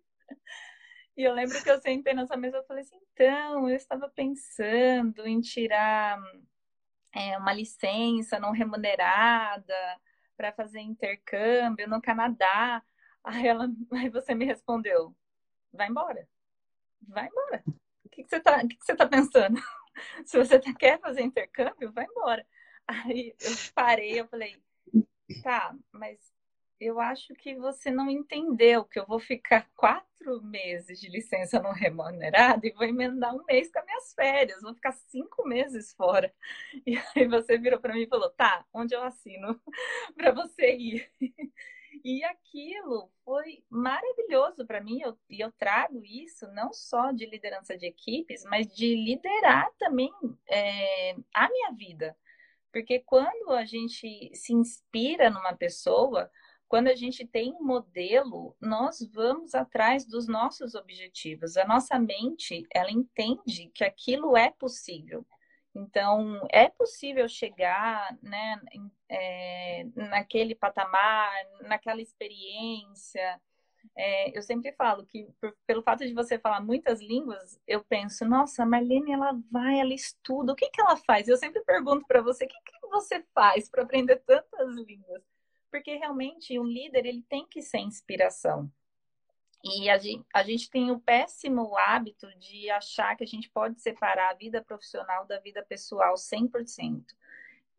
E 1.15 1.23
eu 1.23 1.33
lembro 1.33 1.61
que 1.61 1.69
eu 1.69 1.79
sentei 1.79 2.13
nessa 2.13 2.35
mesa 2.35 2.57
e 2.57 2.65
falei 2.65 2.83
assim, 2.83 2.99
então, 3.13 3.69
eu 3.69 3.75
estava 3.75 4.09
pensando 4.09 5.27
em 5.27 5.39
tirar 5.41 6.19
é, 7.13 7.37
uma 7.37 7.53
licença 7.53 8.39
não 8.39 8.51
remunerada 8.51 9.75
para 10.35 10.51
fazer 10.51 10.79
intercâmbio 10.79 11.87
no 11.87 12.01
Canadá. 12.01 12.81
Aí, 13.23 13.47
ela, 13.47 13.67
aí 13.93 14.09
você 14.09 14.33
me 14.33 14.45
respondeu, 14.45 15.15
vai 15.71 15.87
embora. 15.87 16.27
Vai 17.07 17.27
embora. 17.27 17.63
O 18.05 18.09
que, 18.09 18.23
que 18.23 18.29
você 18.29 18.37
está 18.37 18.59
que 18.61 18.75
que 18.75 18.85
você 18.85 18.95
tá 18.95 19.07
pensando? 19.07 19.61
Se 20.25 20.37
você 20.37 20.59
quer 20.59 20.99
fazer 20.99 21.21
intercâmbio, 21.21 21.91
vai 21.91 22.05
embora. 22.05 22.45
Aí 22.87 23.35
eu 23.39 23.51
parei, 23.75 24.19
eu 24.19 24.27
falei, 24.27 24.61
Tá, 25.41 25.75
mas 25.91 26.19
eu 26.79 26.99
acho 26.99 27.33
que 27.35 27.55
você 27.55 27.89
não 27.89 28.09
entendeu 28.09 28.83
que 28.85 28.99
eu 28.99 29.05
vou 29.05 29.19
ficar 29.19 29.69
quatro 29.75 30.41
meses 30.41 30.99
de 30.99 31.09
licença 31.09 31.59
não 31.61 31.73
remunerada 31.73 32.65
e 32.65 32.71
vou 32.71 32.85
emendar 32.85 33.35
um 33.35 33.43
mês 33.45 33.71
com 33.71 33.79
as 33.79 33.85
minhas 33.85 34.13
férias, 34.13 34.61
vou 34.61 34.73
ficar 34.73 34.93
cinco 34.93 35.47
meses 35.47 35.93
fora. 35.93 36.33
E 36.85 36.97
aí 37.15 37.27
você 37.27 37.57
virou 37.57 37.79
para 37.79 37.93
mim 37.93 38.01
e 38.01 38.07
falou: 38.07 38.29
tá, 38.31 38.65
onde 38.73 38.93
eu 38.95 39.03
assino 39.03 39.59
para 40.17 40.31
você 40.31 40.75
ir? 40.75 41.09
E 42.03 42.23
aquilo 42.23 43.09
foi 43.23 43.63
maravilhoso 43.69 44.65
para 44.65 44.81
mim, 44.81 44.99
eu, 45.01 45.17
e 45.29 45.39
eu 45.39 45.51
trago 45.53 46.03
isso 46.03 46.47
não 46.51 46.73
só 46.73 47.11
de 47.11 47.25
liderança 47.25 47.77
de 47.77 47.85
equipes, 47.85 48.43
mas 48.45 48.67
de 48.67 48.95
liderar 48.95 49.69
também 49.77 50.11
é, 50.49 51.15
a 51.33 51.47
minha 51.49 51.71
vida. 51.71 52.17
Porque 52.73 52.99
quando 52.99 53.51
a 53.51 53.63
gente 53.63 54.31
se 54.33 54.51
inspira 54.51 55.29
numa 55.29 55.55
pessoa, 55.55 56.29
quando 56.67 56.87
a 56.87 56.95
gente 56.95 57.23
tem 57.23 57.53
um 57.53 57.63
modelo, 57.63 58.57
nós 58.59 58.97
vamos 59.13 59.53
atrás 59.53 60.07
dos 60.07 60.27
nossos 60.27 60.73
objetivos. 60.73 61.55
A 61.55 61.67
nossa 61.67 61.99
mente, 61.99 62.65
ela 62.73 62.89
entende 62.89 63.69
que 63.75 63.83
aquilo 63.83 64.35
é 64.35 64.49
possível. 64.49 65.23
Então, 65.75 66.45
é 66.51 66.67
possível 66.67 67.29
chegar 67.29 68.17
né, 68.23 68.59
é, 69.07 69.85
naquele 69.95 70.55
patamar, 70.55 71.31
naquela 71.61 72.01
experiência, 72.01 73.39
é, 73.95 74.35
eu 74.37 74.41
sempre 74.41 74.71
falo 74.73 75.05
que, 75.05 75.27
por, 75.39 75.55
pelo 75.67 75.83
fato 75.83 76.05
de 76.05 76.13
você 76.13 76.39
falar 76.39 76.61
muitas 76.61 76.99
línguas, 76.99 77.59
eu 77.67 77.83
penso, 77.83 78.25
nossa, 78.25 78.63
a 78.63 78.65
Marlene, 78.65 79.11
ela 79.11 79.39
vai, 79.51 79.79
ela 79.79 79.93
estuda, 79.93 80.53
o 80.53 80.55
que, 80.55 80.69
que 80.69 80.81
ela 80.81 80.97
faz? 80.97 81.27
Eu 81.27 81.37
sempre 81.37 81.61
pergunto 81.63 82.05
para 82.07 82.21
você, 82.21 82.45
o 82.45 82.47
que, 82.47 82.55
que 82.65 82.87
você 82.87 83.23
faz 83.33 83.69
para 83.69 83.83
aprender 83.83 84.17
tantas 84.25 84.75
línguas? 84.75 85.23
Porque 85.69 85.95
realmente 85.95 86.59
um 86.59 86.65
líder, 86.65 87.05
ele 87.05 87.23
tem 87.29 87.45
que 87.47 87.61
ser 87.61 87.79
inspiração. 87.79 88.71
E 89.63 89.89
a 89.89 89.97
gente, 89.97 90.25
a 90.33 90.43
gente 90.43 90.69
tem 90.69 90.91
o 90.91 90.99
péssimo 90.99 91.77
hábito 91.77 92.27
de 92.37 92.69
achar 92.69 93.15
que 93.15 93.23
a 93.23 93.27
gente 93.27 93.49
pode 93.49 93.79
separar 93.79 94.31
a 94.31 94.33
vida 94.33 94.61
profissional 94.61 95.25
da 95.25 95.39
vida 95.39 95.63
pessoal 95.63 96.15
100%. 96.15 97.05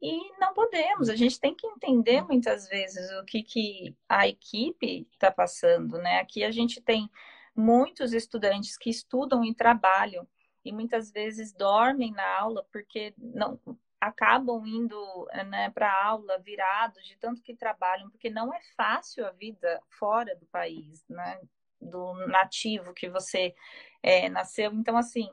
E 0.01 0.39
não 0.39 0.53
podemos, 0.53 1.09
a 1.09 1.17
gente 1.17 1.41
tem 1.41 1.55
que 1.55 1.67
entender 1.67 2.23
muitas 2.23 2.69
vezes 2.69 3.11
o 3.13 3.25
que, 3.25 3.43
que 3.43 3.97
a 4.09 4.29
equipe 4.29 5.09
está 5.13 5.31
passando, 5.31 5.99
né? 5.99 6.19
Aqui 6.21 6.45
a 6.45 6.51
gente 6.51 6.81
tem 6.81 7.09
muitos 7.57 8.13
estudantes 8.13 8.77
que 8.77 8.91
estudam 8.91 9.45
e 9.45 9.55
trabalham 9.55 10.27
e 10.65 10.73
muitas 10.73 11.11
vezes 11.11 11.53
dormem 11.53 12.13
na 12.13 12.39
aula 12.39 12.67
porque 12.73 13.15
não 13.17 13.59
acabam 14.01 14.67
indo 14.67 15.27
né, 15.49 15.71
para 15.71 16.05
aula 16.05 16.39
virados 16.39 17.07
de 17.07 17.17
tanto 17.17 17.43
que 17.43 17.55
trabalham, 17.55 18.11
porque 18.11 18.29
não 18.29 18.53
é 18.53 18.61
fácil 18.77 19.27
a 19.27 19.31
vida 19.31 19.81
fora 19.89 20.37
do 20.37 20.45
país, 20.47 21.05
né? 21.09 21.41
Do 21.81 22.15
nativo 22.27 22.93
que 22.93 23.09
você 23.09 23.55
é, 24.03 24.29
nasceu. 24.29 24.73
Então, 24.73 24.97
assim, 24.97 25.31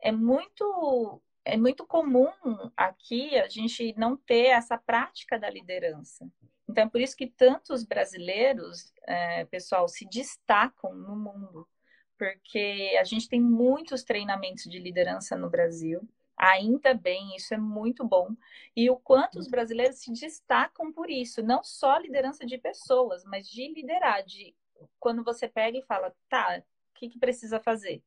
é 0.00 0.10
muito 0.10 1.22
é 1.44 1.56
muito 1.56 1.86
comum 1.86 2.28
aqui 2.76 3.36
a 3.38 3.48
gente 3.48 3.94
não 3.96 4.16
ter 4.16 4.46
essa 4.46 4.76
prática 4.76 5.38
da 5.38 5.48
liderança. 5.48 6.30
Então, 6.68 6.84
é 6.84 6.88
por 6.88 7.00
isso 7.00 7.16
que 7.16 7.26
tantos 7.26 7.84
brasileiros, 7.84 8.92
é, 9.06 9.44
pessoal, 9.46 9.88
se 9.88 10.06
destacam 10.08 10.94
no 10.94 11.16
mundo, 11.16 11.68
porque 12.16 12.96
a 13.00 13.04
gente 13.04 13.28
tem 13.28 13.40
muitos 13.40 14.04
treinamentos 14.04 14.64
de 14.64 14.78
liderança 14.78 15.36
no 15.36 15.50
Brasil. 15.50 16.08
Ainda 16.36 16.94
bem, 16.94 17.34
isso 17.34 17.52
é 17.52 17.58
muito 17.58 18.06
bom. 18.06 18.28
E 18.76 18.88
o 18.88 18.96
quanto 18.96 19.38
os 19.38 19.48
brasileiros 19.48 19.98
se 19.98 20.12
destacam 20.12 20.92
por 20.92 21.10
isso, 21.10 21.42
não 21.42 21.64
só 21.64 21.98
liderança 21.98 22.46
de 22.46 22.56
pessoas, 22.56 23.24
mas 23.24 23.48
de 23.48 23.68
liderar, 23.72 24.24
de 24.24 24.54
quando 24.98 25.24
você 25.24 25.48
pega 25.48 25.78
e 25.78 25.82
fala, 25.82 26.14
tá, 26.28 26.62
o 26.90 26.98
que, 26.98 27.08
que 27.08 27.18
precisa 27.18 27.58
fazer? 27.60 28.02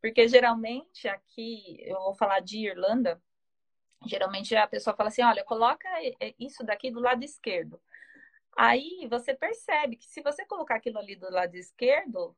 Porque 0.00 0.28
geralmente 0.28 1.08
aqui, 1.08 1.78
eu 1.80 1.96
vou 1.98 2.14
falar 2.14 2.40
de 2.40 2.66
Irlanda, 2.66 3.20
geralmente 4.06 4.54
a 4.54 4.66
pessoa 4.66 4.94
fala 4.94 5.08
assim: 5.08 5.22
olha, 5.22 5.44
coloca 5.44 5.88
isso 6.38 6.64
daqui 6.64 6.90
do 6.90 7.00
lado 7.00 7.24
esquerdo. 7.24 7.80
Aí 8.56 9.06
você 9.08 9.34
percebe 9.34 9.96
que 9.96 10.06
se 10.06 10.22
você 10.22 10.44
colocar 10.44 10.76
aquilo 10.76 10.98
ali 10.98 11.16
do 11.16 11.30
lado 11.30 11.54
esquerdo, 11.56 12.36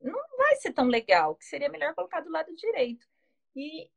não 0.00 0.20
vai 0.36 0.56
ser 0.56 0.72
tão 0.72 0.86
legal, 0.86 1.34
que 1.34 1.44
seria 1.44 1.68
melhor 1.68 1.94
colocar 1.94 2.20
do 2.20 2.30
lado 2.30 2.54
direito. 2.54 3.06
E 3.56 3.90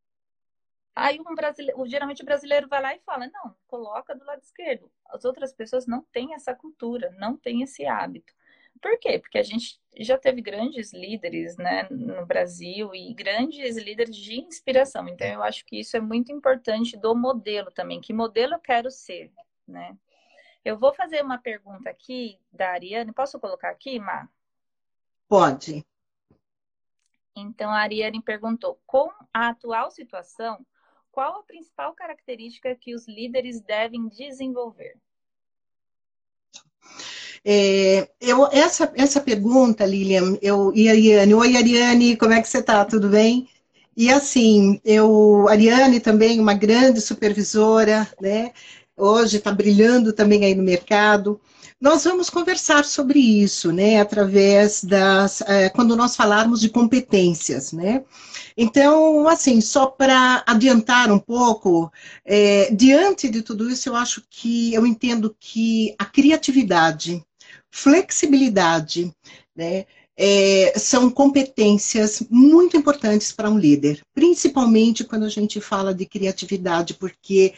aí 0.95 1.19
um 1.19 1.35
brasileiro, 1.35 1.85
geralmente 1.87 2.21
o 2.21 2.25
brasileiro 2.25 2.67
vai 2.67 2.81
lá 2.81 2.95
e 2.95 2.99
fala: 2.99 3.27
não, 3.27 3.55
coloca 3.67 4.15
do 4.15 4.25
lado 4.25 4.41
esquerdo. 4.41 4.91
As 5.07 5.25
outras 5.25 5.53
pessoas 5.53 5.85
não 5.85 6.01
têm 6.11 6.33
essa 6.33 6.53
cultura, 6.53 7.09
não 7.17 7.37
têm 7.37 7.61
esse 7.61 7.85
hábito. 7.85 8.33
Por 8.81 8.97
quê? 8.99 9.19
Porque 9.19 9.37
a 9.37 9.43
gente 9.43 9.79
já 9.99 10.17
teve 10.17 10.41
grandes 10.41 10.93
líderes 10.93 11.57
né, 11.57 11.87
no 11.89 12.25
Brasil 12.25 12.93
e 12.93 13.13
grandes 13.13 13.77
líderes 13.77 14.15
de 14.15 14.39
inspiração. 14.39 15.07
Então, 15.07 15.27
eu 15.27 15.43
acho 15.43 15.65
que 15.65 15.79
isso 15.79 15.97
é 15.97 15.99
muito 15.99 16.31
importante 16.31 16.97
do 16.97 17.15
modelo 17.15 17.71
também. 17.71 17.99
Que 17.99 18.13
modelo 18.13 18.53
eu 18.53 18.59
quero 18.59 18.91
ser, 18.91 19.31
né? 19.67 19.97
Eu 20.63 20.77
vou 20.77 20.93
fazer 20.93 21.23
uma 21.23 21.37
pergunta 21.37 21.89
aqui 21.89 22.39
da 22.51 22.71
Ariane. 22.71 23.13
Posso 23.13 23.39
colocar 23.39 23.69
aqui, 23.69 23.99
Má? 23.99 24.27
Pode. 25.27 25.85
Então, 27.35 27.69
a 27.69 27.79
Ariane 27.79 28.21
perguntou: 28.21 28.79
com 28.85 29.09
a 29.33 29.49
atual 29.49 29.89
situação, 29.91 30.65
qual 31.11 31.39
a 31.39 31.43
principal 31.43 31.93
característica 31.93 32.75
que 32.75 32.93
os 32.93 33.07
líderes 33.07 33.61
devem 33.61 34.07
desenvolver? 34.07 34.99
É, 37.45 38.09
eu, 38.19 38.47
essa, 38.51 38.91
essa 38.95 39.21
pergunta, 39.21 39.85
Lilian, 39.85 40.37
eu, 40.41 40.71
e 40.75 40.87
a 40.89 40.91
Ariane, 40.91 41.33
oi 41.33 41.55
Ariane, 41.57 42.17
como 42.17 42.33
é 42.33 42.41
que 42.41 42.49
você 42.49 42.59
está? 42.59 42.83
Tudo 42.85 43.09
bem? 43.09 43.47
E 43.95 44.11
assim, 44.11 44.79
eu, 44.85 45.47
Ariane 45.49 45.99
também, 45.99 46.39
uma 46.39 46.53
grande 46.53 47.01
supervisora, 47.01 48.07
né? 48.21 48.51
Hoje 48.95 49.37
está 49.37 49.51
brilhando 49.51 50.13
também 50.13 50.45
aí 50.45 50.55
no 50.55 50.63
mercado. 50.63 51.39
Nós 51.79 52.03
vamos 52.05 52.29
conversar 52.29 52.85
sobre 52.85 53.19
isso, 53.19 53.71
né? 53.71 53.99
Através 53.99 54.83
das, 54.83 55.41
é, 55.41 55.69
quando 55.69 55.95
nós 55.95 56.15
falarmos 56.15 56.59
de 56.59 56.69
competências, 56.69 57.71
né? 57.71 58.03
Então, 58.57 59.27
assim, 59.27 59.61
só 59.61 59.85
para 59.85 60.43
adiantar 60.47 61.11
um 61.11 61.19
pouco, 61.19 61.91
é, 62.25 62.71
diante 62.73 63.29
de 63.29 63.43
tudo 63.43 63.69
isso, 63.69 63.89
eu 63.89 63.95
acho 63.95 64.23
que 64.27 64.73
eu 64.73 64.87
entendo 64.87 65.35
que 65.39 65.93
a 65.99 66.05
criatividade, 66.05 67.23
flexibilidade, 67.71 69.11
né? 69.55 69.85
é, 70.17 70.73
são 70.79 71.11
competências 71.11 72.23
muito 72.27 72.75
importantes 72.75 73.31
para 73.31 73.51
um 73.51 73.57
líder, 73.57 74.01
principalmente 74.15 75.03
quando 75.03 75.25
a 75.25 75.29
gente 75.29 75.61
fala 75.61 75.93
de 75.93 76.07
criatividade, 76.07 76.95
porque 76.95 77.53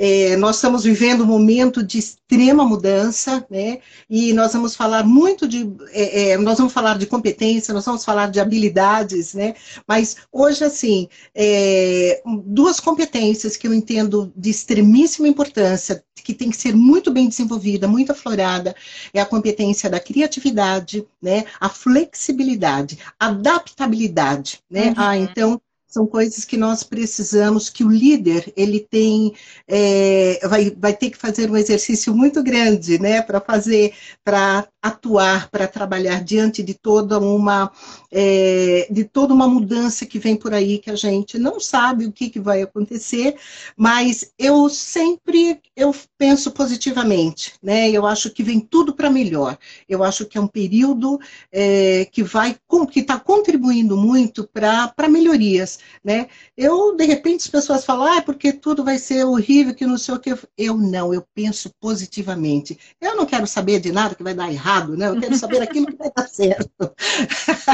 é, 0.00 0.36
nós 0.36 0.56
estamos 0.56 0.84
vivendo 0.84 1.24
um 1.24 1.26
momento 1.26 1.82
de 1.82 1.98
extrema 1.98 2.64
mudança, 2.64 3.44
né? 3.50 3.80
E 4.08 4.32
nós 4.32 4.52
vamos 4.52 4.76
falar 4.76 5.04
muito 5.04 5.48
de, 5.48 5.68
é, 5.90 6.30
é, 6.30 6.38
nós 6.38 6.56
vamos 6.56 6.72
falar 6.72 6.96
de 6.96 7.06
competência, 7.06 7.74
nós 7.74 7.84
vamos 7.84 8.04
falar 8.04 8.30
de 8.30 8.38
habilidades, 8.38 9.34
né? 9.34 9.54
Mas 9.88 10.16
hoje, 10.30 10.62
assim, 10.62 11.08
é, 11.34 12.22
duas 12.46 12.78
competências 12.78 13.56
que 13.56 13.66
eu 13.66 13.74
entendo 13.74 14.32
de 14.36 14.50
extremíssima 14.50 15.26
importância, 15.26 16.04
que 16.14 16.32
tem 16.32 16.50
que 16.50 16.56
ser 16.56 16.76
muito 16.76 17.10
bem 17.10 17.28
desenvolvida, 17.28 17.88
muito 17.88 18.12
aflorada, 18.12 18.76
é 19.12 19.20
a 19.20 19.26
competência 19.26 19.90
da 19.90 19.98
criatividade, 19.98 21.04
né? 21.20 21.44
A 21.58 21.68
flexibilidade, 21.68 22.98
adaptabilidade, 23.18 24.60
né? 24.70 24.88
Uhum. 24.88 24.94
Ah, 24.96 25.16
então 25.18 25.60
são 25.88 26.06
coisas 26.06 26.44
que 26.44 26.58
nós 26.58 26.82
precisamos, 26.82 27.70
que 27.70 27.82
o 27.82 27.88
líder, 27.88 28.52
ele 28.54 28.78
tem, 28.78 29.32
é, 29.66 30.38
vai, 30.46 30.70
vai 30.70 30.94
ter 30.94 31.08
que 31.08 31.16
fazer 31.16 31.50
um 31.50 31.56
exercício 31.56 32.14
muito 32.14 32.42
grande, 32.42 33.00
né, 33.00 33.22
para 33.22 33.40
fazer, 33.40 33.94
para 34.22 34.68
atuar, 34.82 35.48
para 35.50 35.66
trabalhar 35.66 36.22
diante 36.22 36.62
de 36.62 36.74
toda 36.74 37.18
uma, 37.18 37.72
é, 38.12 38.86
de 38.90 39.04
toda 39.04 39.32
uma 39.32 39.48
mudança 39.48 40.04
que 40.04 40.18
vem 40.18 40.36
por 40.36 40.52
aí, 40.52 40.78
que 40.78 40.90
a 40.90 40.94
gente 40.94 41.38
não 41.38 41.58
sabe 41.58 42.04
o 42.04 42.12
que, 42.12 42.28
que 42.28 42.38
vai 42.38 42.60
acontecer, 42.60 43.36
mas 43.74 44.30
eu 44.38 44.68
sempre, 44.68 45.58
eu 45.74 45.94
penso 46.18 46.50
positivamente, 46.50 47.54
né, 47.62 47.90
eu 47.90 48.06
acho 48.06 48.30
que 48.30 48.42
vem 48.42 48.60
tudo 48.60 48.94
para 48.94 49.08
melhor, 49.08 49.56
eu 49.88 50.04
acho 50.04 50.26
que 50.26 50.36
é 50.36 50.40
um 50.40 50.46
período 50.46 51.18
é, 51.50 52.06
que 52.12 52.22
vai, 52.22 52.56
que 52.92 53.00
está 53.00 53.18
contribuindo 53.18 53.96
muito 53.96 54.46
para 54.46 55.08
melhorias, 55.08 55.77
né? 56.02 56.28
Eu, 56.56 56.96
de 56.96 57.04
repente, 57.04 57.42
as 57.42 57.48
pessoas 57.48 57.84
falam, 57.84 58.06
ah, 58.06 58.16
é 58.16 58.20
porque 58.20 58.52
tudo 58.52 58.84
vai 58.84 58.98
ser 58.98 59.24
horrível, 59.24 59.74
que 59.74 59.86
não 59.86 59.98
sei 59.98 60.14
o 60.14 60.20
que. 60.20 60.30
Eu 60.56 60.76
não, 60.76 61.12
eu 61.12 61.26
penso 61.34 61.72
positivamente. 61.80 62.78
Eu 63.00 63.16
não 63.16 63.26
quero 63.26 63.46
saber 63.46 63.80
de 63.80 63.92
nada 63.92 64.14
que 64.14 64.22
vai 64.22 64.34
dar 64.34 64.50
errado, 64.50 64.96
né? 64.96 65.08
Eu 65.08 65.20
quero 65.20 65.36
saber 65.36 65.62
aquilo 65.62 65.86
que 65.86 65.96
vai 65.96 66.10
dar 66.14 66.26
certo. 66.28 66.94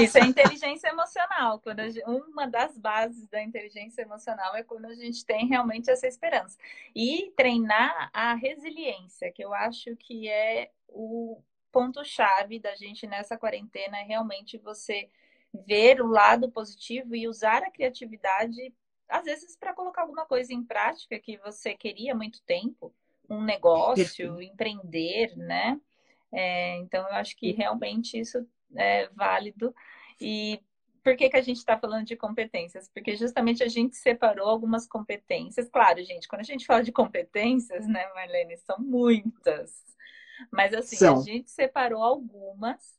Isso 0.03 0.19
é 0.19 0.25
inteligência 0.25 0.89
emocional. 0.89 1.61
Quando 1.61 1.81
gente, 1.91 2.05
uma 2.07 2.47
das 2.47 2.77
bases 2.77 3.27
da 3.29 3.43
inteligência 3.43 4.03
emocional 4.03 4.55
é 4.55 4.63
quando 4.63 4.87
a 4.87 4.95
gente 4.95 5.25
tem 5.25 5.47
realmente 5.47 5.91
essa 5.91 6.07
esperança. 6.07 6.57
E 6.95 7.33
treinar 7.37 8.11
a 8.13 8.35
resiliência, 8.35 9.33
que 9.33 9.45
eu 9.45 9.55
acho 9.55 9.97
que 9.97 10.29
é 10.29 10.71
o 10.89 11.41
ponto-chave 11.73 12.61
da 12.61 12.75
gente 12.77 13.07
nessa 13.07 13.37
quarentena, 13.37 13.99
é 13.99 14.03
realmente 14.03 14.57
você 14.59 15.09
ver 15.67 16.01
o 16.01 16.07
lado 16.07 16.51
positivo 16.51 17.15
e 17.15 17.29
usar 17.29 17.63
a 17.63 17.71
criatividade, 17.71 18.75
às 19.09 19.25
vezes, 19.25 19.57
para 19.57 19.75
colocar 19.75 20.03
alguma 20.03 20.27
coisa 20.27 20.53
em 20.53 20.65
prática 20.65 21.19
que 21.19 21.37
você 21.39 21.75
queria 21.75 22.13
há 22.13 22.17
muito 22.17 22.43
tempo, 22.43 22.93
um 23.29 23.43
negócio, 23.43 24.43
empreender, 24.43 25.37
né? 25.37 25.81
É, 26.33 26.77
então, 26.79 27.07
eu 27.09 27.15
acho 27.15 27.37
que 27.37 27.53
realmente 27.53 28.19
isso 28.19 28.47
é 28.75 29.09
válido. 29.11 29.75
E 30.21 30.61
por 31.03 31.17
que, 31.17 31.29
que 31.29 31.37
a 31.37 31.43
gente 31.43 31.59
está 31.59 31.79
falando 31.79 32.07
de 32.07 32.17
competências? 32.17 32.89
Porque 32.89 33.15
justamente 33.15 33.63
a 33.63 33.69
gente 33.69 33.95
separou 33.95 34.49
algumas 34.49 34.87
competências. 34.87 35.69
Claro, 35.69 36.03
gente, 36.03 36.27
quando 36.27 36.41
a 36.41 36.45
gente 36.45 36.67
fala 36.67 36.83
de 36.83 36.91
competências, 36.91 37.87
né, 37.87 38.09
Marlene, 38.15 38.57
são 38.57 38.79
muitas. 38.79 39.71
Mas 40.51 40.75
assim, 40.75 40.97
são. 40.97 41.19
a 41.19 41.23
gente 41.23 41.51
separou 41.51 42.03
algumas 42.03 42.99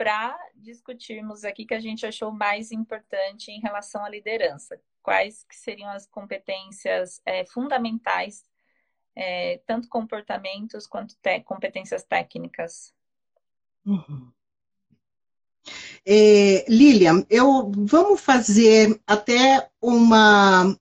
para 0.00 0.34
discutirmos 0.54 1.44
aqui 1.44 1.66
que 1.66 1.74
a 1.74 1.78
gente 1.78 2.06
achou 2.06 2.32
mais 2.32 2.72
importante 2.72 3.50
em 3.50 3.60
relação 3.60 4.02
à 4.02 4.08
liderança. 4.08 4.80
Quais 5.02 5.44
que 5.44 5.54
seriam 5.54 5.90
as 5.90 6.06
competências 6.06 7.20
é, 7.26 7.44
fundamentais, 7.44 8.42
é, 9.14 9.60
tanto 9.66 9.90
comportamentos 9.90 10.86
quanto 10.86 11.14
competências 11.44 12.02
técnicas? 12.02 12.94
Uhum. 13.84 14.32
É, 16.06 16.64
Lilian, 16.66 17.26
eu 17.28 17.70
vamos 17.70 18.22
fazer 18.22 18.98
até 19.06 19.70
uma 19.82 20.74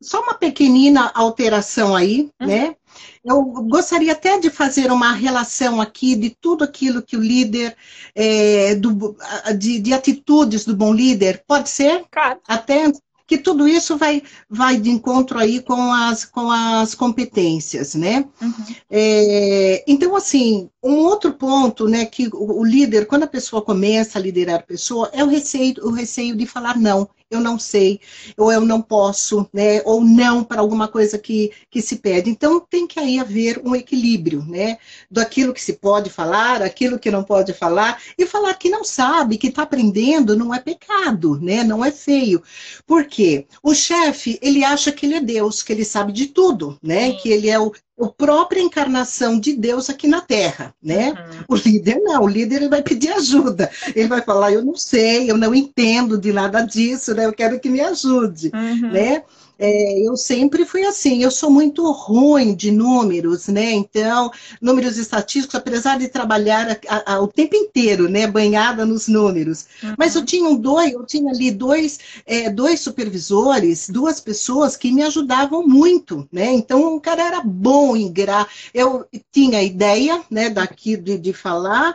só 0.00 0.22
uma 0.22 0.34
pequenina 0.34 1.10
alteração 1.14 1.94
aí, 1.94 2.30
uhum. 2.40 2.46
né? 2.46 2.76
Eu 3.24 3.42
gostaria 3.44 4.12
até 4.12 4.38
de 4.38 4.48
fazer 4.48 4.90
uma 4.90 5.12
relação 5.12 5.80
aqui 5.80 6.16
de 6.16 6.30
tudo 6.30 6.64
aquilo 6.64 7.02
que 7.02 7.16
o 7.16 7.20
líder, 7.20 7.76
é, 8.14 8.74
do, 8.74 9.16
de, 9.56 9.78
de, 9.78 9.92
atitudes 9.92 10.64
do 10.64 10.74
bom 10.74 10.92
líder, 10.92 11.44
pode 11.46 11.68
ser? 11.68 12.04
Claro. 12.10 12.40
Até 12.48 12.90
que 13.26 13.38
tudo 13.38 13.68
isso 13.68 13.96
vai, 13.96 14.22
vai 14.48 14.76
de 14.76 14.90
encontro 14.90 15.38
aí 15.38 15.62
com 15.62 15.92
as, 15.92 16.24
com 16.24 16.50
as 16.50 16.96
competências, 16.96 17.94
né? 17.94 18.24
Uhum. 18.42 18.52
É, 18.90 19.84
então, 19.86 20.16
assim, 20.16 20.68
um 20.82 20.96
outro 20.96 21.32
ponto, 21.34 21.86
né, 21.86 22.06
que 22.06 22.26
o, 22.32 22.58
o, 22.58 22.64
líder, 22.64 23.06
quando 23.06 23.22
a 23.22 23.28
pessoa 23.28 23.62
começa 23.62 24.18
a 24.18 24.22
liderar 24.22 24.56
a 24.56 24.62
pessoa, 24.62 25.10
é 25.12 25.22
o 25.22 25.28
receio, 25.28 25.74
o 25.82 25.92
receio 25.92 26.34
de 26.34 26.44
falar 26.44 26.76
não 26.76 27.08
eu 27.30 27.40
não 27.40 27.58
sei, 27.58 28.00
ou 28.36 28.52
eu 28.52 28.62
não 28.62 28.82
posso, 28.82 29.48
né, 29.52 29.80
ou 29.84 30.04
não 30.04 30.42
para 30.42 30.60
alguma 30.60 30.88
coisa 30.88 31.16
que, 31.16 31.52
que 31.70 31.80
se 31.80 31.96
pede. 31.96 32.28
Então, 32.28 32.58
tem 32.58 32.88
que 32.88 32.98
aí 32.98 33.20
haver 33.20 33.60
um 33.64 33.74
equilíbrio, 33.74 34.44
né, 34.44 34.78
daquilo 35.08 35.54
que 35.54 35.62
se 35.62 35.74
pode 35.74 36.10
falar, 36.10 36.60
aquilo 36.60 36.98
que 36.98 37.10
não 37.10 37.22
pode 37.22 37.52
falar, 37.52 38.02
e 38.18 38.26
falar 38.26 38.54
que 38.54 38.68
não 38.68 38.82
sabe, 38.82 39.38
que 39.38 39.46
está 39.46 39.62
aprendendo, 39.62 40.36
não 40.36 40.52
é 40.52 40.58
pecado, 40.58 41.38
né, 41.40 41.62
não 41.62 41.84
é 41.84 41.92
feio. 41.92 42.42
Por 42.84 43.04
quê? 43.04 43.46
O 43.62 43.74
chefe, 43.74 44.38
ele 44.42 44.64
acha 44.64 44.90
que 44.90 45.06
ele 45.06 45.14
é 45.14 45.20
Deus, 45.20 45.62
que 45.62 45.72
ele 45.72 45.84
sabe 45.84 46.12
de 46.12 46.26
tudo, 46.26 46.78
né, 46.82 47.12
Sim. 47.12 47.16
que 47.18 47.28
ele 47.28 47.48
é 47.48 47.58
o, 47.60 47.72
a 48.04 48.08
própria 48.08 48.60
encarnação 48.60 49.38
de 49.38 49.52
Deus 49.54 49.90
aqui 49.90 50.08
na 50.08 50.20
Terra, 50.20 50.74
né? 50.82 51.10
Uhum. 51.10 51.44
O 51.48 51.54
líder 51.56 52.00
não, 52.00 52.22
o 52.22 52.28
líder 52.28 52.56
ele 52.56 52.68
vai 52.68 52.82
pedir 52.82 53.12
ajuda. 53.12 53.70
Ele 53.94 54.08
vai 54.08 54.22
falar, 54.22 54.52
eu 54.52 54.64
não 54.64 54.76
sei, 54.76 55.30
eu 55.30 55.36
não 55.36 55.54
entendo 55.54 56.18
de 56.18 56.32
nada 56.32 56.62
disso, 56.62 57.14
né? 57.14 57.26
Eu 57.26 57.32
quero 57.32 57.58
que 57.60 57.68
me 57.68 57.80
ajude, 57.80 58.50
uhum. 58.54 58.92
né? 58.92 59.22
É, 59.62 60.00
eu 60.00 60.16
sempre 60.16 60.64
fui 60.64 60.86
assim, 60.86 61.22
eu 61.22 61.30
sou 61.30 61.50
muito 61.50 61.92
ruim 61.92 62.54
de 62.54 62.70
números, 62.70 63.46
né? 63.48 63.72
Então, 63.72 64.30
números 64.58 64.96
estatísticos, 64.96 65.54
apesar 65.54 65.98
de 65.98 66.08
trabalhar 66.08 66.80
a, 66.88 67.12
a, 67.12 67.20
o 67.20 67.28
tempo 67.28 67.54
inteiro, 67.54 68.08
né, 68.08 68.26
banhada 68.26 68.86
nos 68.86 69.06
números. 69.06 69.66
Uhum. 69.82 69.94
Mas 69.98 70.14
eu 70.14 70.24
tinha 70.24 70.48
um 70.48 70.56
dois, 70.56 70.92
eu 70.94 71.04
tinha 71.04 71.30
ali 71.30 71.50
dois, 71.50 71.98
é, 72.24 72.48
dois 72.48 72.80
supervisores, 72.80 73.90
duas 73.90 74.18
pessoas 74.18 74.78
que 74.78 74.90
me 74.90 75.02
ajudavam 75.02 75.66
muito, 75.68 76.26
né? 76.32 76.50
Então, 76.52 76.96
o 76.96 77.00
cara 77.00 77.22
era 77.22 77.42
bom 77.42 77.94
em 77.94 78.10
gra... 78.10 78.46
Eu 78.72 79.04
tinha 79.30 79.62
ideia, 79.62 80.22
né, 80.30 80.48
daqui 80.48 80.96
de, 80.96 81.18
de 81.18 81.34
falar, 81.34 81.94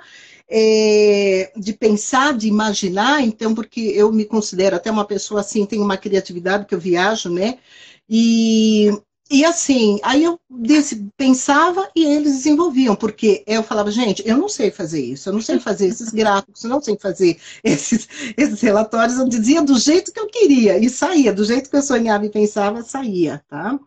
é, 0.50 1.52
de 1.56 1.74
pensar, 1.74 2.34
de 2.38 2.48
imaginar, 2.48 3.22
então, 3.22 3.54
porque 3.56 3.80
eu 3.80 4.12
me 4.12 4.26
considero 4.26 4.76
até 4.76 4.92
uma 4.92 5.06
pessoa 5.06 5.42
assim, 5.42 5.66
tenho 5.66 5.84
uma 5.84 5.98
criatividade 5.98 6.66
que 6.66 6.76
eu 6.76 6.80
viajo, 6.80 7.30
né? 7.30 7.58
E, 8.10 8.92
e 9.30 9.44
assim, 9.44 10.00
aí 10.04 10.24
eu 10.24 10.40
desse, 10.50 11.08
pensava 11.18 11.90
e 11.96 12.06
eles 12.06 12.34
desenvolviam, 12.34 12.96
porque 12.96 13.44
eu 13.48 13.64
falava, 13.64 13.90
gente, 13.92 14.22
eu 14.28 14.38
não 14.38 14.48
sei 14.48 14.70
fazer 14.70 15.04
isso, 15.04 15.30
eu 15.30 15.34
não 15.34 15.42
sei 15.42 15.60
fazer 15.60 15.88
esses 15.88 16.12
gráficos, 16.14 16.64
eu 16.64 16.70
não 16.70 16.82
sei 16.82 16.98
fazer 16.98 17.40
esses, 17.64 18.08
esses 18.38 18.62
relatórios, 18.62 19.18
eu 19.18 19.28
dizia 19.28 19.62
do 19.64 19.78
jeito 19.80 20.12
que 20.12 20.20
eu 20.20 20.28
queria, 20.28 20.78
e 20.78 20.90
saía, 20.90 21.34
do 21.34 21.44
jeito 21.44 21.70
que 21.70 21.76
eu 21.76 21.82
sonhava 21.82 22.26
e 22.26 22.30
pensava, 22.30 22.84
saía, 22.84 23.44
tá? 23.50 23.80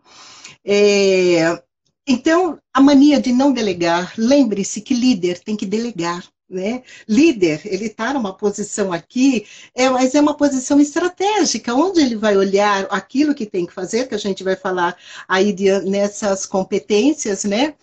É, 0.65 1.61
então, 2.07 2.59
a 2.73 2.81
mania 2.81 3.21
de 3.21 3.31
não 3.31 3.53
delegar, 3.53 4.13
lembre-se 4.17 4.81
que 4.81 4.93
líder 4.93 5.39
tem 5.39 5.55
que 5.55 5.65
delegar. 5.65 6.23
Né? 6.49 6.81
Líder, 7.07 7.61
ele 7.65 7.85
está 7.85 8.11
numa 8.11 8.33
posição 8.33 8.91
aqui, 8.91 9.45
é, 9.75 9.87
mas 9.87 10.15
é 10.15 10.19
uma 10.19 10.35
posição 10.35 10.79
estratégica, 10.79 11.75
onde 11.75 12.01
ele 12.01 12.15
vai 12.15 12.35
olhar 12.35 12.87
aquilo 12.89 13.35
que 13.35 13.45
tem 13.45 13.67
que 13.67 13.73
fazer, 13.73 14.07
que 14.07 14.15
a 14.15 14.19
gente 14.19 14.43
vai 14.43 14.55
falar 14.55 14.97
aí 15.27 15.53
de, 15.53 15.69
nessas 15.81 16.47
competências, 16.47 17.43
né? 17.43 17.75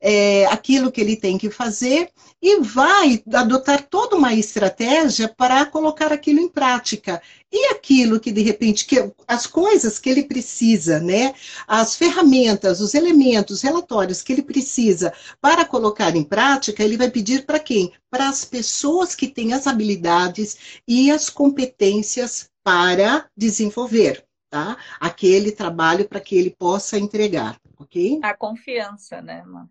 É, 0.00 0.46
aquilo 0.46 0.90
que 0.90 1.00
ele 1.00 1.16
tem 1.16 1.36
que 1.36 1.50
fazer 1.50 2.10
e 2.42 2.60
vai 2.60 3.22
adotar 3.34 3.86
toda 3.86 4.16
uma 4.16 4.32
estratégia 4.32 5.28
para 5.28 5.66
colocar 5.66 6.10
aquilo 6.12 6.40
em 6.40 6.48
prática. 6.48 7.20
E 7.52 7.66
aquilo 7.72 8.18
que 8.18 8.32
de 8.32 8.42
repente, 8.42 8.86
que, 8.86 9.12
as 9.26 9.46
coisas 9.46 9.98
que 9.98 10.08
ele 10.08 10.24
precisa, 10.24 11.00
né? 11.00 11.34
As 11.66 11.96
ferramentas, 11.96 12.80
os 12.80 12.94
elementos, 12.94 13.58
os 13.58 13.62
relatórios 13.62 14.22
que 14.22 14.32
ele 14.32 14.42
precisa 14.42 15.12
para 15.40 15.64
colocar 15.64 16.16
em 16.16 16.24
prática, 16.24 16.82
ele 16.82 16.96
vai 16.96 17.10
pedir 17.10 17.44
para 17.44 17.58
quem? 17.58 17.92
Para 18.08 18.28
as 18.28 18.44
pessoas 18.44 19.14
que 19.14 19.28
têm 19.28 19.52
as 19.52 19.66
habilidades 19.66 20.80
e 20.86 21.10
as 21.10 21.28
competências 21.28 22.48
para 22.62 23.28
desenvolver, 23.36 24.24
tá? 24.48 24.76
Aquele 25.00 25.50
trabalho 25.50 26.08
para 26.08 26.20
que 26.20 26.36
ele 26.36 26.50
possa 26.50 26.98
entregar, 26.98 27.60
ok? 27.78 28.20
A 28.22 28.34
confiança, 28.34 29.20
né, 29.20 29.42
mano? 29.44 29.68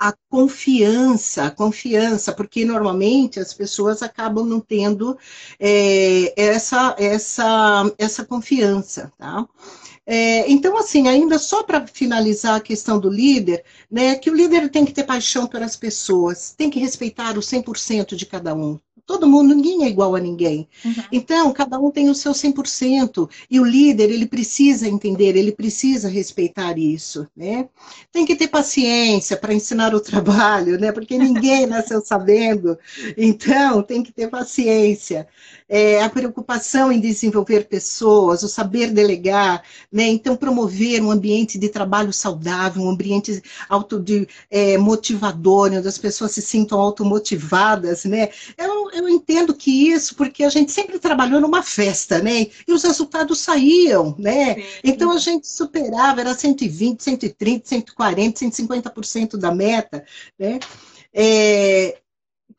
A 0.00 0.14
confiança, 0.30 1.44
a 1.44 1.50
confiança, 1.50 2.32
porque 2.32 2.64
normalmente 2.64 3.38
as 3.38 3.52
pessoas 3.52 4.02
acabam 4.02 4.46
não 4.46 4.58
tendo 4.58 5.18
é, 5.58 6.32
essa, 6.40 6.96
essa, 6.98 7.92
essa 7.98 8.24
confiança, 8.24 9.12
tá? 9.18 9.46
É, 10.06 10.50
então, 10.50 10.76
assim, 10.78 11.06
ainda 11.06 11.38
só 11.38 11.62
para 11.62 11.86
finalizar 11.86 12.56
a 12.56 12.60
questão 12.60 12.98
do 12.98 13.10
líder, 13.10 13.62
né, 13.90 14.16
que 14.16 14.30
o 14.30 14.34
líder 14.34 14.70
tem 14.70 14.84
que 14.84 14.92
ter 14.92 15.04
paixão 15.04 15.46
pelas 15.46 15.76
pessoas, 15.76 16.54
tem 16.56 16.70
que 16.70 16.80
respeitar 16.80 17.36
o 17.36 17.42
100% 17.42 18.16
de 18.16 18.24
cada 18.26 18.54
um, 18.54 18.80
Todo 19.06 19.28
mundo, 19.28 19.54
ninguém 19.54 19.84
é 19.84 19.88
igual 19.88 20.14
a 20.14 20.20
ninguém. 20.20 20.68
Uhum. 20.84 20.94
Então, 21.12 21.52
cada 21.52 21.78
um 21.78 21.90
tem 21.90 22.08
o 22.10 22.14
seu 22.14 22.32
100%. 22.32 23.28
E 23.50 23.60
o 23.60 23.64
líder, 23.64 24.10
ele 24.10 24.26
precisa 24.26 24.88
entender, 24.88 25.36
ele 25.36 25.52
precisa 25.52 26.08
respeitar 26.08 26.78
isso, 26.78 27.26
né? 27.36 27.68
Tem 28.12 28.24
que 28.24 28.36
ter 28.36 28.48
paciência 28.48 29.36
para 29.36 29.54
ensinar 29.54 29.94
o 29.94 30.00
trabalho, 30.00 30.78
né? 30.78 30.92
Porque 30.92 31.18
ninguém 31.18 31.66
nasceu 31.66 32.00
sabendo. 32.00 32.78
Então, 33.16 33.82
tem 33.82 34.02
que 34.02 34.12
ter 34.12 34.28
paciência. 34.28 35.26
É, 35.68 36.02
a 36.02 36.10
preocupação 36.10 36.90
em 36.90 37.00
desenvolver 37.00 37.68
pessoas, 37.68 38.42
o 38.42 38.48
saber 38.48 38.90
delegar, 38.90 39.62
né? 39.90 40.04
Então, 40.04 40.36
promover 40.36 41.02
um 41.02 41.10
ambiente 41.10 41.58
de 41.58 41.68
trabalho 41.68 42.12
saudável, 42.12 42.82
um 42.82 42.90
ambiente 42.90 43.40
auto 43.68 44.00
de, 44.00 44.26
é, 44.50 44.76
motivador, 44.78 45.72
onde 45.72 45.86
as 45.86 45.98
pessoas 45.98 46.32
se 46.32 46.42
sintam 46.42 46.80
automotivadas, 46.80 48.04
né? 48.04 48.28
Eu, 48.58 48.90
eu 49.00 49.08
entendo 49.08 49.54
que 49.54 49.90
isso, 49.90 50.14
porque 50.14 50.44
a 50.44 50.48
gente 50.48 50.72
sempre 50.72 50.98
trabalhou 50.98 51.40
numa 51.40 51.62
festa, 51.62 52.20
né? 52.20 52.46
E 52.66 52.72
os 52.72 52.82
resultados 52.82 53.40
saíam, 53.40 54.14
né? 54.18 54.54
Sim. 54.54 54.62
Então 54.84 55.10
a 55.10 55.18
gente 55.18 55.48
superava, 55.48 56.20
era 56.20 56.34
120, 56.34 57.02
130, 57.02 57.68
140, 57.68 58.40
150% 58.40 59.36
da 59.36 59.54
meta, 59.54 60.04
né? 60.38 60.58
É, 61.12 61.98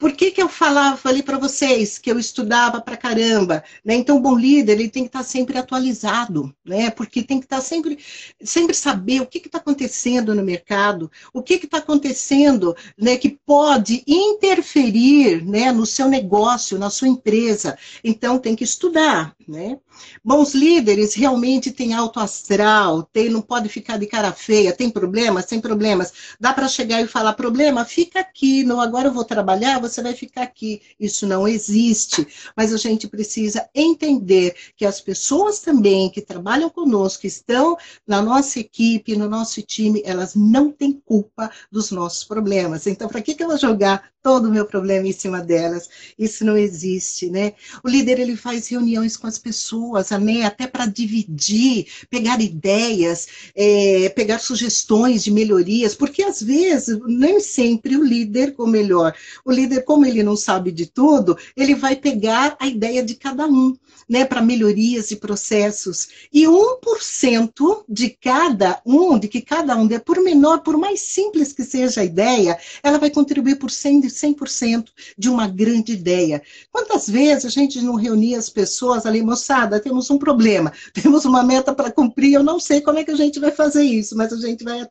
por 0.02 0.14
que, 0.14 0.32
que 0.32 0.42
eu 0.42 0.50
falava, 0.50 0.98
falei 0.98 1.22
para 1.22 1.38
vocês 1.38 2.00
que 2.00 2.12
eu 2.12 2.18
estudava 2.18 2.82
para 2.82 2.98
caramba, 2.98 3.64
né? 3.86 3.94
Então, 3.94 4.18
o 4.18 4.20
bom 4.20 4.36
líder 4.36 4.72
ele 4.72 4.90
tem 4.90 5.04
que 5.04 5.10
estar 5.10 5.20
tá 5.20 5.24
sempre 5.24 5.60
atualizado, 5.60 6.52
né? 6.66 6.90
Porque 6.90 7.22
tem 7.22 7.38
que 7.40 7.46
estar 7.46 7.58
tá 7.58 7.62
sempre, 7.62 8.00
sempre 8.44 8.76
saber 8.76 9.22
o 9.22 9.28
que 9.28 9.38
está 9.38 9.60
acontecendo 9.60 10.34
no 10.34 10.42
mercado, 10.42 11.12
o 11.32 11.44
que 11.44 11.54
está 11.54 11.78
acontecendo, 11.78 12.76
né? 12.98 13.16
Que 13.16 13.38
pode 13.46 14.04
interferir, 14.08 15.46
né? 15.46 15.72
No 15.72 15.86
seu 15.86 16.08
negócio, 16.08 16.80
na 16.80 16.90
sua 16.90 17.08
empresa. 17.08 17.78
Então, 18.04 18.40
tem 18.40 18.56
que 18.56 18.64
estudar, 18.64 19.36
né? 19.48 19.78
Bons 20.24 20.54
líderes 20.56 21.14
realmente 21.14 21.70
têm 21.70 21.94
alto 21.94 22.20
astral, 22.20 23.04
tem, 23.04 23.30
não 23.30 23.42
pode 23.42 23.70
ficar 23.70 23.98
de 23.98 24.08
cara 24.08 24.32
feia, 24.32 24.74
tem 24.74 24.90
problemas, 24.90 25.46
tem 25.46 25.60
problemas. 25.60 26.12
Dá 26.40 26.54
para 26.54 26.68
chegar 26.68 27.02
e 27.02 27.08
falar 27.08 27.34
problema, 27.34 27.86
fica 27.86 28.20
aqui, 28.20 28.64
não, 28.64 28.80
agora 28.82 29.10
eu 29.10 29.14
vou 29.14 29.26
trabalhar, 29.26 29.80
você 29.80 29.91
vai 30.00 30.14
ficar 30.14 30.44
aqui. 30.44 30.84
Isso 31.00 31.26
não 31.26 31.48
existe. 31.48 32.28
Mas 32.56 32.72
a 32.72 32.78
gente 32.78 33.08
precisa 33.08 33.68
entender 33.74 34.56
que 34.78 34.86
as 34.86 35.02
pessoas 35.02 35.60
também 35.60 36.12
que 36.12 36.22
trabalham 36.22 36.70
conosco, 36.70 37.22
que 37.22 37.28
estão 37.28 37.76
na 38.06 38.22
nossa 38.22 38.60
equipe, 38.60 39.16
no 39.16 39.28
nosso 39.28 39.64
time, 39.64 40.04
elas 40.06 40.36
não 40.36 40.72
têm 40.72 41.02
culpa 41.04 41.50
dos 41.72 41.90
nossos 41.90 42.24
problemas. 42.24 42.86
Então, 42.86 43.10
para 43.10 43.22
que, 43.22 43.34
que 43.34 43.44
eu 43.44 43.48
vou 43.48 43.58
jogar 43.58 44.12
todo 44.22 44.48
o 44.48 44.52
meu 44.52 44.66
problema 44.66 45.08
em 45.08 45.12
cima 45.12 45.42
delas? 45.42 45.90
Isso 46.18 46.46
não 46.46 46.58
existe, 46.58 47.30
né? 47.30 47.54
O 47.84 47.90
líder, 47.90 48.20
ele 48.20 48.36
faz 48.36 48.68
reuniões 48.68 49.18
com 49.18 49.28
as 49.28 49.38
pessoas, 49.38 50.12
né? 50.12 50.44
até 50.44 50.68
para 50.68 50.86
dividir, 50.86 51.88
pegar 52.10 52.42
ideias, 52.42 53.28
é, 53.56 54.10
pegar 54.10 54.40
sugestões 54.40 55.24
de 55.24 55.32
melhorias, 55.32 55.96
porque 55.96 56.24
às 56.24 56.42
vezes, 56.42 57.00
nem 57.08 57.40
sempre 57.40 57.98
o 57.98 58.04
líder, 58.04 58.54
ou 58.58 58.68
melhor, 58.68 59.16
o 59.46 59.52
líder 59.52 59.84
como 59.84 60.06
ele 60.06 60.24
não 60.24 60.36
sabe 60.36 60.72
de 60.72 60.86
tudo, 60.86 61.38
ele 61.56 61.76
vai 61.76 61.96
pegar 61.96 62.56
a 62.60 62.68
ideia 62.68 63.04
de 63.04 63.16
cada 63.16 63.48
um, 63.48 63.76
né, 64.12 64.26
para 64.26 64.42
melhorias 64.42 65.08
de 65.08 65.16
processos. 65.16 66.10
E 66.34 66.44
1% 66.44 67.86
de 67.88 68.10
cada 68.10 68.82
um, 68.86 69.18
de 69.18 69.30
que 69.30 69.40
cada 69.40 69.78
um, 69.78 69.88
por 70.00 70.22
menor, 70.22 70.60
por 70.60 70.76
mais 70.76 71.00
simples 71.00 71.54
que 71.54 71.64
seja 71.64 72.02
a 72.02 72.04
ideia, 72.04 72.60
ela 72.84 72.98
vai 72.98 73.10
contribuir 73.10 73.56
por 73.56 73.70
100%, 73.70 74.50
100 74.50 74.84
de 75.18 75.30
uma 75.30 75.48
grande 75.48 75.94
ideia. 75.94 76.42
Quantas 76.70 77.08
vezes 77.08 77.46
a 77.46 77.50
gente 77.50 77.82
não 77.82 77.96
reunia 77.96 78.38
as 78.38 78.50
pessoas 78.50 79.06
ali, 79.06 79.22
moçada, 79.22 79.80
temos 79.80 80.10
um 80.10 80.18
problema, 80.18 80.74
temos 80.94 81.24
uma 81.24 81.42
meta 81.42 81.74
para 81.74 81.90
cumprir, 81.90 82.34
eu 82.34 82.44
não 82.44 82.60
sei 82.60 82.82
como 82.82 83.00
é 83.00 83.06
que 83.06 83.12
a 83.12 83.16
gente 83.16 83.40
vai 83.40 83.52
fazer 83.52 83.84
isso, 83.84 84.18
mas 84.18 84.34
a 84.34 84.38
gente 84.38 84.62
vai, 84.62 84.86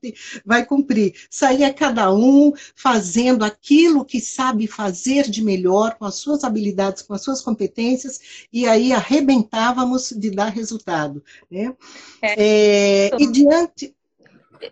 vai 0.46 0.64
cumprir. 0.64 1.12
Saía 1.28 1.70
cada 1.74 2.10
um 2.10 2.54
fazendo 2.74 3.44
aquilo 3.44 4.02
que 4.02 4.18
sabe 4.18 4.66
fazer 4.66 5.28
de 5.28 5.42
melhor 5.42 5.96
com 5.98 6.06
as 6.06 6.14
suas 6.14 6.42
habilidades, 6.42 7.02
com 7.02 7.12
as 7.12 7.22
suas 7.22 7.42
competências, 7.42 8.48
e 8.50 8.66
aí 8.66 8.94
arrebentávamos 9.10 10.10
de 10.10 10.30
dar 10.30 10.50
resultado. 10.50 11.22
Né? 11.50 11.76
É, 12.22 13.08
é, 13.08 13.10
e 13.18 13.30
diante 13.30 13.96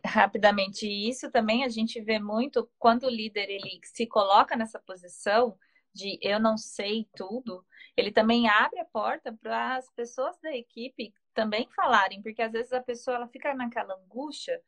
rapidamente 0.04 0.86
isso 0.86 1.30
também 1.30 1.64
a 1.64 1.68
gente 1.68 1.98
vê 2.02 2.18
muito 2.18 2.70
quando 2.78 3.04
o 3.04 3.10
líder 3.10 3.48
ele 3.48 3.80
se 3.82 4.06
coloca 4.06 4.54
nessa 4.54 4.78
posição 4.78 5.56
de 5.94 6.18
eu 6.20 6.38
não 6.38 6.58
sei 6.58 7.08
tudo, 7.16 7.64
ele 7.96 8.12
também 8.12 8.46
abre 8.48 8.78
a 8.78 8.84
porta 8.84 9.36
para 9.40 9.76
as 9.76 9.90
pessoas 9.92 10.38
da 10.40 10.54
equipe 10.54 11.12
também 11.34 11.66
falarem, 11.74 12.20
porque 12.22 12.42
às 12.42 12.52
vezes 12.52 12.72
a 12.72 12.82
pessoa 12.82 13.16
ela 13.16 13.28
fica 13.28 13.54
naquela 13.54 13.94
angústia 13.94 14.60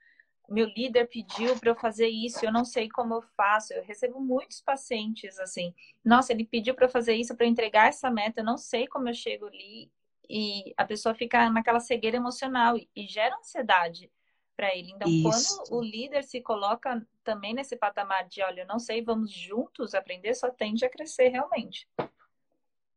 meu 0.55 0.67
líder 0.67 1.09
pediu 1.09 1.59
para 1.59 1.71
eu 1.71 1.77
fazer 1.77 2.09
isso, 2.09 2.45
eu 2.45 2.53
não 2.53 2.65
sei 2.65 2.89
como 2.89 3.15
eu 3.15 3.23
faço. 3.37 3.73
Eu 3.73 3.85
recebo 3.85 4.21
muitos 4.21 4.61
pacientes 4.61 5.39
assim, 5.39 5.75
nossa, 6.05 6.33
ele 6.33 6.45
pediu 6.45 6.75
para 6.75 6.87
eu 6.87 6.91
fazer 6.91 7.15
isso 7.15 7.37
para 7.37 7.47
entregar 7.47 7.89
essa 7.89 8.11
meta, 8.11 8.41
eu 8.41 8.45
não 8.45 8.59
sei 8.59 8.87
como 8.87 9.09
eu 9.09 9.15
chego 9.15 9.47
ali 9.47 9.91
e 10.29 10.73
a 10.77 10.85
pessoa 10.85 11.15
fica 11.15 11.51
naquela 11.51 11.81
cegueira 11.81 12.17
emocional 12.17 12.77
e, 12.77 12.89
e 12.95 13.07
gera 13.07 13.37
ansiedade 13.37 14.11
para 14.57 14.77
ele. 14.77 14.93
Então, 14.93 15.09
isso. 15.09 15.59
quando 15.59 15.79
o 15.79 15.83
líder 15.83 16.23
se 16.23 16.41
coloca 16.41 17.05
também 17.25 17.55
nesse 17.55 17.77
patamar 17.77 18.29
de, 18.29 18.43
olha, 18.43 18.63
eu 18.63 18.67
não 18.67 18.79
sei, 18.79 19.03
vamos 19.03 19.33
juntos 19.33 19.95
aprender, 19.95 20.35
só 20.35 20.51
tende 20.51 20.85
a 20.85 20.91
crescer 20.91 21.29
realmente. 21.29 21.89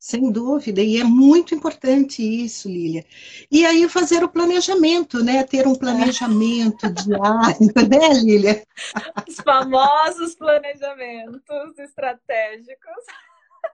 Sem 0.04 0.34
dúvida, 0.34 0.82
e 0.82 1.00
é 1.00 1.04
muito 1.06 1.56
importante 1.56 2.22
isso, 2.22 2.68
Lília. 2.68 3.06
E 3.50 3.66
aí 3.66 3.88
fazer 3.88 4.22
o 4.22 4.28
planejamento, 4.28 5.24
né? 5.24 5.46
Ter 5.46 5.66
um 5.66 5.76
planejamento 5.76 6.92
diário, 6.92 7.72
né, 7.90 8.14
Lília? 8.22 8.68
Os 9.26 9.38
famosos 9.38 10.36
planejamentos 10.36 11.80
estratégicos. 11.80 13.06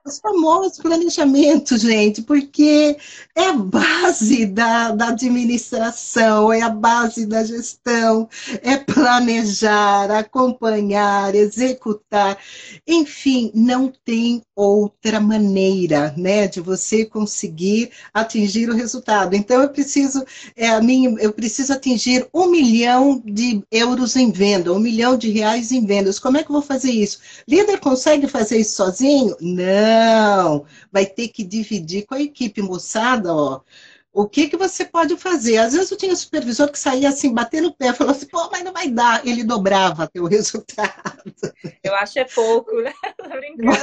Os 0.04 0.20
famosos 0.20 0.78
planejamentos, 0.78 1.80
gente, 1.80 2.22
porque 2.22 2.96
é 3.34 3.46
a 3.48 3.52
base 3.52 4.46
da, 4.46 4.92
da 4.92 5.08
administração, 5.08 6.52
é 6.52 6.62
a 6.62 6.70
base 6.70 7.26
da 7.26 7.44
gestão, 7.44 8.28
é 8.62 8.76
planejar, 8.76 10.12
acompanhar, 10.12 11.34
executar. 11.34 12.38
Enfim, 12.86 13.50
não 13.52 13.92
tem 14.04 14.42
outra 14.60 15.20
maneira, 15.20 16.14
né, 16.16 16.46
de 16.46 16.60
você 16.60 17.04
conseguir 17.04 17.90
atingir 18.12 18.68
o 18.68 18.74
resultado. 18.74 19.34
Então, 19.34 19.62
eu 19.62 19.70
preciso, 19.70 20.24
é, 20.56 20.68
a 20.68 20.80
mim, 20.80 21.16
eu 21.18 21.32
preciso 21.32 21.72
atingir 21.72 22.28
um 22.32 22.46
milhão 22.50 23.22
de 23.24 23.62
euros 23.70 24.16
em 24.16 24.30
venda, 24.30 24.72
um 24.72 24.78
milhão 24.78 25.16
de 25.16 25.30
reais 25.30 25.72
em 25.72 25.84
vendas. 25.84 26.18
Como 26.18 26.36
é 26.36 26.42
que 26.42 26.50
eu 26.50 26.54
vou 26.54 26.62
fazer 26.62 26.90
isso? 26.90 27.20
Líder 27.48 27.80
consegue 27.80 28.26
fazer 28.28 28.58
isso 28.58 28.76
sozinho? 28.76 29.36
Não, 29.40 30.64
vai 30.92 31.06
ter 31.06 31.28
que 31.28 31.44
dividir 31.44 32.06
com 32.06 32.14
a 32.14 32.22
equipe, 32.22 32.62
moçada, 32.62 33.34
ó. 33.34 33.60
O 34.12 34.28
que, 34.28 34.48
que 34.48 34.56
você 34.56 34.84
pode 34.84 35.16
fazer? 35.16 35.58
Às 35.58 35.72
vezes 35.72 35.90
eu 35.90 35.96
tinha 35.96 36.12
um 36.12 36.16
supervisor 36.16 36.70
que 36.70 36.78
saía 36.78 37.08
assim, 37.08 37.32
batendo 37.32 37.68
o 37.68 37.74
pé, 37.74 37.92
falou 37.92 38.12
assim, 38.12 38.26
pô, 38.26 38.48
mas 38.50 38.64
não 38.64 38.72
vai 38.72 38.90
dar. 38.90 39.24
Ele 39.24 39.44
dobrava 39.44 40.08
teu 40.08 40.24
resultado. 40.28 41.32
Eu 41.82 41.94
acho 41.94 42.18
é 42.18 42.24
pouco, 42.24 42.74
né? 42.80 42.92
Tô 43.16 43.28
brincando. 43.28 43.76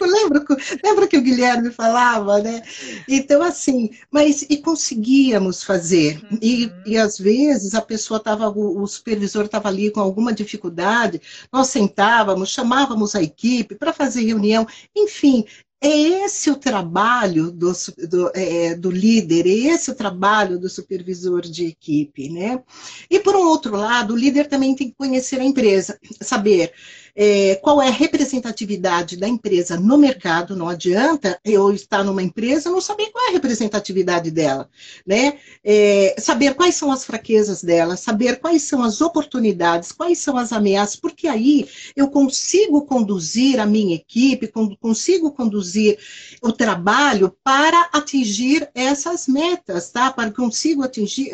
É 0.00 0.06
lembra, 0.06 0.44
lembra 0.84 1.06
que 1.06 1.16
o 1.16 1.22
Guilherme 1.22 1.70
falava, 1.70 2.40
né? 2.40 2.62
Então, 3.08 3.42
assim, 3.42 3.90
mas 4.10 4.42
e 4.42 4.58
conseguíamos 4.58 5.62
fazer. 5.62 6.20
Uhum. 6.30 6.38
E, 6.40 6.72
e 6.86 6.98
às 6.98 7.18
vezes 7.18 7.74
a 7.74 7.80
pessoa 7.80 8.18
estava, 8.18 8.48
o, 8.48 8.82
o 8.82 8.86
supervisor 8.86 9.44
estava 9.44 9.68
ali 9.68 9.90
com 9.90 10.00
alguma 10.00 10.32
dificuldade, 10.32 11.20
nós 11.52 11.68
sentávamos, 11.68 12.50
chamávamos 12.50 13.14
a 13.14 13.22
equipe 13.22 13.74
para 13.74 13.92
fazer 13.92 14.24
reunião, 14.24 14.66
enfim, 14.94 15.46
é 15.82 16.24
esse 16.24 16.48
o 16.48 16.56
trabalho 16.56 17.50
do, 17.50 17.72
do, 18.08 18.30
é, 18.34 18.76
do, 18.76 18.88
líder, 18.88 19.46
é 19.46 19.74
esse 19.74 19.90
o 19.90 19.94
trabalho 19.94 20.56
do 20.58 20.68
supervisor 20.68 21.40
de 21.40 21.66
equipe, 21.66 22.28
né? 22.28 22.62
E 23.10 23.18
por 23.18 23.34
um 23.34 23.48
outro 23.48 23.76
lado, 23.76 24.14
o 24.14 24.16
líder 24.16 24.48
também 24.48 24.76
tem 24.76 24.90
que 24.90 24.96
conhecer 24.96 25.40
a 25.40 25.44
empresa, 25.44 25.98
saber 26.20 26.72
é, 27.14 27.56
qual 27.56 27.80
é 27.82 27.88
a 27.88 27.92
representatividade 27.92 29.16
da 29.16 29.28
empresa 29.28 29.78
no 29.78 29.98
mercado, 29.98 30.56
não 30.56 30.68
adianta 30.68 31.38
eu 31.44 31.70
estar 31.72 32.02
numa 32.02 32.22
empresa 32.22 32.68
e 32.68 32.72
não 32.72 32.80
saber 32.80 33.10
qual 33.10 33.26
é 33.26 33.28
a 33.28 33.32
representatividade 33.32 34.30
dela, 34.30 34.68
né? 35.06 35.34
É, 35.62 36.14
saber 36.18 36.54
quais 36.54 36.74
são 36.74 36.90
as 36.90 37.04
fraquezas 37.04 37.62
dela, 37.62 37.96
saber 37.96 38.40
quais 38.40 38.62
são 38.62 38.82
as 38.82 39.00
oportunidades, 39.00 39.92
quais 39.92 40.18
são 40.18 40.38
as 40.38 40.52
ameaças, 40.52 40.96
porque 40.96 41.28
aí 41.28 41.68
eu 41.94 42.08
consigo 42.08 42.86
conduzir 42.86 43.60
a 43.60 43.66
minha 43.66 43.94
equipe, 43.94 44.50
consigo 44.80 45.32
conduzir 45.32 45.98
o 46.40 46.50
trabalho 46.50 47.36
para 47.44 47.90
atingir 47.92 48.70
essas 48.74 49.26
metas, 49.26 49.90
tá? 49.90 50.10
Para 50.10 50.30
que 50.30 50.40
eu 50.40 50.44
consiga 50.44 50.84
atingir, 50.84 51.30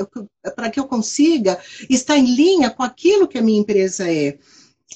para 0.56 0.70
que 0.70 0.80
eu 0.80 0.86
consiga 0.86 1.58
estar 1.88 2.16
em 2.16 2.34
linha 2.34 2.70
com 2.70 2.82
aquilo 2.82 3.28
que 3.28 3.38
a 3.38 3.42
minha 3.42 3.60
empresa 3.60 4.10
é 4.10 4.38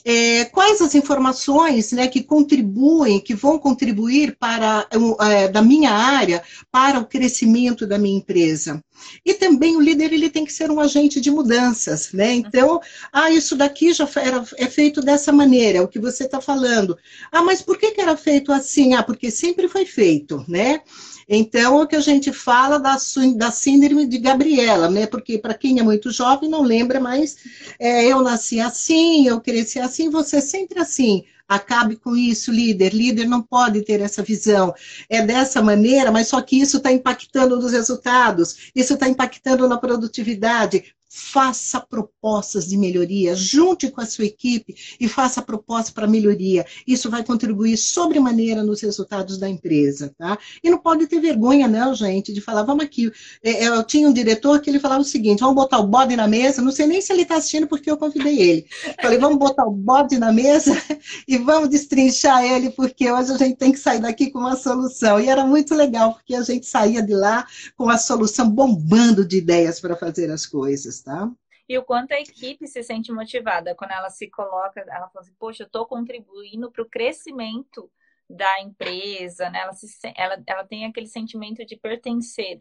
é, 0.05 0.45
quais 0.47 0.81
as 0.81 0.95
informações 0.95 1.93
né, 1.93 2.09
que 2.09 2.23
contribuem, 2.23 3.21
que 3.21 3.35
vão 3.35 3.59
contribuir 3.59 4.37
para 4.39 4.87
é, 5.21 5.49
da 5.49 5.63
minha 5.63 5.93
área 5.93 6.43
para 6.71 6.99
o 6.99 7.07
crescimento 7.07 7.87
da 7.87 7.99
minha 7.99 8.19
empresa. 8.19 8.83
E 9.25 9.35
também 9.35 9.77
o 9.77 9.81
líder 9.81 10.13
ele 10.13 10.31
tem 10.31 10.45
que 10.45 10.53
ser 10.53 10.71
um 10.71 10.81
agente 10.81 11.21
de 11.21 11.31
mudanças, 11.31 12.13
né? 12.13 12.33
Então, 12.33 12.81
ah, 13.13 13.31
isso 13.31 13.57
daqui 13.57 13.93
já 13.93 14.09
era, 14.17 14.45
é 14.57 14.67
feito 14.67 15.01
dessa 15.01 15.33
maneira, 15.33 15.79
é 15.79 15.81
o 15.81 15.89
que 15.89 15.99
você 15.99 16.25
está 16.25 16.41
falando. 16.41 16.97
Ah, 17.31 17.43
mas 17.43 17.63
por 17.63 17.79
que, 17.79 17.93
que 17.93 18.01
era 18.01 18.17
feito 18.17 18.53
assim? 18.53 18.95
Ah, 18.95 19.03
porque 19.03 19.31
sempre 19.31 19.69
foi 19.69 19.85
feito, 19.85 20.45
né? 20.49 20.81
Então, 21.29 21.81
é 21.81 21.83
o 21.85 21.87
que 21.87 21.97
a 21.97 22.01
gente 22.01 22.33
fala 22.33 22.79
da, 22.79 22.97
da 23.37 23.51
síndrome 23.51 24.07
de 24.07 24.19
Gabriela, 24.19 24.91
né? 24.91 25.07
Porque 25.07 25.39
para 25.39 25.55
quem 25.55 25.79
é 25.79 25.83
muito 25.83 26.11
jovem 26.11 26.49
não 26.49 26.63
lembra, 26.63 27.01
mas 27.01 27.37
é, 27.79 28.07
eu 28.07 28.21
nasci 28.23 28.61
assim, 28.61 29.29
eu 29.29 29.41
cresci 29.41 29.79
assim, 29.79 30.11
você 30.11 30.41
sempre 30.41 30.79
assim. 30.79 31.25
Acabe 31.55 31.97
com 31.97 32.17
isso, 32.17 32.51
líder. 32.51 32.95
Líder 32.95 33.27
não 33.27 33.43
pode 33.43 33.83
ter 33.83 34.01
essa 34.01 34.23
visão. 34.23 34.75
É 35.09 35.21
dessa 35.21 35.61
maneira, 35.63 36.11
mas 36.11 36.29
só 36.29 36.41
que 36.41 36.61
isso 36.61 36.79
está 36.79 36.91
impactando 36.91 37.57
nos 37.57 37.73
resultados, 37.73 38.71
isso 38.75 38.95
está 38.95 39.09
impactando 39.09 39.69
na 39.69 39.77
produtividade 39.77 40.95
faça 41.15 41.79
propostas 41.79 42.67
de 42.67 42.79
melhoria, 42.79 43.37
junte 43.37 43.91
com 43.91 44.01
a 44.01 44.07
sua 44.07 44.25
equipe 44.25 44.75
e 44.99 45.07
faça 45.07 45.43
propostas 45.43 45.93
para 45.93 46.07
melhoria. 46.07 46.65
Isso 46.87 47.11
vai 47.11 47.23
contribuir 47.23 47.77
sobremaneira 47.77 48.63
nos 48.63 48.81
resultados 48.81 49.37
da 49.37 49.47
empresa, 49.47 50.15
tá? 50.17 50.39
E 50.65 50.71
não 50.71 50.79
pode 50.79 51.07
ter 51.07 51.21
vergonha, 51.21 51.69
não, 51.69 51.95
gente, 51.95 52.33
de 52.33 52.41
falar, 52.41 52.63
vamos 52.63 52.83
aqui. 52.83 53.13
É, 53.45 53.65
é, 53.65 53.69
eu 53.69 53.85
tinha 53.85 54.09
um 54.09 54.13
diretor 54.13 54.59
que 54.63 54.71
ele 54.71 54.81
falava 54.81 55.03
o 55.03 55.05
seguinte: 55.05 55.41
vamos 55.41 55.55
botar 55.55 55.81
o 55.81 55.87
bode 55.87 56.17
na 56.17 56.27
mesa. 56.27 56.63
Não 56.63 56.73
sei 56.73 56.87
nem 56.87 57.03
se 57.03 57.13
ele 57.13 57.23
está 57.23 57.37
assistindo, 57.37 57.67
porque 57.67 57.91
eu 57.91 57.99
convidei 57.99 58.41
ele. 58.41 58.67
Falei, 59.03 59.19
vamos 59.19 59.39
botar 59.39 59.67
o 59.67 59.71
bode 59.71 60.17
na 60.19 60.33
mesa 60.33 60.75
e 61.29 61.37
vamos 61.37 61.69
destrinchar 61.69 62.43
ele, 62.43 62.71
porque 62.71 63.13
hoje 63.13 63.33
a 63.33 63.37
gente 63.37 63.57
tem 63.57 63.71
que 63.71 63.79
sair 63.79 64.01
daqui 64.01 64.31
com 64.31 64.39
uma 64.39 64.57
solução. 64.57 65.21
E 65.21 65.29
era 65.29 65.45
muito 65.45 65.75
legal, 65.75 66.15
porque 66.15 66.35
a 66.35 66.43
gente 66.43 66.65
saía 66.65 67.03
de 67.03 67.13
lá 67.15 67.47
com 67.77 67.91
a 67.91 67.99
solução 67.99 68.49
bombando 68.49 69.27
de 69.27 69.37
ideias 69.37 69.79
para 69.79 69.95
fazer 69.95 70.31
as 70.31 70.47
coisas 70.47 71.02
tá? 71.03 71.31
E 71.69 71.79
o 71.79 71.85
quanto 71.85 72.13
a 72.13 72.21
equipe 72.21 72.67
se 72.67 72.83
sente 72.83 73.13
motivada 73.13 73.75
quando 73.75 73.93
ela 73.93 74.11
se 74.11 74.29
coloca, 74.29 74.81
ela 74.81 75.09
fala 75.09 75.21
assim, 75.21 75.35
poxa, 75.39 75.63
eu 75.63 75.67
estou 75.67 75.87
contribuindo 75.87 76.71
para 76.71 76.83
o 76.83 76.89
crescimento 76.89 77.91
da 78.29 78.61
empresa, 78.61 79.49
né? 79.51 79.61
Ela, 79.61 79.73
se, 79.73 79.87
ela, 80.17 80.43
ela 80.47 80.65
tem 80.65 80.85
aquele 80.85 81.07
sentimento 81.07 81.65
de 81.65 81.77
pertencer 81.77 82.61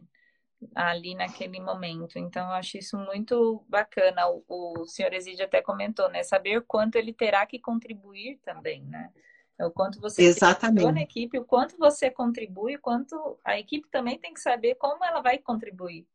ali 0.74 1.14
naquele 1.14 1.60
momento. 1.60 2.18
Então, 2.18 2.46
eu 2.46 2.52
acho 2.52 2.78
isso 2.78 2.96
muito 2.96 3.64
bacana. 3.68 4.28
O, 4.28 4.44
o 4.82 4.86
senhor 4.86 5.12
Exídio 5.12 5.44
até 5.44 5.60
comentou, 5.60 6.08
né? 6.10 6.22
Saber 6.22 6.62
quanto 6.62 6.96
ele 6.96 7.12
terá 7.12 7.44
que 7.46 7.58
contribuir 7.58 8.38
também, 8.44 8.84
né? 8.84 9.10
É 9.58 9.66
o 9.66 9.70
quanto 9.70 10.00
você 10.00 10.22
Exatamente. 10.22 10.90
na 10.90 11.02
equipe, 11.02 11.38
o 11.38 11.44
quanto 11.44 11.76
você 11.76 12.10
contribui, 12.10 12.76
o 12.76 12.80
quanto 12.80 13.38
a 13.44 13.58
equipe 13.58 13.88
também 13.90 14.18
tem 14.18 14.32
que 14.32 14.40
saber 14.40 14.74
como 14.76 15.04
ela 15.04 15.20
vai 15.20 15.38
contribuir. 15.38 16.06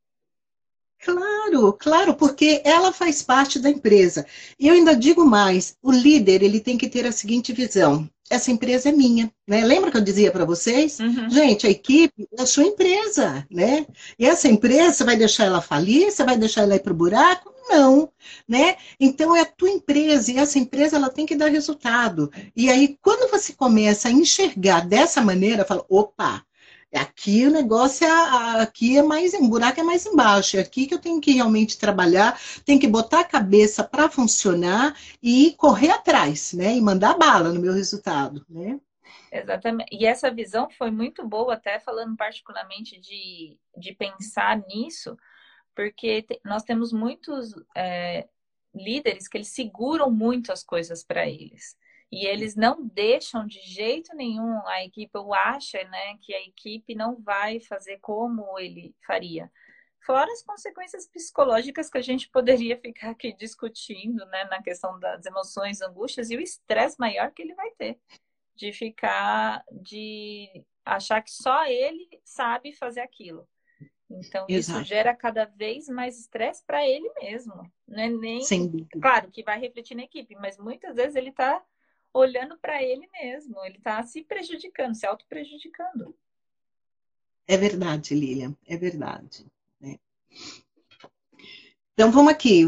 Claro, 1.03 1.73
claro, 1.73 2.15
porque 2.15 2.61
ela 2.65 2.91
faz 2.91 3.21
parte 3.21 3.59
da 3.59 3.69
empresa. 3.69 4.25
E 4.59 4.67
eu 4.67 4.73
ainda 4.73 4.95
digo 4.95 5.23
mais, 5.25 5.77
o 5.81 5.91
líder 5.91 6.43
ele 6.43 6.59
tem 6.59 6.77
que 6.77 6.89
ter 6.89 7.05
a 7.05 7.11
seguinte 7.11 7.53
visão: 7.53 8.09
essa 8.29 8.51
empresa 8.51 8.89
é 8.89 8.91
minha, 8.91 9.31
né? 9.47 9.63
Lembra 9.63 9.91
que 9.91 9.97
eu 9.97 10.01
dizia 10.03 10.31
para 10.31 10.43
vocês? 10.45 10.99
Uhum. 10.99 11.29
Gente, 11.29 11.65
a 11.65 11.69
equipe 11.69 12.27
é 12.37 12.41
a 12.41 12.45
sua 12.45 12.63
empresa, 12.63 13.45
né? 13.49 13.85
E 14.19 14.25
essa 14.25 14.47
empresa 14.47 15.05
vai 15.05 15.15
deixar 15.15 15.45
ela 15.45 15.61
falir? 15.61 16.11
Você 16.11 16.23
vai 16.23 16.37
deixar 16.37 16.63
ela 16.63 16.75
ir 16.75 16.81
para 16.81 16.93
o 16.93 16.95
buraco? 16.95 17.53
Não, 17.69 18.09
né? 18.47 18.77
Então 18.99 19.35
é 19.35 19.41
a 19.41 19.45
tua 19.45 19.69
empresa 19.69 20.31
e 20.31 20.37
essa 20.37 20.57
empresa 20.57 20.95
ela 20.95 21.09
tem 21.09 21.25
que 21.25 21.35
dar 21.35 21.49
resultado. 21.49 22.31
E 22.55 22.69
aí 22.69 22.97
quando 23.01 23.29
você 23.29 23.53
começa 23.53 24.07
a 24.07 24.11
enxergar 24.11 24.87
dessa 24.87 25.21
maneira, 25.21 25.65
fala, 25.65 25.85
opa, 25.89 26.43
Aqui 26.93 27.45
o 27.45 27.51
negócio 27.51 28.07
é 28.07 28.61
aqui 28.61 28.97
é 28.97 29.03
mais 29.03 29.33
um 29.33 29.49
buraco 29.49 29.79
é 29.79 29.83
mais 29.83 30.05
embaixo. 30.05 30.57
É 30.57 30.61
aqui 30.61 30.87
que 30.87 30.93
eu 30.93 30.99
tenho 30.99 31.19
que 31.19 31.33
realmente 31.33 31.77
trabalhar, 31.77 32.39
tenho 32.65 32.79
que 32.79 32.87
botar 32.87 33.21
a 33.21 33.25
cabeça 33.25 33.83
para 33.83 34.09
funcionar 34.09 34.97
e 35.21 35.53
correr 35.57 35.91
atrás, 35.91 36.53
né? 36.53 36.75
E 36.75 36.81
mandar 36.81 37.17
bala 37.17 37.51
no 37.51 37.59
meu 37.59 37.73
resultado, 37.73 38.45
né? 38.49 38.79
Exatamente. 39.31 39.89
E 39.93 40.05
essa 40.05 40.31
visão 40.31 40.69
foi 40.69 40.89
muito 40.89 41.27
boa, 41.27 41.55
até 41.55 41.77
falando 41.79 42.15
particularmente 42.15 42.97
de, 42.99 43.57
de 43.77 43.93
pensar 43.93 44.57
nisso, 44.67 45.17
porque 45.75 46.21
te, 46.21 46.39
nós 46.45 46.63
temos 46.63 46.93
muitos 46.93 47.53
é, 47.75 48.29
líderes 48.73 49.27
que 49.27 49.37
eles 49.37 49.49
seguram 49.49 50.09
muito 50.09 50.53
as 50.53 50.63
coisas 50.63 51.03
para 51.03 51.27
eles 51.27 51.75
e 52.11 52.25
eles 52.25 52.55
não 52.55 52.85
deixam 52.87 53.45
de 53.45 53.59
jeito 53.61 54.15
nenhum 54.15 54.65
a 54.67 54.83
equipe, 54.83 55.17
ou 55.17 55.33
acha 55.33 55.83
né, 55.85 56.17
que 56.21 56.33
a 56.33 56.41
equipe 56.41 56.95
não 56.95 57.19
vai 57.21 57.59
fazer 57.59 57.97
como 57.99 58.57
ele 58.57 58.95
faria. 59.05 59.51
Fora 60.05 60.31
as 60.31 60.41
consequências 60.41 61.05
psicológicas 61.07 61.89
que 61.89 61.97
a 61.97 62.01
gente 62.01 62.29
poderia 62.29 62.79
ficar 62.79 63.09
aqui 63.09 63.33
discutindo, 63.33 64.25
né, 64.27 64.45
na 64.45 64.61
questão 64.63 64.97
das 64.99 65.25
emoções, 65.25 65.81
angústias 65.81 66.29
e 66.29 66.37
o 66.37 66.41
estresse 66.41 66.95
maior 66.97 67.31
que 67.31 67.41
ele 67.41 67.53
vai 67.53 67.71
ter 67.71 67.99
de 68.57 68.73
ficar, 68.73 69.63
de 69.71 70.65
achar 70.83 71.21
que 71.21 71.31
só 71.31 71.65
ele 71.65 72.07
sabe 72.23 72.73
fazer 72.73 73.01
aquilo. 73.01 73.47
Então, 74.09 74.45
Exato. 74.49 74.79
isso 74.79 74.87
gera 74.87 75.13
cada 75.13 75.45
vez 75.45 75.87
mais 75.87 76.17
estresse 76.17 76.63
para 76.65 76.87
ele 76.87 77.09
mesmo. 77.21 77.69
Não 77.87 78.01
é 78.01 78.09
nem. 78.09 78.41
Claro 78.99 79.29
que 79.29 79.43
vai 79.43 79.59
refletir 79.59 79.95
na 79.95 80.03
equipe, 80.03 80.35
mas 80.35 80.57
muitas 80.57 80.95
vezes 80.95 81.15
ele 81.15 81.29
está 81.29 81.63
olhando 82.17 82.57
para 82.57 82.81
ele 82.81 83.07
mesmo. 83.13 83.63
Ele 83.63 83.77
está 83.77 84.01
se 84.03 84.23
prejudicando, 84.23 84.95
se 84.95 85.05
auto-prejudicando. 85.05 86.15
É 87.47 87.55
verdade, 87.55 88.13
Lilian, 88.13 88.55
é 88.67 88.75
verdade. 88.75 89.45
Né? 89.79 89.97
Então 91.93 92.11
vamos 92.11 92.31
aqui. 92.31 92.65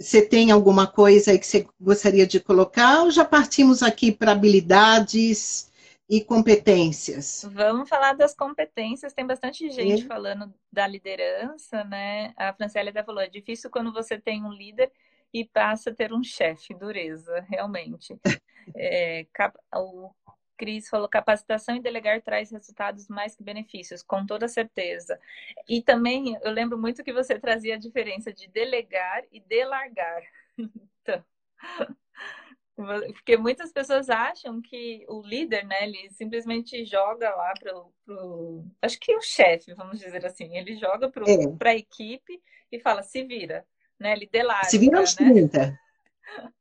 Você 0.00 0.26
tem 0.26 0.50
alguma 0.50 0.86
coisa 0.86 1.30
aí 1.30 1.38
que 1.38 1.46
você 1.46 1.66
gostaria 1.78 2.26
de 2.26 2.40
colocar 2.40 3.02
ou 3.02 3.10
já 3.10 3.24
partimos 3.24 3.82
aqui 3.82 4.10
para 4.10 4.32
habilidades 4.32 5.70
e 6.08 6.24
competências? 6.24 7.46
Vamos 7.52 7.88
falar 7.88 8.14
das 8.14 8.34
competências. 8.34 9.12
Tem 9.12 9.26
bastante 9.26 9.70
gente 9.70 10.02
é. 10.02 10.06
falando 10.06 10.52
da 10.72 10.86
liderança, 10.86 11.84
né? 11.84 12.32
A 12.36 12.52
Franciele 12.52 12.88
até 12.88 13.04
falou: 13.04 13.20
é 13.20 13.28
difícil 13.28 13.70
quando 13.70 13.92
você 13.92 14.18
tem 14.18 14.42
um 14.42 14.52
líder 14.52 14.90
e 15.32 15.44
passa 15.44 15.90
a 15.90 15.94
ter 15.94 16.12
um 16.12 16.22
chefe, 16.22 16.74
dureza, 16.74 17.40
realmente. 17.48 18.18
É, 18.76 19.26
o 19.74 20.10
Cris 20.56 20.88
falou: 20.88 21.08
capacitação 21.08 21.74
e 21.74 21.80
delegar 21.80 22.20
traz 22.20 22.52
resultados 22.52 23.08
mais 23.08 23.34
que 23.34 23.42
benefícios, 23.42 24.02
com 24.02 24.24
toda 24.24 24.46
certeza. 24.46 25.18
E 25.66 25.82
também 25.82 26.38
eu 26.42 26.52
lembro 26.52 26.78
muito 26.78 27.02
que 27.02 27.12
você 27.12 27.38
trazia 27.38 27.74
a 27.74 27.78
diferença 27.78 28.32
de 28.32 28.46
delegar 28.48 29.24
e 29.32 29.40
delargar. 29.40 30.22
Então, 31.02 31.24
Porque 33.14 33.36
muitas 33.36 33.72
pessoas 33.72 34.08
acham 34.08 34.60
que 34.60 35.04
o 35.08 35.22
líder, 35.22 35.66
né, 35.66 35.84
ele 35.84 36.10
simplesmente 36.10 36.84
joga 36.84 37.34
lá 37.34 37.52
pro, 37.58 37.92
pro... 38.04 38.64
acho 38.80 38.98
que 38.98 39.14
o 39.14 39.20
chefe, 39.20 39.74
vamos 39.74 39.98
dizer 39.98 40.24
assim, 40.24 40.56
ele 40.56 40.76
joga 40.76 41.10
para 41.10 41.24
é. 41.30 41.70
a 41.70 41.76
equipe 41.76 42.40
e 42.72 42.80
fala, 42.80 43.02
se 43.02 43.22
vira, 43.24 43.66
né? 44.00 44.12
Ele 44.12 44.28
delara. 44.30 44.64
Se 44.64 44.78
vira 44.78 44.98
aos 44.98 45.14
né? 45.16 45.30
30. 45.30 45.78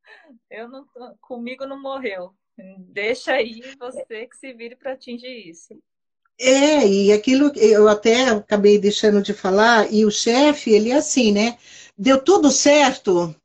Eu 0.50 0.68
não 0.68 0.86
comigo 1.22 1.66
não 1.66 1.82
morreu. 1.82 2.34
Deixa 2.80 3.34
aí 3.34 3.62
você 3.80 4.28
que 4.28 4.36
se 4.36 4.54
vire 4.54 4.76
para 4.76 4.94
atingir 4.94 5.50
isso. 5.50 5.80
É, 6.40 6.88
e 6.88 7.12
aquilo 7.12 7.52
eu 7.58 7.88
até 7.88 8.30
acabei 8.30 8.80
deixando 8.80 9.22
de 9.22 9.34
falar, 9.34 9.92
e 9.92 10.06
o 10.06 10.12
chefe, 10.12 10.72
ele 10.72 10.90
é 10.90 10.96
assim, 10.96 11.32
né? 11.32 11.58
Deu 11.98 12.22
tudo 12.22 12.50
certo, 12.50 13.36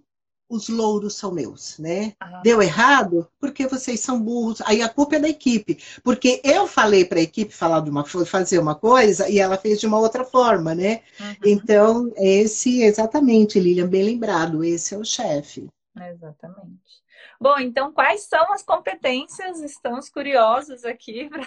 os 0.49 0.69
louros 0.69 1.15
são 1.15 1.33
meus, 1.33 1.79
né? 1.79 2.15
Ah. 2.21 2.41
Deu 2.43 2.63
errado 2.63 3.29
porque 3.41 3.67
vocês 3.67 4.01
são 4.01 4.21
burros. 4.21 4.61
Aí 4.67 4.83
a 4.83 4.89
culpa 4.89 5.17
é 5.17 5.21
da 5.21 5.29
equipe, 5.29 5.79
porque 6.03 6.41
eu 6.45 6.67
falei 6.67 7.05
para 7.05 7.19
a 7.19 7.23
equipe 7.23 7.53
falar 7.53 7.81
de 7.81 7.91
uma 7.91 8.05
fazer 8.05 8.59
uma 8.59 8.75
coisa 8.75 9.29
e 9.29 9.39
ela 9.39 9.57
fez 9.57 9.81
de 9.81 9.87
uma 9.87 9.99
outra 9.99 10.25
forma, 10.25 10.75
né? 10.75 11.03
Uhum. 11.19 11.35
Então 11.45 12.13
esse 12.17 12.83
exatamente, 12.83 13.59
Lilian, 13.59 13.89
bem 13.89 14.05
lembrado, 14.05 14.63
esse 14.63 14.95
é 14.95 14.99
o 14.99 15.05
chefe. 15.05 15.69
Exatamente. 15.97 17.03
Bom, 17.41 17.59
então 17.59 17.93
quais 17.93 18.23
são 18.23 18.53
as 18.53 18.63
competências? 18.63 19.61
Estamos 19.61 20.09
curiosos 20.09 20.85
aqui. 20.85 21.29
Pra... 21.31 21.47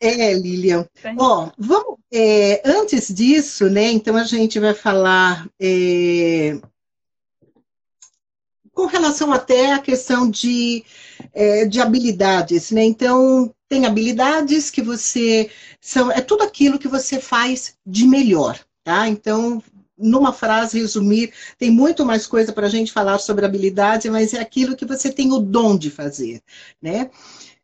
É, 0.00 0.32
Lilian. 0.32 0.88
Ó, 1.18 1.50
vamos. 1.58 1.98
É, 2.12 2.62
antes 2.64 3.14
disso, 3.14 3.68
né? 3.68 3.92
Então 3.92 4.16
a 4.16 4.24
gente 4.24 4.58
vai 4.58 4.74
falar 4.74 5.46
é, 5.60 6.60
com 8.80 8.86
relação 8.86 9.30
até 9.30 9.74
à 9.74 9.78
questão 9.78 10.30
de, 10.30 10.82
é, 11.34 11.66
de 11.66 11.82
habilidades, 11.82 12.70
né? 12.70 12.82
Então 12.82 13.54
tem 13.68 13.84
habilidades 13.84 14.70
que 14.70 14.80
você 14.80 15.50
são 15.78 16.10
é 16.10 16.22
tudo 16.22 16.44
aquilo 16.44 16.78
que 16.78 16.88
você 16.88 17.20
faz 17.20 17.74
de 17.86 18.06
melhor, 18.06 18.58
tá? 18.82 19.06
Então 19.06 19.62
numa 19.98 20.32
frase 20.32 20.80
resumir, 20.80 21.30
tem 21.58 21.70
muito 21.70 22.06
mais 22.06 22.26
coisa 22.26 22.54
para 22.54 22.68
a 22.68 22.70
gente 22.70 22.90
falar 22.90 23.18
sobre 23.18 23.44
habilidade, 23.44 24.08
mas 24.08 24.32
é 24.32 24.40
aquilo 24.40 24.74
que 24.74 24.86
você 24.86 25.12
tem 25.12 25.30
o 25.30 25.40
dom 25.40 25.76
de 25.76 25.90
fazer, 25.90 26.40
né? 26.80 27.10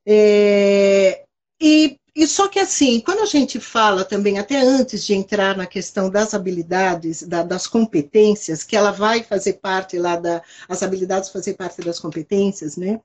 É, 0.05 1.25
e, 1.59 1.99
e 2.17 2.27
só 2.27 2.49
que 2.49 2.59
assim, 2.59 2.99
quando 3.01 3.21
a 3.21 3.27
gente 3.27 3.61
fala 3.61 4.03
também, 4.03 4.39
até 4.39 4.59
antes 4.59 5.05
de 5.05 5.13
entrar 5.13 5.55
na 5.55 5.67
questão 5.67 6.09
das 6.09 6.33
habilidades, 6.33 7.23
da, 7.23 7.43
das 7.43 7.67
competências, 7.67 8.65
que 8.65 8.75
ela 8.75 8.91
vai 8.91 9.23
fazer 9.23 9.55
parte 9.55 9.99
lá 9.99 10.17
da. 10.17 10.41
As 10.67 10.83
habilidades 10.83 11.29
fazer 11.29 11.55
parte 11.55 11.83
das 11.83 12.01
competências, 12.01 12.75
né? 12.79 13.01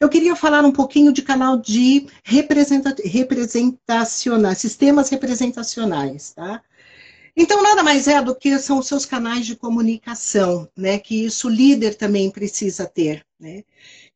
Eu 0.00 0.08
queria 0.08 0.34
falar 0.34 0.64
um 0.64 0.72
pouquinho 0.72 1.12
de 1.12 1.22
canal 1.22 1.56
de 1.56 2.08
representa, 2.24 2.92
representacionais, 3.04 4.58
sistemas 4.58 5.10
representacionais, 5.10 6.32
tá? 6.32 6.60
Então, 7.36 7.62
nada 7.62 7.84
mais 7.84 8.08
é 8.08 8.20
do 8.20 8.34
que 8.34 8.58
são 8.58 8.80
os 8.80 8.88
seus 8.88 9.06
canais 9.06 9.46
de 9.46 9.54
comunicação, 9.54 10.68
né? 10.76 10.98
Que 10.98 11.26
isso 11.26 11.46
o 11.46 11.50
líder 11.50 11.94
também 11.94 12.32
precisa 12.32 12.84
ter, 12.84 13.24
né? 13.38 13.62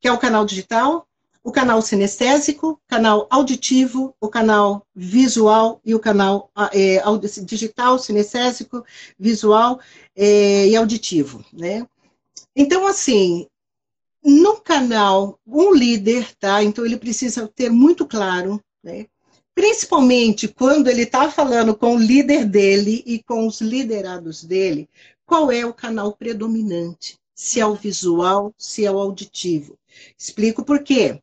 Que 0.01 0.09
é 0.09 0.12
o 0.12 0.18
canal 0.18 0.44
digital, 0.44 1.07
o 1.43 1.51
canal 1.51 1.80
sinestésico, 1.80 2.80
canal 2.86 3.26
auditivo, 3.30 4.14
o 4.20 4.28
canal 4.28 4.86
visual 4.95 5.80
e 5.84 5.95
o 5.95 6.01
canal 6.01 6.51
é, 6.72 7.03
digital, 7.45 7.99
sinestésico, 7.99 8.84
visual 9.18 9.80
é, 10.14 10.68
e 10.68 10.76
auditivo, 10.76 11.45
né? 11.53 11.86
Então, 12.55 12.86
assim, 12.86 13.47
no 14.22 14.61
canal, 14.61 15.38
um 15.47 15.72
líder, 15.72 16.34
tá? 16.36 16.62
Então, 16.62 16.84
ele 16.84 16.99
precisa 16.99 17.49
ter 17.49 17.70
muito 17.70 18.07
claro, 18.07 18.62
né? 18.82 19.07
principalmente 19.61 20.49
quando 20.49 20.88
ele 20.88 21.03
está 21.03 21.30
falando 21.30 21.76
com 21.76 21.95
o 21.95 21.99
líder 21.99 22.47
dele 22.47 23.03
e 23.05 23.22
com 23.22 23.47
os 23.47 23.61
liderados 23.61 24.43
dele, 24.43 24.88
qual 25.26 25.53
é 25.53 25.66
o 25.66 25.74
canal 25.74 26.14
predominante? 26.14 27.18
Se 27.34 27.61
é 27.61 27.66
o 27.66 27.74
visual, 27.74 28.55
se 28.57 28.86
é 28.86 28.91
o 28.91 28.99
auditivo. 28.99 29.78
Explico 30.18 30.64
por 30.64 30.82
quê. 30.82 31.20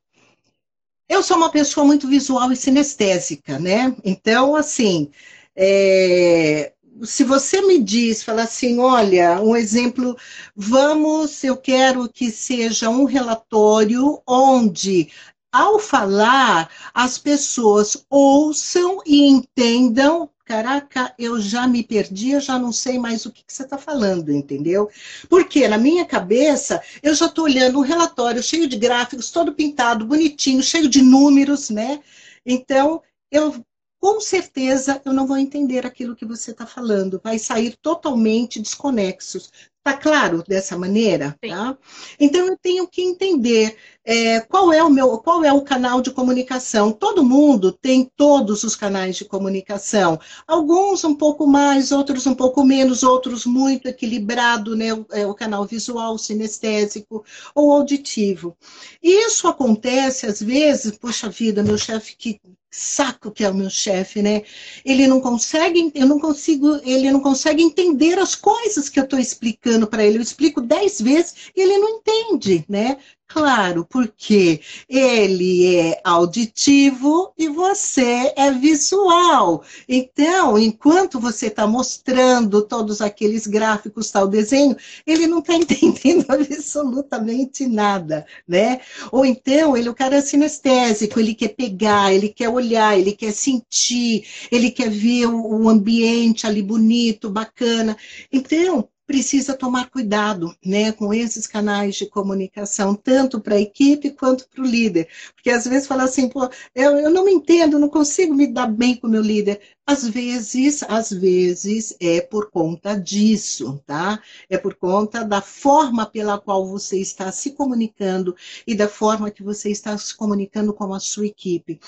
Eu 1.09 1.23
sou 1.23 1.37
uma 1.37 1.49
pessoa 1.49 1.85
muito 1.85 2.07
visual 2.07 2.51
e 2.51 2.55
sinestésica, 2.55 3.57
né? 3.59 3.95
Então, 4.03 4.55
assim, 4.55 5.09
é, 5.55 6.73
se 7.03 7.23
você 7.23 7.61
me 7.61 7.81
diz, 7.81 8.23
fala 8.23 8.43
assim, 8.43 8.79
olha, 8.79 9.41
um 9.41 9.55
exemplo, 9.55 10.17
vamos, 10.55 11.43
eu 11.43 11.55
quero 11.57 12.09
que 12.09 12.31
seja 12.31 12.89
um 12.89 13.05
relatório 13.05 14.21
onde 14.27 15.09
ao 15.51 15.79
falar, 15.79 16.69
as 16.93 17.17
pessoas 17.17 18.05
ouçam 18.09 18.99
e 19.05 19.27
entendam. 19.27 20.29
Caraca, 20.47 21.13
eu 21.19 21.41
já 21.41 21.67
me 21.67 21.83
perdi, 21.83 22.31
eu 22.31 22.39
já 22.39 22.57
não 22.57 22.71
sei 22.71 22.97
mais 22.97 23.25
o 23.25 23.31
que, 23.33 23.43
que 23.43 23.51
você 23.51 23.63
está 23.63 23.77
falando, 23.77 24.31
entendeu? 24.31 24.89
Porque 25.29 25.67
na 25.67 25.77
minha 25.77 26.05
cabeça, 26.05 26.81
eu 27.03 27.13
já 27.13 27.25
estou 27.25 27.43
olhando 27.43 27.77
um 27.77 27.81
relatório 27.81 28.41
cheio 28.41 28.65
de 28.65 28.77
gráficos, 28.77 29.29
todo 29.29 29.53
pintado, 29.53 30.05
bonitinho, 30.05 30.63
cheio 30.63 30.87
de 30.87 31.01
números, 31.01 31.69
né? 31.69 32.01
Então, 32.45 33.03
eu 33.29 33.61
com 33.99 34.21
certeza 34.21 35.01
eu 35.03 35.11
não 35.11 35.27
vou 35.27 35.37
entender 35.37 35.85
aquilo 35.85 36.15
que 36.15 36.25
você 36.25 36.51
está 36.51 36.65
falando, 36.65 37.19
vai 37.21 37.37
sair 37.37 37.75
totalmente 37.81 38.61
desconexos. 38.61 39.51
Tá 39.87 39.93
claro 39.93 40.43
dessa 40.45 40.77
maneira? 40.77 41.39
Tá? 41.47 41.77
Então 42.19 42.45
eu 42.45 42.57
tenho 42.57 42.85
que 42.89 43.01
entender 43.01 43.77
é, 44.03 44.41
qual 44.41 44.73
é 44.73 44.83
o 44.83 44.89
meu, 44.89 45.17
qual 45.19 45.45
é 45.45 45.53
o 45.53 45.61
canal 45.61 46.01
de 46.01 46.11
comunicação. 46.11 46.91
Todo 46.91 47.23
mundo 47.23 47.71
tem 47.71 48.03
todos 48.17 48.65
os 48.65 48.75
canais 48.75 49.15
de 49.15 49.23
comunicação. 49.23 50.19
Alguns 50.45 51.05
um 51.05 51.15
pouco 51.15 51.47
mais, 51.47 51.93
outros 51.93 52.27
um 52.27 52.35
pouco 52.35 52.65
menos, 52.65 53.01
outros 53.01 53.45
muito 53.45 53.87
equilibrado, 53.87 54.75
né? 54.75 54.93
O, 54.93 55.05
é, 55.09 55.25
o 55.25 55.33
canal 55.33 55.63
visual, 55.63 56.17
sinestésico 56.17 57.23
ou 57.55 57.71
auditivo. 57.71 58.57
E 59.01 59.25
isso 59.25 59.47
acontece 59.47 60.25
às 60.25 60.41
vezes, 60.41 60.97
poxa 60.97 61.29
vida, 61.29 61.63
meu 61.63 61.77
chefe 61.77 62.13
que 62.17 62.41
saco 62.77 63.31
que 63.31 63.43
é 63.43 63.49
o 63.49 63.55
meu 63.55 63.69
chefe, 63.69 64.21
né? 64.21 64.43
Ele 64.85 65.07
não 65.07 65.19
consegue, 65.19 65.91
eu 65.95 66.05
não 66.05 66.19
consigo, 66.19 66.79
ele 66.83 67.11
não 67.11 67.19
consegue 67.19 67.63
entender 67.63 68.19
as 68.19 68.35
coisas 68.35 68.87
que 68.87 68.99
eu 68.99 69.03
estou 69.03 69.17
explicando 69.17 69.87
para 69.87 70.05
ele. 70.05 70.19
Eu 70.19 70.21
explico 70.21 70.61
dez 70.61 71.01
vezes 71.01 71.51
e 71.55 71.61
ele 71.61 71.77
não 71.79 71.89
entende, 71.89 72.63
né? 72.69 72.97
Claro, 73.29 73.85
porque 73.85 74.61
ele 74.87 75.75
é 75.75 76.01
auditivo 76.03 77.33
e 77.37 77.49
você 77.49 78.33
é 78.37 78.51
visual. 78.51 79.63
Então, 79.87 80.57
enquanto 80.57 81.19
você 81.19 81.47
está 81.47 81.67
mostrando 81.67 82.61
todos 82.65 83.01
aqueles 83.01 83.45
gráficos, 83.45 84.09
tal 84.11 84.29
desenho, 84.29 84.77
ele 85.05 85.27
não 85.27 85.39
está 85.39 85.53
entendendo 85.59 86.25
absolutamente 86.29 87.67
nada, 87.67 88.25
né? 88.47 88.79
Ou 89.11 89.25
então, 89.25 89.75
ele 89.75 89.89
é 89.89 89.91
o 89.91 89.95
cara 89.95 90.21
sinestésico, 90.21 91.19
ele 91.19 91.35
quer 91.35 91.49
pegar, 91.49 92.13
ele 92.13 92.29
quer 92.29 92.47
olhar, 92.49 92.97
ele 92.97 93.11
quer 93.11 93.33
sentir, 93.33 94.25
ele 94.49 94.71
quer 94.71 94.89
ver 94.89 95.25
o 95.27 95.67
ambiente 95.67 96.47
ali 96.47 96.61
bonito, 96.63 97.29
bacana. 97.29 97.97
Então, 98.31 98.87
precisa 99.07 99.57
tomar 99.57 99.89
cuidado 99.89 100.53
né, 100.63 100.91
com 100.91 101.13
esses 101.13 101.47
canais 101.47 101.95
de 101.95 102.05
comunicação, 102.07 102.93
tanto 102.93 103.39
para 103.39 103.55
a 103.55 103.61
equipe 103.61 104.11
quanto 104.11 104.47
para 104.49 104.61
o 104.61 104.67
líder. 104.67 105.07
Porque 105.33 105.49
às 105.49 105.65
vezes 105.65 105.87
fala 105.87 106.03
assim, 106.03 106.27
pô, 106.27 106.49
eu, 106.75 106.97
eu 106.97 107.09
não 107.09 107.23
me 107.23 107.31
entendo, 107.31 107.79
não 107.79 107.89
consigo 107.89 108.33
me 108.33 108.45
dar 108.45 108.67
bem 108.67 108.97
com 108.97 109.07
o 109.07 109.09
meu 109.09 109.21
líder. 109.21 109.61
Às 109.89 110.05
vezes, 110.05 110.83
às 110.83 111.11
vezes 111.11 111.95
é 112.01 112.19
por 112.19 112.51
conta 112.51 112.93
disso, 112.93 113.81
tá? 113.87 114.21
É 114.49 114.57
por 114.57 114.75
conta 114.75 115.23
da 115.23 115.39
forma 115.41 116.05
pela 116.05 116.37
qual 116.37 116.67
você 116.67 116.99
está 116.99 117.31
se 117.31 117.51
comunicando 117.51 118.35
e 118.67 118.75
da 118.75 118.89
forma 118.89 119.31
que 119.31 119.41
você 119.41 119.71
está 119.71 119.97
se 119.97 120.13
comunicando 120.13 120.73
com 120.73 120.93
a 120.93 120.99
sua 120.99 121.25
equipe. 121.25 121.79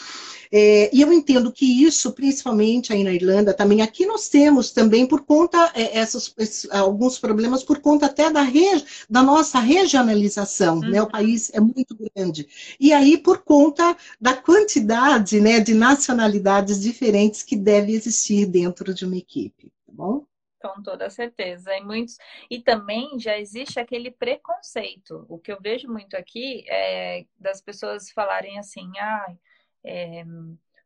É, 0.49 0.89
e 0.93 1.01
eu 1.01 1.11
entendo 1.11 1.51
que 1.51 1.65
isso, 1.65 2.13
principalmente 2.13 2.93
aí 2.93 3.03
na 3.03 3.11
Irlanda, 3.11 3.53
também 3.53 3.81
aqui 3.81 4.05
nós 4.05 4.29
temos 4.29 4.71
também 4.71 5.05
por 5.05 5.25
conta 5.25 5.69
é, 5.75 5.97
essas, 5.97 6.33
esses, 6.37 6.71
alguns 6.71 7.19
problemas 7.19 7.63
por 7.63 7.79
conta 7.79 8.05
até 8.05 8.31
da, 8.31 8.43
regi 8.43 8.85
da 9.09 9.21
nossa 9.21 9.59
regionalização, 9.59 10.75
uhum. 10.75 10.89
né? 10.89 11.01
O 11.01 11.03
uhum. 11.03 11.11
país 11.11 11.51
é 11.53 11.59
muito 11.59 11.97
grande. 12.15 12.47
E 12.79 12.93
aí 12.93 13.17
por 13.17 13.39
conta 13.39 13.97
da 14.21 14.33
quantidade, 14.33 15.41
né, 15.41 15.59
de 15.59 15.73
nacionalidades 15.73 16.79
diferentes 16.79 17.43
que 17.43 17.57
devem 17.57 17.88
existir 17.91 18.45
dentro 18.45 18.93
de 18.93 19.05
uma 19.05 19.17
equipe, 19.17 19.71
tá 19.85 19.91
bom? 19.91 20.25
Com 20.61 20.81
toda 20.83 21.09
certeza. 21.09 21.73
E, 21.75 21.81
muitos... 21.81 22.17
e 22.49 22.61
também 22.61 23.17
já 23.17 23.37
existe 23.37 23.79
aquele 23.79 24.11
preconceito. 24.11 25.25
O 25.29 25.39
que 25.39 25.51
eu 25.51 25.59
vejo 25.61 25.87
muito 25.87 26.15
aqui 26.17 26.65
é 26.69 27.25
das 27.37 27.61
pessoas 27.61 28.11
falarem 28.11 28.59
assim, 28.59 28.91
ah, 28.99 29.35
é, 29.83 30.25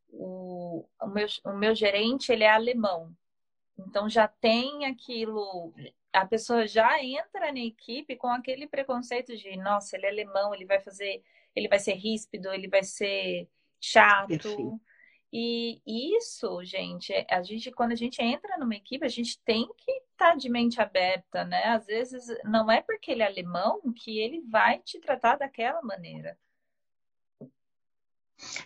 o, 0.10 0.86
o, 1.02 1.08
meu, 1.08 1.28
o 1.46 1.54
meu 1.54 1.74
gerente 1.74 2.32
ele 2.32 2.44
é 2.44 2.52
alemão. 2.52 3.12
Então 3.80 4.08
já 4.08 4.28
tem 4.28 4.86
aquilo, 4.86 5.74
a 6.12 6.26
pessoa 6.26 6.68
já 6.68 7.04
entra 7.04 7.52
na 7.52 7.60
equipe 7.60 8.16
com 8.16 8.28
aquele 8.28 8.68
preconceito 8.68 9.36
de, 9.36 9.58
nossa, 9.58 9.98
ele 9.98 10.06
é 10.06 10.10
alemão, 10.10 10.54
ele 10.54 10.66
vai 10.66 10.80
fazer, 10.80 11.24
ele 11.56 11.68
vai 11.68 11.80
ser 11.80 11.94
ríspido, 11.94 12.54
ele 12.54 12.68
vai 12.68 12.84
ser 12.84 13.50
chato. 13.82 14.28
Perfeito. 14.28 14.80
E 15.36 15.82
isso, 15.88 16.64
gente, 16.64 17.12
a 17.28 17.42
gente 17.42 17.72
quando 17.72 17.92
a 17.92 17.96
gente 17.96 18.22
entra 18.22 18.56
numa 18.56 18.76
equipe, 18.76 19.04
a 19.04 19.10
gente 19.10 19.40
tem 19.44 19.68
que 19.76 19.92
estar 19.92 20.30
tá 20.30 20.36
de 20.36 20.48
mente 20.48 20.80
aberta, 20.80 21.44
né? 21.44 21.64
Às 21.70 21.88
vezes 21.88 22.28
não 22.44 22.72
é 22.72 22.84
porque 22.84 23.12
ele 23.12 23.24
é 23.24 23.26
alemão 23.26 23.82
que 23.96 24.20
ele 24.20 24.42
vai 24.42 24.78
te 24.78 25.00
tratar 25.00 25.38
daquela 25.38 25.82
maneira. 25.82 26.38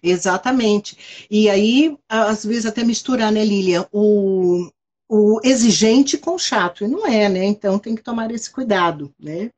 Exatamente. 0.04 1.28
E 1.32 1.50
aí, 1.50 1.98
às 2.10 2.46
vezes, 2.46 2.66
até 2.66 2.84
misturar, 2.84 3.32
né, 3.32 3.46
Lilian, 3.46 3.88
o, 3.92 4.70
o 5.08 5.40
exigente 5.46 6.18
com 6.18 6.38
chato, 6.38 6.84
e 6.84 6.88
não 6.88 7.08
é, 7.08 7.30
né? 7.30 7.46
Então 7.46 7.80
tem 7.80 7.96
que 7.96 8.04
tomar 8.04 8.30
esse 8.32 8.52
cuidado, 8.52 9.14
né? 9.18 9.52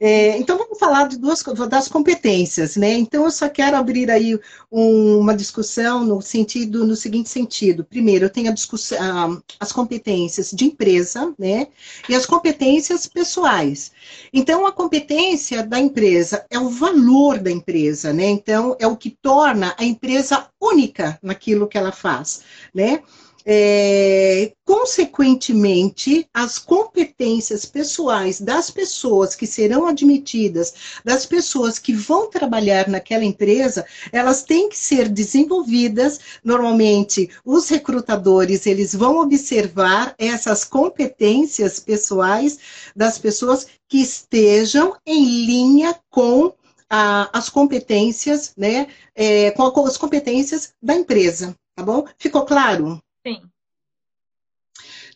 É, 0.00 0.36
então 0.38 0.58
vamos 0.58 0.78
falar 0.78 1.08
de 1.08 1.18
duas 1.18 1.42
das 1.68 1.88
competências, 1.88 2.76
né? 2.76 2.92
Então 2.92 3.24
eu 3.24 3.30
só 3.30 3.48
quero 3.48 3.76
abrir 3.76 4.10
aí 4.10 4.38
um, 4.70 5.18
uma 5.18 5.34
discussão 5.34 6.04
no 6.04 6.20
sentido, 6.20 6.86
no 6.86 6.96
seguinte 6.96 7.28
sentido. 7.28 7.84
Primeiro, 7.84 8.26
eu 8.26 8.30
tenho 8.30 8.50
a 8.50 8.54
discussão, 8.54 9.42
as 9.58 9.72
competências 9.72 10.50
de 10.50 10.66
empresa, 10.66 11.34
né? 11.38 11.68
E 12.08 12.14
as 12.14 12.26
competências 12.26 13.06
pessoais. 13.06 13.92
Então 14.32 14.66
a 14.66 14.72
competência 14.72 15.62
da 15.62 15.78
empresa 15.78 16.44
é 16.50 16.58
o 16.58 16.68
valor 16.68 17.38
da 17.38 17.50
empresa, 17.50 18.12
né? 18.12 18.26
Então 18.26 18.76
é 18.78 18.86
o 18.86 18.96
que 18.96 19.10
torna 19.10 19.74
a 19.78 19.84
empresa 19.84 20.48
única 20.60 21.18
naquilo 21.22 21.68
que 21.68 21.78
ela 21.78 21.92
faz, 21.92 22.42
né? 22.74 23.02
É, 23.48 24.52
consequentemente, 24.64 26.28
as 26.34 26.58
competências 26.58 27.64
pessoais 27.64 28.40
das 28.40 28.72
pessoas 28.72 29.36
que 29.36 29.46
serão 29.46 29.86
admitidas, 29.86 30.74
das 31.04 31.24
pessoas 31.24 31.78
que 31.78 31.92
vão 31.92 32.28
trabalhar 32.28 32.88
naquela 32.88 33.24
empresa, 33.24 33.86
elas 34.10 34.42
têm 34.42 34.68
que 34.68 34.76
ser 34.76 35.08
desenvolvidas. 35.08 36.18
Normalmente, 36.42 37.30
os 37.44 37.68
recrutadores 37.68 38.66
eles 38.66 38.92
vão 38.92 39.18
observar 39.18 40.12
essas 40.18 40.64
competências 40.64 41.78
pessoais 41.78 42.58
das 42.96 43.16
pessoas 43.16 43.68
que 43.88 44.02
estejam 44.02 44.96
em 45.06 45.46
linha 45.46 45.96
com 46.10 46.52
as 46.88 47.48
competências, 47.48 48.52
né, 48.56 48.88
é, 49.14 49.50
com 49.52 49.84
as 49.86 49.96
competências 49.96 50.72
da 50.82 50.94
empresa, 50.94 51.54
tá 51.76 51.82
bom? 51.84 52.06
Ficou 52.18 52.44
claro? 52.44 53.00
Sim. 53.26 53.50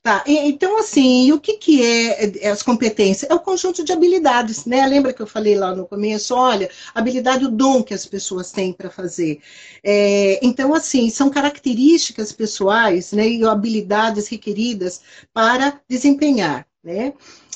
Tá, 0.02 0.24
então 0.26 0.78
assim, 0.78 1.30
o 1.30 1.38
que, 1.38 1.54
que 1.58 1.82
é, 1.82 2.46
é 2.46 2.48
as 2.50 2.62
competências? 2.62 3.30
É 3.30 3.34
o 3.34 3.38
conjunto 3.38 3.84
de 3.84 3.92
habilidades, 3.92 4.64
né? 4.64 4.86
Lembra 4.86 5.12
que 5.12 5.20
eu 5.20 5.26
falei 5.26 5.54
lá 5.56 5.74
no 5.74 5.86
começo? 5.86 6.34
Olha, 6.34 6.70
habilidade, 6.94 7.44
o 7.44 7.50
dom 7.50 7.82
que 7.82 7.92
as 7.92 8.06
pessoas 8.06 8.50
têm 8.50 8.72
para 8.72 8.88
fazer. 8.90 9.40
É, 9.84 10.40
então, 10.42 10.74
assim, 10.74 11.10
são 11.10 11.28
características 11.28 12.32
pessoais, 12.32 13.12
né? 13.12 13.28
E 13.28 13.44
habilidades 13.44 14.26
requeridas 14.28 15.02
para 15.34 15.78
desempenhar, 15.88 16.66
né? 16.82 17.12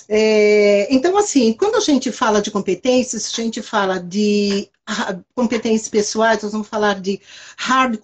É, 0.08 0.86
então, 0.94 1.16
assim, 1.16 1.52
quando 1.52 1.76
a 1.76 1.80
gente 1.80 2.12
fala 2.12 2.42
de 2.42 2.50
competências, 2.50 3.32
a 3.32 3.42
gente 3.42 3.62
fala 3.62 3.98
de 3.98 4.68
competências 5.34 5.88
pessoais, 5.88 6.42
nós 6.42 6.52
vamos 6.52 6.68
falar 6.68 7.00
de 7.00 7.18
hard 7.56 7.96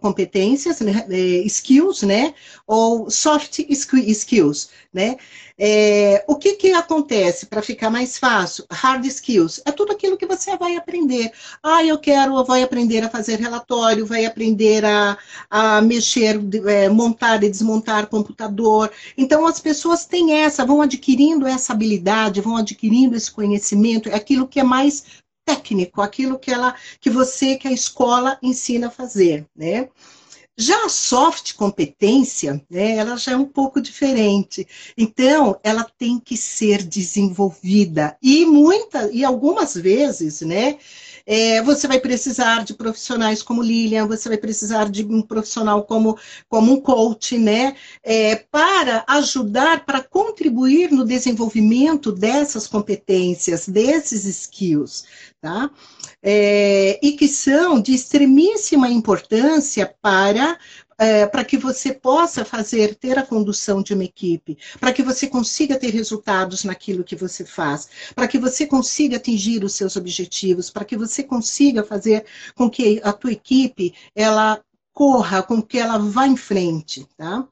competências, 0.00 0.80
né, 0.80 1.04
é, 1.10 1.16
skills, 1.46 2.02
né, 2.02 2.32
ou 2.66 3.10
soft 3.10 3.58
skills, 3.68 4.70
né. 4.92 5.16
É, 5.62 6.24
o 6.26 6.36
que 6.36 6.54
que 6.54 6.72
acontece 6.72 7.44
para 7.44 7.60
ficar 7.60 7.90
mais 7.90 8.16
fácil? 8.16 8.64
Hard 8.72 9.04
skills 9.04 9.60
é 9.66 9.70
tudo 9.70 9.92
aquilo 9.92 10.16
que 10.16 10.24
você 10.24 10.56
vai 10.56 10.74
aprender. 10.74 11.30
Ah, 11.62 11.84
eu 11.84 11.98
quero, 11.98 12.42
vai 12.46 12.62
aprender 12.62 13.04
a 13.04 13.10
fazer 13.10 13.38
relatório, 13.38 14.06
vai 14.06 14.24
aprender 14.24 14.86
a, 14.86 15.18
a 15.50 15.82
mexer, 15.82 16.40
é, 16.66 16.88
montar 16.88 17.44
e 17.44 17.50
desmontar 17.50 18.06
computador. 18.06 18.90
Então 19.18 19.44
as 19.44 19.60
pessoas 19.60 20.06
têm 20.06 20.32
essa, 20.40 20.64
vão 20.64 20.80
adquirindo 20.90 21.46
essa 21.46 21.72
habilidade, 21.72 22.40
vão 22.40 22.56
adquirindo 22.56 23.16
esse 23.16 23.30
conhecimento, 23.30 24.08
é 24.08 24.14
aquilo 24.14 24.48
que 24.48 24.58
é 24.58 24.64
mais 24.64 25.04
técnico, 25.44 26.02
aquilo 26.02 26.38
que 26.38 26.50
ela, 26.50 26.74
que 27.00 27.08
você, 27.08 27.56
que 27.56 27.68
a 27.68 27.72
escola 27.72 28.38
ensina 28.42 28.88
a 28.88 28.90
fazer, 28.90 29.46
né? 29.56 29.88
Já 30.58 30.84
a 30.84 30.88
soft 30.90 31.54
competência, 31.54 32.62
né, 32.68 32.96
ela 32.96 33.16
já 33.16 33.32
é 33.32 33.36
um 33.36 33.46
pouco 33.46 33.80
diferente. 33.80 34.66
Então, 34.98 35.58
ela 35.64 35.84
tem 35.96 36.18
que 36.18 36.36
ser 36.36 36.82
desenvolvida 36.82 38.18
e 38.22 38.44
muita 38.44 39.10
e 39.10 39.24
algumas 39.24 39.74
vezes, 39.74 40.42
né, 40.42 40.76
é, 41.32 41.62
você 41.62 41.86
vai 41.86 42.00
precisar 42.00 42.64
de 42.64 42.74
profissionais 42.74 43.40
como 43.40 43.62
Lilian, 43.62 44.04
você 44.08 44.28
vai 44.28 44.36
precisar 44.36 44.90
de 44.90 45.04
um 45.04 45.22
profissional 45.22 45.84
como, 45.84 46.18
como 46.48 46.72
um 46.72 46.80
coach, 46.80 47.38
né? 47.38 47.76
É, 48.02 48.34
para 48.34 49.04
ajudar, 49.06 49.86
para 49.86 50.02
contribuir 50.02 50.90
no 50.90 51.04
desenvolvimento 51.04 52.10
dessas 52.10 52.66
competências, 52.66 53.68
desses 53.68 54.24
skills, 54.24 55.04
tá? 55.40 55.70
É, 56.20 56.98
e 57.00 57.12
que 57.12 57.28
são 57.28 57.80
de 57.80 57.94
extremíssima 57.94 58.88
importância 58.88 59.94
para 60.02 60.58
é, 61.00 61.26
para 61.26 61.42
que 61.42 61.56
você 61.56 61.94
possa 61.94 62.44
fazer, 62.44 62.94
ter 62.94 63.18
a 63.18 63.22
condução 63.22 63.82
de 63.82 63.94
uma 63.94 64.04
equipe, 64.04 64.58
para 64.78 64.92
que 64.92 65.02
você 65.02 65.26
consiga 65.26 65.78
ter 65.78 65.88
resultados 65.88 66.62
naquilo 66.62 67.02
que 67.02 67.16
você 67.16 67.42
faz, 67.42 67.88
para 68.14 68.28
que 68.28 68.38
você 68.38 68.66
consiga 68.66 69.16
atingir 69.16 69.64
os 69.64 69.72
seus 69.72 69.96
objetivos, 69.96 70.68
para 70.68 70.84
que 70.84 70.98
você 70.98 71.22
consiga 71.22 71.82
fazer 71.82 72.26
com 72.54 72.68
que 72.68 73.00
a 73.02 73.14
tua 73.14 73.32
equipe 73.32 73.94
ela 74.14 74.62
corra, 74.92 75.42
com 75.42 75.62
que 75.62 75.78
ela 75.78 75.96
vá 75.96 76.26
em 76.26 76.36
frente, 76.36 77.08
tá? 77.16 77.48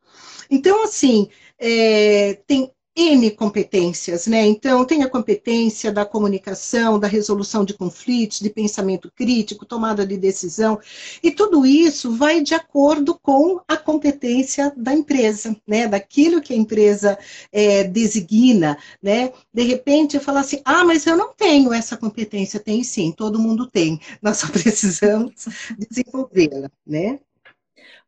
Então, 0.50 0.84
assim, 0.84 1.30
é, 1.58 2.34
tem 2.46 2.70
N 3.00 3.30
competências, 3.30 4.26
né? 4.26 4.44
Então, 4.44 4.84
tem 4.84 5.04
a 5.04 5.08
competência 5.08 5.92
da 5.92 6.04
comunicação, 6.04 6.98
da 6.98 7.06
resolução 7.06 7.64
de 7.64 7.72
conflitos, 7.72 8.40
de 8.40 8.50
pensamento 8.50 9.08
crítico, 9.14 9.64
tomada 9.64 10.04
de 10.04 10.16
decisão, 10.16 10.80
e 11.22 11.30
tudo 11.30 11.64
isso 11.64 12.16
vai 12.16 12.42
de 12.42 12.54
acordo 12.54 13.16
com 13.16 13.60
a 13.68 13.76
competência 13.76 14.72
da 14.76 14.92
empresa, 14.92 15.56
né? 15.64 15.86
Daquilo 15.86 16.42
que 16.42 16.52
a 16.52 16.56
empresa 16.56 17.16
é, 17.52 17.84
designa, 17.84 18.76
né? 19.00 19.32
De 19.54 19.62
repente, 19.62 20.16
eu 20.16 20.20
falo 20.20 20.38
assim, 20.38 20.60
ah, 20.64 20.84
mas 20.84 21.06
eu 21.06 21.16
não 21.16 21.32
tenho 21.32 21.72
essa 21.72 21.96
competência. 21.96 22.58
Tem 22.58 22.82
sim, 22.82 23.12
todo 23.12 23.38
mundo 23.38 23.70
tem. 23.70 24.00
Nós 24.20 24.38
só 24.38 24.48
precisamos 24.48 25.46
desenvolvê-la, 25.78 26.68
né? 26.84 27.20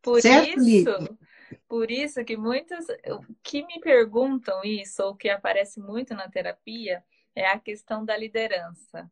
Por 0.02 0.20
certo, 0.20 0.58
isso... 0.58 0.64
Lívia? 0.64 1.29
Por 1.68 1.90
isso 1.90 2.24
que 2.24 2.36
muitas 2.36 2.86
que 3.42 3.64
me 3.64 3.80
perguntam 3.80 4.62
isso, 4.64 5.02
ou 5.02 5.14
que 5.14 5.28
aparece 5.28 5.80
muito 5.80 6.14
na 6.14 6.28
terapia, 6.28 7.04
é 7.34 7.46
a 7.46 7.58
questão 7.58 8.04
da 8.04 8.16
liderança. 8.16 9.10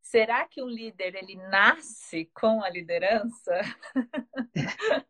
Será 0.00 0.46
que 0.46 0.62
um 0.62 0.68
líder 0.68 1.14
ele 1.16 1.36
nasce 1.36 2.30
com 2.32 2.62
a 2.62 2.70
liderança? 2.70 3.60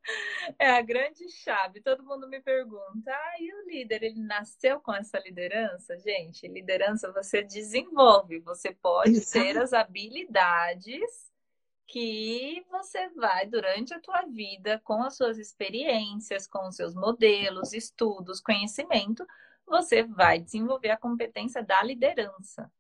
é 0.59 0.70
a 0.70 0.82
grande 0.82 1.28
chave. 1.30 1.80
Todo 1.80 2.03
mundo 2.03 2.28
me 2.28 2.40
pergunta: 2.40 3.12
"Ah, 3.12 3.34
e 3.38 3.53
o 3.55 3.68
líder 3.68 4.03
ele 4.03 4.20
nasceu 4.20 4.80
com 4.80 4.92
essa 4.92 5.20
liderança?" 5.20 5.96
Gente, 5.99 6.49
liderança 6.49 7.12
você 7.12 7.42
desenvolve, 7.42 8.40
você 8.40 8.72
pode 8.72 9.11
Exato. 9.11 9.46
ter 9.46 9.57
as 9.59 9.72
habilidades 9.72 11.30
que 11.89 12.64
você 12.70 13.09
vai, 13.09 13.47
durante 13.47 13.95
a 13.95 14.01
tua 14.01 14.22
vida, 14.26 14.78
com 14.84 15.03
as 15.03 15.16
suas 15.16 15.39
experiências, 15.39 16.47
com 16.47 16.68
os 16.68 16.76
seus 16.76 16.95
modelos, 16.95 17.72
estudos, 17.72 18.41
conhecimento, 18.41 19.26
você 19.66 20.03
vai 20.03 20.39
desenvolver 20.39 20.91
a 20.91 20.99
competência 20.99 21.62
da 21.62 21.82
liderança. 21.82 22.70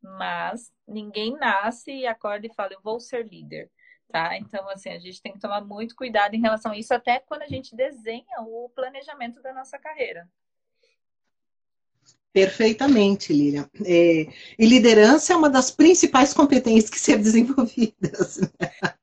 Mas 0.00 0.72
ninguém 0.86 1.32
nasce 1.36 1.90
e 1.90 2.06
acorda 2.06 2.46
e 2.46 2.54
fala, 2.54 2.72
eu 2.72 2.80
vou 2.80 3.00
ser 3.00 3.26
líder. 3.26 3.68
Tá? 4.08 4.36
Então, 4.38 4.68
assim, 4.68 4.90
a 4.90 4.98
gente 5.00 5.20
tem 5.20 5.32
que 5.32 5.40
tomar 5.40 5.60
muito 5.62 5.96
cuidado 5.96 6.34
em 6.34 6.40
relação 6.40 6.70
a 6.70 6.78
isso, 6.78 6.94
até 6.94 7.18
quando 7.18 7.42
a 7.42 7.48
gente 7.48 7.74
desenha 7.74 8.40
o 8.42 8.70
planejamento 8.74 9.42
da 9.42 9.52
nossa 9.52 9.76
carreira. 9.76 10.28
Perfeitamente, 12.36 13.32
Lilian. 13.32 13.66
É, 13.82 14.26
e 14.58 14.66
liderança 14.66 15.32
é 15.32 15.36
uma 15.36 15.48
das 15.48 15.70
principais 15.70 16.34
competências 16.34 16.90
que 16.90 17.00
ser 17.00 17.16
desenvolvidas. 17.16 18.40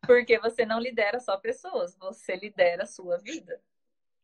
Porque 0.05 0.37
você 0.37 0.67
não 0.67 0.79
lidera 0.79 1.19
só 1.19 1.35
pessoas, 1.37 1.97
você 1.97 2.35
lidera 2.35 2.83
a 2.83 2.85
sua 2.85 3.17
vida. 3.17 3.59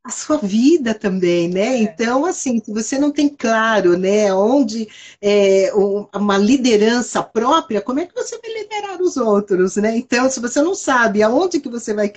A 0.03 0.09
sua 0.09 0.37
vida 0.37 0.93
também, 0.93 1.49
né? 1.49 1.75
É. 1.75 1.81
Então, 1.81 2.25
assim, 2.25 2.59
se 2.63 2.71
você 2.73 2.97
não 2.97 3.11
tem 3.11 3.27
claro, 3.27 3.97
né, 3.97 4.33
onde 4.33 4.87
é, 5.21 5.71
uma 6.15 6.37
liderança 6.37 7.21
própria, 7.21 7.81
como 7.81 7.99
é 7.99 8.05
que 8.05 8.15
você 8.15 8.39
vai 8.39 8.51
liderar 8.51 9.01
os 9.01 9.17
outros, 9.17 9.75
né? 9.75 9.97
Então, 9.97 10.29
se 10.29 10.39
você 10.39 10.61
não 10.61 10.73
sabe 10.73 11.21
aonde 11.21 11.59
que 11.59 11.69
você 11.69 11.93
vai, 11.93 12.11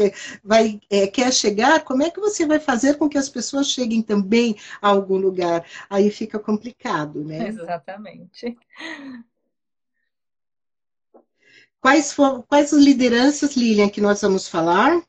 vai 0.45 0.81
é, 0.89 1.07
quer 1.07 1.33
chegar, 1.33 1.85
como 1.85 2.03
é 2.03 2.11
que 2.11 2.21
você 2.21 2.47
vai 2.47 2.61
fazer 2.61 2.97
com 2.97 3.09
que 3.09 3.19
as 3.19 3.29
pessoas 3.29 3.69
cheguem 3.69 4.01
também 4.01 4.57
a 4.81 4.89
algum 4.89 5.17
lugar? 5.17 5.65
Aí 5.91 6.11
fica 6.11 6.39
complicado, 6.39 7.25
né? 7.25 7.49
Exatamente. 7.49 8.57
Quais, 11.81 12.13
foram, 12.13 12.43
quais 12.43 12.73
lideranças, 12.73 13.57
Lilian, 13.57 13.89
que 13.89 14.01
nós 14.01 14.21
vamos 14.21 14.47
falar? 14.47 15.03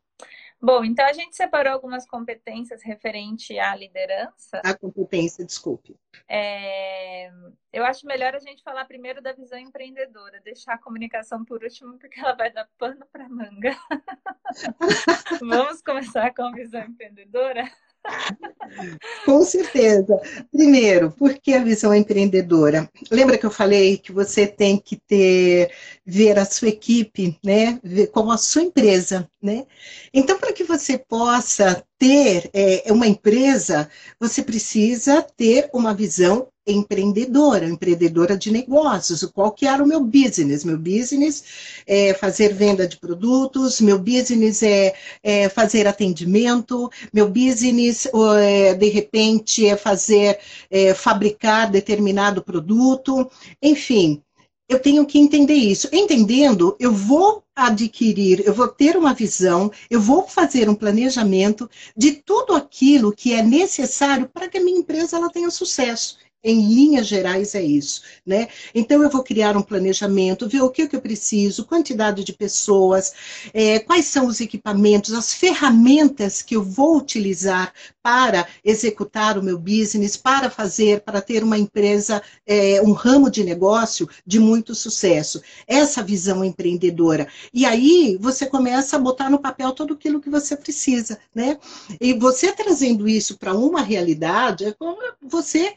Bom, 0.66 0.86
então 0.86 1.05
a 1.05 1.11
gente 1.11 1.36
separou 1.36 1.74
algumas 1.74 2.07
competências 2.07 2.82
referente 2.82 3.59
à 3.59 3.76
liderança. 3.76 4.61
A 4.64 4.74
competência, 4.74 5.45
desculpe. 5.45 5.99
É, 6.26 7.30
eu 7.74 7.84
acho 7.84 8.07
melhor 8.07 8.34
a 8.34 8.39
gente 8.39 8.64
falar 8.64 8.86
primeiro 8.86 9.22
da 9.22 9.34
visão 9.34 9.59
empreendedora, 9.59 10.39
deixar 10.39 10.76
a 10.76 10.78
comunicação 10.78 11.43
por 11.43 11.61
último, 11.61 11.99
porque 11.99 12.18
ela 12.18 12.34
vai 12.34 12.49
dar 12.49 12.70
pano 12.78 13.05
para 13.11 13.28
manga. 13.28 13.76
Vamos 15.41 15.82
começar 15.82 16.34
com 16.34 16.43
a 16.43 16.51
visão 16.53 16.82
empreendedora? 16.82 17.70
Com 19.25 19.43
certeza. 19.43 20.19
Primeiro, 20.51 21.11
por 21.11 21.33
que 21.35 21.53
a 21.53 21.63
visão 21.63 21.93
empreendedora? 21.93 22.89
Lembra 23.09 23.37
que 23.37 23.45
eu 23.45 23.51
falei 23.51 23.97
que 23.97 24.11
você 24.11 24.45
tem 24.45 24.77
que 24.77 24.97
ter, 24.97 25.71
ver 26.05 26.37
a 26.37 26.45
sua 26.45 26.69
equipe, 26.69 27.37
né? 27.43 27.79
Ver 27.83 28.07
como 28.07 28.31
a 28.31 28.37
sua 28.37 28.63
empresa, 28.63 29.29
né? 29.41 29.65
Então, 30.13 30.37
para 30.37 30.53
que 30.53 30.63
você 30.63 30.97
possa 30.97 31.83
ter 31.97 32.49
é, 32.53 32.91
uma 32.91 33.07
empresa, 33.07 33.89
você 34.19 34.43
precisa 34.43 35.21
ter 35.21 35.69
uma 35.73 35.93
visão 35.93 36.47
empreendedora, 36.66 37.68
empreendedora 37.68 38.38
de 38.38 38.51
negócios. 38.51 39.24
Qual 39.34 39.51
que 39.51 39.66
era 39.66 39.84
o 39.84 39.88
meu 39.88 40.01
business? 40.01 40.64
Meu 40.64 40.78
business 40.78 41.43
é 41.86 42.14
fazer 42.14 42.53
venda 42.53 42.88
de 42.88 42.97
produtos, 42.97 43.82
meu 43.82 43.99
business 43.99 44.64
é, 44.64 44.93
é 45.22 45.49
fazer 45.49 45.88
atendimento, 45.88 46.89
meu 47.14 47.30
business 47.30 48.07
é, 48.39 48.74
de 48.74 48.89
repente 48.89 49.68
é 49.68 49.76
fazer 49.76 50.39
é, 50.70 50.93
fabricar 50.93 51.70
determinado 51.70 52.43
produto, 52.43 53.30
enfim. 53.61 54.22
Eu 54.70 54.80
tenho 54.80 55.05
que 55.05 55.20
entender 55.20 55.53
isso. 55.55 55.89
Entendendo, 55.91 56.76
eu 56.80 56.91
vou 56.91 57.43
adquirir, 57.55 58.41
eu 58.45 58.53
vou 58.53 58.68
ter 58.68 58.97
uma 58.97 59.14
visão, 59.14 59.72
eu 59.89 60.01
vou 60.01 60.28
fazer 60.28 60.70
um 60.70 60.74
planejamento 60.76 61.70
de 61.95 62.14
tudo 62.14 62.55
aquilo 62.55 63.11
que 63.11 63.34
é 63.34 63.43
necessário 63.43 64.28
para 64.28 64.47
que 64.47 64.57
a 64.57 64.64
minha 64.64 64.80
empresa 64.80 65.18
ela 65.18 65.30
tenha 65.30 65.51
sucesso. 65.51 66.18
Em 66.43 66.67
linhas 66.67 67.07
gerais, 67.07 67.55
é 67.55 67.61
isso. 67.61 68.01
Né? 68.25 68.49
Então, 68.75 69.01
eu 69.01 69.09
vou 69.09 69.23
criar 69.23 69.55
um 69.55 69.61
planejamento, 69.61 70.49
ver 70.49 70.61
o 70.61 70.69
que, 70.69 70.87
que 70.87 70.95
eu 70.95 71.01
preciso, 71.01 71.65
quantidade 71.65 72.23
de 72.23 72.33
pessoas, 72.33 73.13
é, 73.53 73.79
quais 73.79 74.05
são 74.05 74.27
os 74.27 74.41
equipamentos, 74.41 75.13
as 75.13 75.33
ferramentas 75.33 76.41
que 76.41 76.55
eu 76.55 76.63
vou 76.63 76.97
utilizar 76.97 77.73
para 78.01 78.45
executar 78.65 79.37
o 79.37 79.43
meu 79.43 79.57
business, 79.57 80.17
para 80.17 80.49
fazer, 80.49 80.99
para 81.01 81.21
ter 81.21 81.41
uma 81.41 81.57
empresa, 81.57 82.21
é, 82.45 82.81
um 82.81 82.91
ramo 82.91 83.29
de 83.29 83.43
negócio 83.45 84.09
de 84.27 84.39
muito 84.39 84.75
sucesso. 84.75 85.41
Essa 85.65 86.03
visão 86.03 86.43
empreendedora. 86.43 87.27
E 87.53 87.65
aí, 87.65 88.17
você 88.19 88.45
começa 88.45 88.97
a 88.97 88.99
botar 88.99 89.29
no 89.29 89.39
papel 89.39 89.71
tudo 89.71 89.93
aquilo 89.93 90.19
que 90.19 90.29
você 90.29 90.57
precisa. 90.57 91.17
Né? 91.33 91.57
E 92.01 92.13
você 92.13 92.51
trazendo 92.51 93.07
isso 93.07 93.37
para 93.37 93.53
uma 93.53 93.81
realidade, 93.81 94.65
é 94.65 94.75
você 95.21 95.73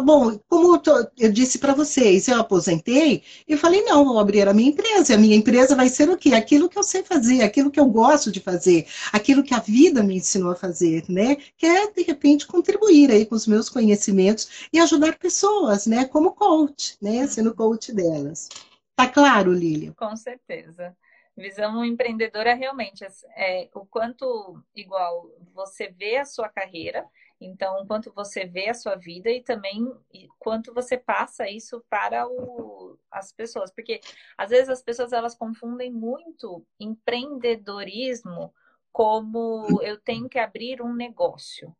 bom, 0.00 0.38
como 0.48 0.80
eu 1.18 1.32
disse 1.32 1.58
para 1.58 1.74
vocês, 1.74 2.28
eu 2.28 2.40
aposentei 2.40 3.22
e 3.46 3.56
falei, 3.56 3.82
não, 3.82 4.04
vou 4.04 4.18
abrir 4.18 4.48
a 4.48 4.54
minha 4.54 4.70
empresa. 4.70 5.14
A 5.14 5.18
minha 5.18 5.36
empresa 5.36 5.76
vai 5.76 5.88
ser 5.88 6.08
o 6.08 6.16
quê? 6.16 6.34
Aquilo 6.34 6.68
que 6.68 6.78
eu 6.78 6.82
sei 6.82 7.02
fazer, 7.02 7.42
aquilo 7.42 7.70
que 7.70 7.80
eu 7.80 7.86
gosto 7.86 8.30
de 8.30 8.40
fazer, 8.40 8.86
aquilo 9.12 9.42
que 9.42 9.54
a 9.54 9.58
vida 9.58 10.02
me 10.02 10.16
ensinou 10.16 10.52
a 10.52 10.56
fazer, 10.56 11.04
né? 11.08 11.36
Que 11.56 11.66
é, 11.66 11.90
de 11.90 12.02
repente, 12.02 12.46
contribuir 12.46 13.10
aí 13.10 13.26
com 13.26 13.34
os 13.34 13.46
meus 13.46 13.68
conhecimentos 13.68 14.68
e 14.72 14.78
ajudar 14.78 15.18
pessoas, 15.18 15.86
né? 15.86 16.04
Como 16.04 16.32
coach, 16.32 16.96
né? 17.00 17.26
Sendo 17.26 17.54
coach 17.54 17.92
delas. 17.92 18.48
Tá 18.96 19.08
claro, 19.08 19.52
Lília? 19.52 19.92
Com 19.96 20.16
certeza. 20.16 20.96
Visão 21.36 21.84
empreendedora 21.84 22.54
realmente 22.54 23.04
é 23.36 23.68
o 23.74 23.84
quanto 23.84 24.62
igual 24.74 25.28
você 25.52 25.88
vê 25.88 26.18
a 26.18 26.24
sua 26.24 26.48
carreira 26.48 27.04
então, 27.44 27.86
quanto 27.86 28.12
você 28.12 28.44
vê 28.46 28.68
a 28.68 28.74
sua 28.74 28.94
vida 28.94 29.30
e 29.30 29.42
também 29.42 29.92
quanto 30.38 30.72
você 30.72 30.96
passa 30.96 31.48
isso 31.48 31.84
para 31.88 32.26
o, 32.26 32.98
as 33.10 33.32
pessoas. 33.32 33.70
Porque 33.70 34.00
às 34.36 34.50
vezes 34.50 34.68
as 34.68 34.82
pessoas 34.82 35.12
elas 35.12 35.34
confundem 35.34 35.92
muito 35.92 36.64
empreendedorismo 36.78 38.52
como 38.92 39.82
eu 39.82 39.98
tenho 39.98 40.28
que 40.28 40.38
abrir 40.38 40.80
um 40.80 40.94
negócio. 40.94 41.74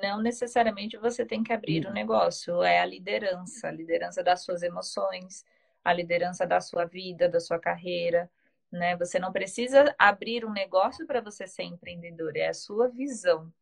Não 0.00 0.20
necessariamente 0.22 0.96
você 0.96 1.26
tem 1.26 1.42
que 1.42 1.52
abrir 1.52 1.86
um 1.86 1.92
negócio, 1.92 2.62
é 2.62 2.80
a 2.80 2.86
liderança, 2.86 3.68
a 3.68 3.70
liderança 3.70 4.22
das 4.22 4.42
suas 4.42 4.62
emoções, 4.62 5.44
a 5.84 5.92
liderança 5.92 6.46
da 6.46 6.60
sua 6.60 6.86
vida, 6.86 7.28
da 7.28 7.38
sua 7.38 7.58
carreira, 7.58 8.30
né? 8.72 8.96
Você 8.96 9.18
não 9.18 9.30
precisa 9.30 9.94
abrir 9.98 10.44
um 10.44 10.52
negócio 10.52 11.06
para 11.06 11.20
você 11.20 11.46
ser 11.46 11.64
empreendedor, 11.64 12.34
é 12.34 12.48
a 12.48 12.54
sua 12.54 12.88
visão. 12.88 13.52